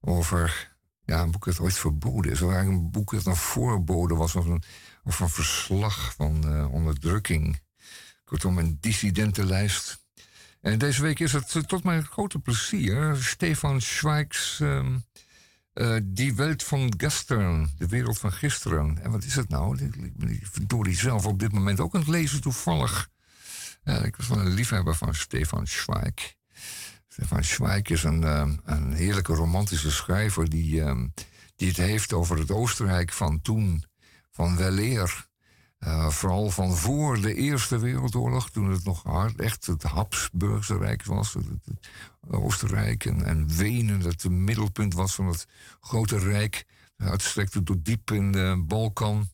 over 0.01 0.73
ja, 1.05 1.21
een 1.21 1.31
boek 1.31 1.45
dat 1.45 1.61
ooit 1.61 1.79
verboden 1.79 2.31
is. 2.31 2.43
Of 2.43 2.53
eigenlijk 2.53 2.83
een 2.83 2.91
boek 2.91 3.11
dat 3.11 3.27
een 3.27 3.37
voorbode 3.37 4.15
was 4.15 4.35
of 4.35 4.47
een, 4.47 4.63
of 5.05 5.21
een 5.21 5.29
verslag 5.29 6.15
van 6.15 6.69
onderdrukking. 6.71 7.61
Kortom, 8.25 8.59
een 8.59 8.79
dissidentenlijst. 8.81 10.04
En 10.65 10.79
deze 10.79 11.03
week 11.03 11.19
is 11.19 11.33
het 11.33 11.69
tot 11.69 11.85
mijn 11.85 12.05
grote 12.05 12.39
plezier 12.39 13.17
Stefan 13.17 13.81
Schweiks 13.81 14.59
um, 14.61 15.05
uh, 15.75 15.97
Die 16.03 16.35
Welt 16.35 16.63
van 16.63 16.95
Gestern, 16.97 17.71
de 17.79 17.89
wereld 17.89 18.19
van 18.19 18.33
gisteren. 18.33 18.99
En 19.03 19.11
wat 19.11 19.25
is 19.25 19.35
het 19.35 19.49
nou? 19.49 19.79
Ik 19.79 20.17
ben 20.17 20.41
verdorie 20.43 20.97
zelf 20.97 21.27
op 21.27 21.39
dit 21.39 21.53
moment 21.53 21.81
ook 21.81 21.95
aan 21.95 22.01
het 22.01 22.09
lezen 22.09 22.41
toevallig. 22.41 23.09
Uh, 23.85 24.05
ik 24.05 24.17
was 24.17 24.29
wel 24.29 24.39
een 24.39 24.55
liefhebber 24.55 24.95
van 24.95 25.15
Stefan 25.15 25.67
Zweig. 25.67 26.35
Stefan 27.09 27.45
Zweig 27.45 27.83
is 27.83 28.03
een, 28.03 28.23
um, 28.23 28.61
een 28.65 28.93
heerlijke 28.93 29.35
romantische 29.35 29.91
schrijver 29.91 30.51
die, 30.51 30.81
um, 30.81 31.15
die 31.57 31.69
het 31.69 31.77
heeft 31.77 32.13
over 32.13 32.39
het 32.39 32.51
Oostenrijk 32.51 33.13
van 33.13 33.43
toen, 33.43 33.85
van 34.31 34.57
weleer. 34.57 35.27
Uh, 35.87 36.09
vooral 36.09 36.51
van 36.51 36.77
voor 36.77 37.21
de 37.21 37.35
Eerste 37.35 37.79
Wereldoorlog, 37.79 38.51
toen 38.51 38.71
het 38.71 38.85
nog 38.85 39.03
hard 39.03 39.41
echt 39.41 39.67
het 39.67 39.83
Habsburgse 39.83 40.79
Rijk 40.79 41.05
was. 41.05 41.35
Het, 41.35 41.45
het 41.65 41.89
Oostenrijk 42.31 43.05
en, 43.05 43.25
en, 43.25 43.57
Wenen, 43.57 44.01
dat 44.01 44.23
het 44.23 44.33
middelpunt 44.33 44.95
was 44.95 45.15
van 45.15 45.27
het 45.27 45.47
grote 45.81 46.19
rijk. 46.19 46.65
Uitstrekte 46.97 47.63
tot 47.63 47.85
diep 47.85 48.11
in 48.11 48.33
de 48.33 48.63
Balkan. 48.67 49.29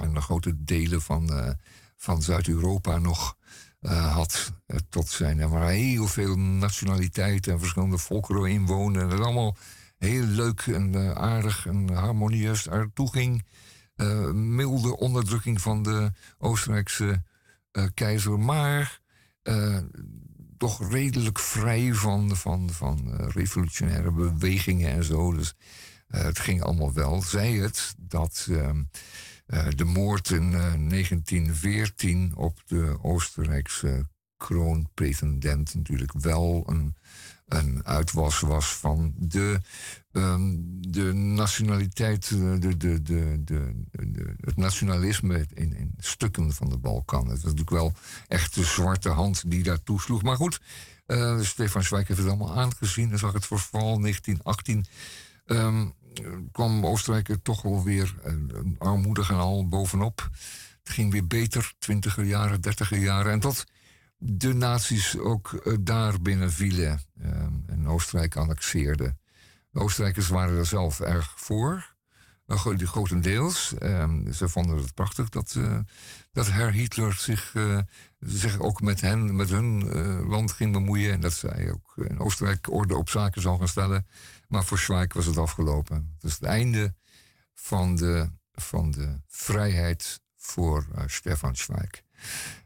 En 0.00 0.14
de 0.14 0.20
grote 0.20 0.64
delen 0.64 1.02
van, 1.02 1.32
uh, 1.32 1.50
van 1.96 2.22
Zuid-Europa 2.22 2.98
nog 2.98 3.36
uh, 3.80 4.14
had 4.14 4.52
tot 4.88 5.08
zijn. 5.08 5.38
Er 5.38 5.48
waren 5.48 5.74
heel 5.74 6.06
veel 6.06 6.36
nationaliteiten 6.36 7.52
en 7.52 7.58
verschillende 7.58 7.98
volkeren 7.98 8.50
inwonen. 8.50 9.02
En 9.02 9.08
dat 9.08 9.20
allemaal 9.20 9.56
heel 9.98 10.24
leuk 10.24 10.60
en 10.60 11.16
aardig 11.16 11.66
en 11.66 11.94
harmonieus 11.94 12.68
ertoe 12.68 13.10
ging. 13.10 13.44
Uh, 14.00 14.30
milde 14.30 14.96
onderdrukking 14.96 15.60
van 15.60 15.82
de 15.82 16.12
Oostenrijkse 16.38 17.22
uh, 17.72 17.84
keizer, 17.94 18.38
maar 18.38 19.00
uh, 19.42 19.78
toch 20.58 20.90
redelijk 20.90 21.38
vrij 21.38 21.94
van, 21.94 22.36
van, 22.36 22.70
van 22.70 23.14
revolutionaire 23.16 24.12
bewegingen 24.12 24.90
en 24.90 25.04
zo. 25.04 25.32
Dus 25.32 25.54
het 26.06 26.38
ging 26.38 26.62
allemaal 26.62 26.92
wel. 26.92 27.22
Zij 27.22 27.52
het 27.52 27.94
dat 27.98 28.46
ehm, 28.50 28.82
de 29.76 29.84
moord 29.84 30.30
in 30.30 30.50
1914 30.50 32.32
op 32.36 32.62
de 32.66 32.98
Oostenrijkse 33.02 34.06
kroonpretendent 34.36 35.74
natuurlijk 35.74 36.12
wel 36.12 36.62
een 36.66 36.94
een 37.50 37.86
uitwas 37.86 38.40
was 38.40 38.76
van 38.76 39.14
de, 39.16 39.60
um, 40.12 40.64
de 40.92 41.12
nationaliteit, 41.12 42.30
eh, 42.30 42.38
de, 42.58 42.76
de, 42.76 43.02
de, 43.02 43.42
de, 43.44 44.34
het 44.40 44.56
nationalisme 44.56 45.46
in, 45.54 45.76
in 45.76 45.94
stukken 45.98 46.52
van 46.52 46.68
de 46.68 46.76
Balkan. 46.76 47.20
Het 47.20 47.42
was 47.42 47.42
natuurlijk 47.42 47.70
wel 47.70 47.92
echt 48.28 48.54
de 48.54 48.64
zwarte 48.64 49.08
hand 49.08 49.50
die 49.50 49.62
daar 49.62 49.82
toesloeg. 49.82 50.22
Maar 50.22 50.36
goed, 50.36 50.60
uh, 51.06 51.40
Stefan 51.40 51.82
Zweig 51.82 52.08
heeft 52.08 52.20
het 52.20 52.28
allemaal 52.28 52.56
aangezien 52.56 53.10
en 53.12 53.18
zag 53.18 53.32
het 53.32 53.46
vooral 53.46 54.00
1918. 54.00 54.86
Um, 55.46 55.94
kwam 56.52 56.86
Oostenrijk 56.86 57.28
er 57.28 57.42
toch 57.42 57.62
wel 57.62 57.84
weer 57.84 58.14
uh, 58.26 58.34
armoedig 58.78 59.30
en 59.30 59.36
al 59.36 59.68
bovenop. 59.68 60.28
Het 60.82 60.92
ging 60.92 61.12
weer 61.12 61.26
beter, 61.26 61.72
twintiger 61.78 62.24
jaren, 62.24 62.60
dertiger 62.60 62.98
jaren. 62.98 63.32
En 63.32 63.40
tot 63.40 63.64
de 64.22 64.54
nazi's 64.54 65.16
ook 65.16 65.52
uh, 65.52 65.76
daar 65.80 66.20
binnen 66.22 66.52
vielen 66.52 67.00
um, 67.22 67.64
en 67.66 67.88
Oostenrijk 67.88 68.36
annexeerden. 68.36 69.18
De 69.70 69.80
Oostenrijkers 69.80 70.28
waren 70.28 70.58
er 70.58 70.66
zelf 70.66 71.00
erg 71.00 71.32
voor, 71.36 71.94
grotendeels. 72.46 73.74
Um, 73.82 74.32
ze 74.32 74.48
vonden 74.48 74.76
het 74.76 74.94
prachtig 74.94 75.28
dat, 75.28 75.54
uh, 75.58 75.78
dat 76.32 76.46
Herr 76.46 76.72
Hitler 76.72 77.12
zich, 77.12 77.54
zich 78.18 78.58
ook 78.58 78.80
met, 78.80 79.00
hen, 79.00 79.36
met 79.36 79.50
hun 79.50 79.84
land 80.28 80.52
ging 80.52 80.72
bemoeien. 80.72 81.12
En 81.12 81.20
dat 81.20 81.32
zij 81.32 81.70
ook 81.72 82.06
in 82.08 82.18
Oostenrijk 82.18 82.70
orde 82.70 82.96
op 82.96 83.08
zaken 83.08 83.42
zou 83.42 83.58
gaan 83.58 83.68
stellen. 83.68 84.06
Maar 84.48 84.64
voor 84.64 84.78
Schweik 84.78 85.12
was 85.12 85.26
het 85.26 85.38
afgelopen. 85.38 86.16
Is 86.20 86.32
het 86.32 86.42
einde 86.42 86.94
van 87.54 87.96
de, 87.96 88.30
van 88.52 88.90
de 88.90 89.20
vrijheid 89.26 90.20
voor 90.36 90.86
Stefan 91.06 91.56
Schweik. 91.56 92.04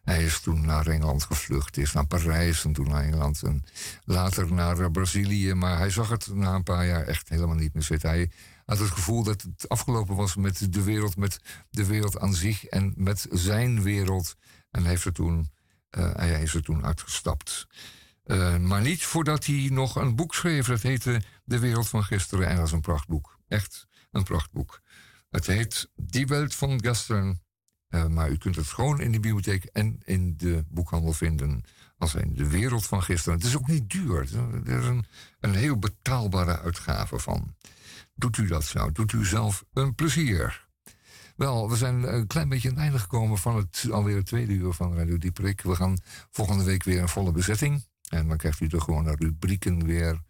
Hij 0.03 0.25
is 0.25 0.41
toen 0.41 0.67
naar 0.67 0.87
Engeland 0.87 1.25
gevlucht, 1.25 1.77
is 1.77 1.93
naar 1.93 2.07
Parijs 2.07 2.65
en 2.65 2.73
toen 2.73 2.89
naar 2.89 3.03
Engeland 3.03 3.43
en 3.43 3.65
later 4.05 4.53
naar 4.53 4.79
eh, 4.79 4.91
Brazilië. 4.91 5.55
Maar 5.55 5.79
hij 5.79 5.91
zag 5.91 6.09
het 6.09 6.35
na 6.35 6.55
een 6.55 6.63
paar 6.63 6.87
jaar 6.87 7.03
echt 7.03 7.29
helemaal 7.29 7.57
niet 7.57 7.75
meer 7.75 7.83
zitten. 7.83 8.09
Hij 8.09 8.31
had 8.65 8.79
het 8.79 8.91
gevoel 8.91 9.23
dat 9.23 9.43
het 9.43 9.69
afgelopen 9.69 10.17
was 10.17 10.37
met 10.37 10.73
de 10.73 10.83
wereld, 10.83 11.17
met 11.17 11.39
de 11.71 11.87
wereld 11.87 12.19
aan 12.19 12.35
zich 12.35 12.65
en 12.65 12.93
met 12.97 13.27
zijn 13.31 13.83
wereld. 13.83 14.37
En 14.71 14.85
heeft 14.85 15.05
er 15.05 15.13
toen, 15.13 15.51
uh, 15.99 16.15
hij 16.15 16.43
is 16.43 16.55
er 16.55 16.63
toen 16.63 16.85
uitgestapt. 16.85 17.67
Uh, 18.27 18.57
maar 18.57 18.81
niet 18.81 19.05
voordat 19.05 19.47
hij 19.47 19.69
nog 19.71 19.97
een 19.97 20.17
boek 20.17 20.35
schreef. 20.35 20.67
Dat 20.67 20.83
heette 20.83 21.23
De 21.45 21.59
Wereld 21.59 21.89
van 21.89 22.05
Gisteren. 22.05 22.49
En 22.49 22.57
dat 22.57 22.67
is 22.67 22.73
een 22.73 22.81
prachtboek. 22.81 23.39
Echt 23.49 23.87
een 24.11 24.23
prachtboek. 24.23 24.81
Het 25.31 25.47
heet 25.47 25.91
Die 25.97 26.27
Welt 26.27 26.55
van 26.55 26.81
Gestern. 26.81 27.43
Uh, 27.95 28.07
maar 28.07 28.31
u 28.31 28.37
kunt 28.37 28.57
het 28.57 28.67
gewoon 28.67 29.01
in 29.01 29.13
de 29.13 29.21
bibliotheek 29.21 29.65
en 29.65 30.01
in 30.05 30.35
de 30.37 30.65
boekhandel 30.69 31.13
vinden. 31.13 31.65
Als 31.99 32.15
in 32.15 32.35
de 32.35 32.49
wereld 32.49 32.87
van 32.87 33.03
gisteren. 33.03 33.39
Het 33.39 33.47
is 33.47 33.57
ook 33.57 33.69
niet 33.69 33.91
duur. 33.91 34.17
Er 34.65 34.79
is 34.79 34.87
een, 34.87 35.05
een 35.41 35.55
heel 35.55 35.79
betaalbare 35.79 36.61
uitgave 36.61 37.19
van. 37.19 37.55
Doet 38.15 38.37
u 38.37 38.47
dat 38.47 38.65
zo? 38.65 38.93
Doet 38.93 39.13
u 39.13 39.25
zelf 39.25 39.65
een 39.73 39.95
plezier? 39.95 40.67
Wel, 41.37 41.71
we 41.71 41.77
zijn 41.77 42.15
een 42.15 42.27
klein 42.27 42.49
beetje 42.49 42.69
aan 42.69 42.75
het 42.75 42.83
einde 42.83 42.99
gekomen 42.99 43.39
van 43.39 43.57
het 43.57 43.87
alweer 43.91 44.17
het 44.17 44.27
tweede 44.27 44.53
uur 44.53 44.73
van 44.73 44.97
Radio 44.97 45.19
Dieprik. 45.19 45.61
We 45.61 45.75
gaan 45.75 45.99
volgende 46.31 46.65
week 46.65 46.83
weer 46.83 47.01
een 47.01 47.09
volle 47.09 47.33
bezetting. 47.33 47.85
En 48.09 48.29
dan 48.29 48.37
krijgt 48.37 48.61
u 48.61 48.67
de 48.67 48.81
gewone 48.81 49.15
rubrieken 49.15 49.85
weer. 49.85 50.21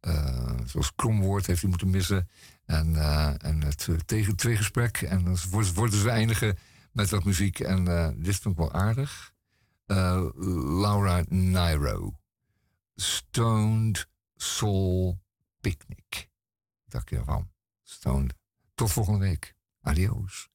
Uh, 0.00 0.50
zoals 0.64 0.94
kromwoord 0.94 1.46
heeft 1.46 1.62
u 1.62 1.68
moeten 1.68 1.90
missen. 1.90 2.28
En, 2.66 2.92
uh, 2.92 3.44
en 3.44 3.62
het 3.62 3.88
tegen 4.06 4.56
gesprek. 4.56 5.02
En 5.02 5.24
dan 5.24 5.36
worden 5.74 5.98
ze 5.98 6.10
eindigen 6.10 6.56
met 6.94 7.10
wat 7.10 7.24
muziek. 7.24 7.60
En 7.60 7.88
uh, 7.88 8.08
dit 8.16 8.36
vond 8.36 8.54
ik 8.54 8.60
wel 8.60 8.72
aardig. 8.72 9.32
Uh, 9.86 10.28
Laura 10.80 11.24
Nairo. 11.28 12.18
Stoned 12.94 14.08
Soul 14.34 15.20
Picnic. 15.60 16.30
Dank 16.86 17.08
je 17.08 17.16
ervan. 17.16 17.50
Stoned. 17.82 18.34
Tot 18.74 18.92
volgende 18.92 19.18
week. 19.18 19.54
Adios. 19.80 20.48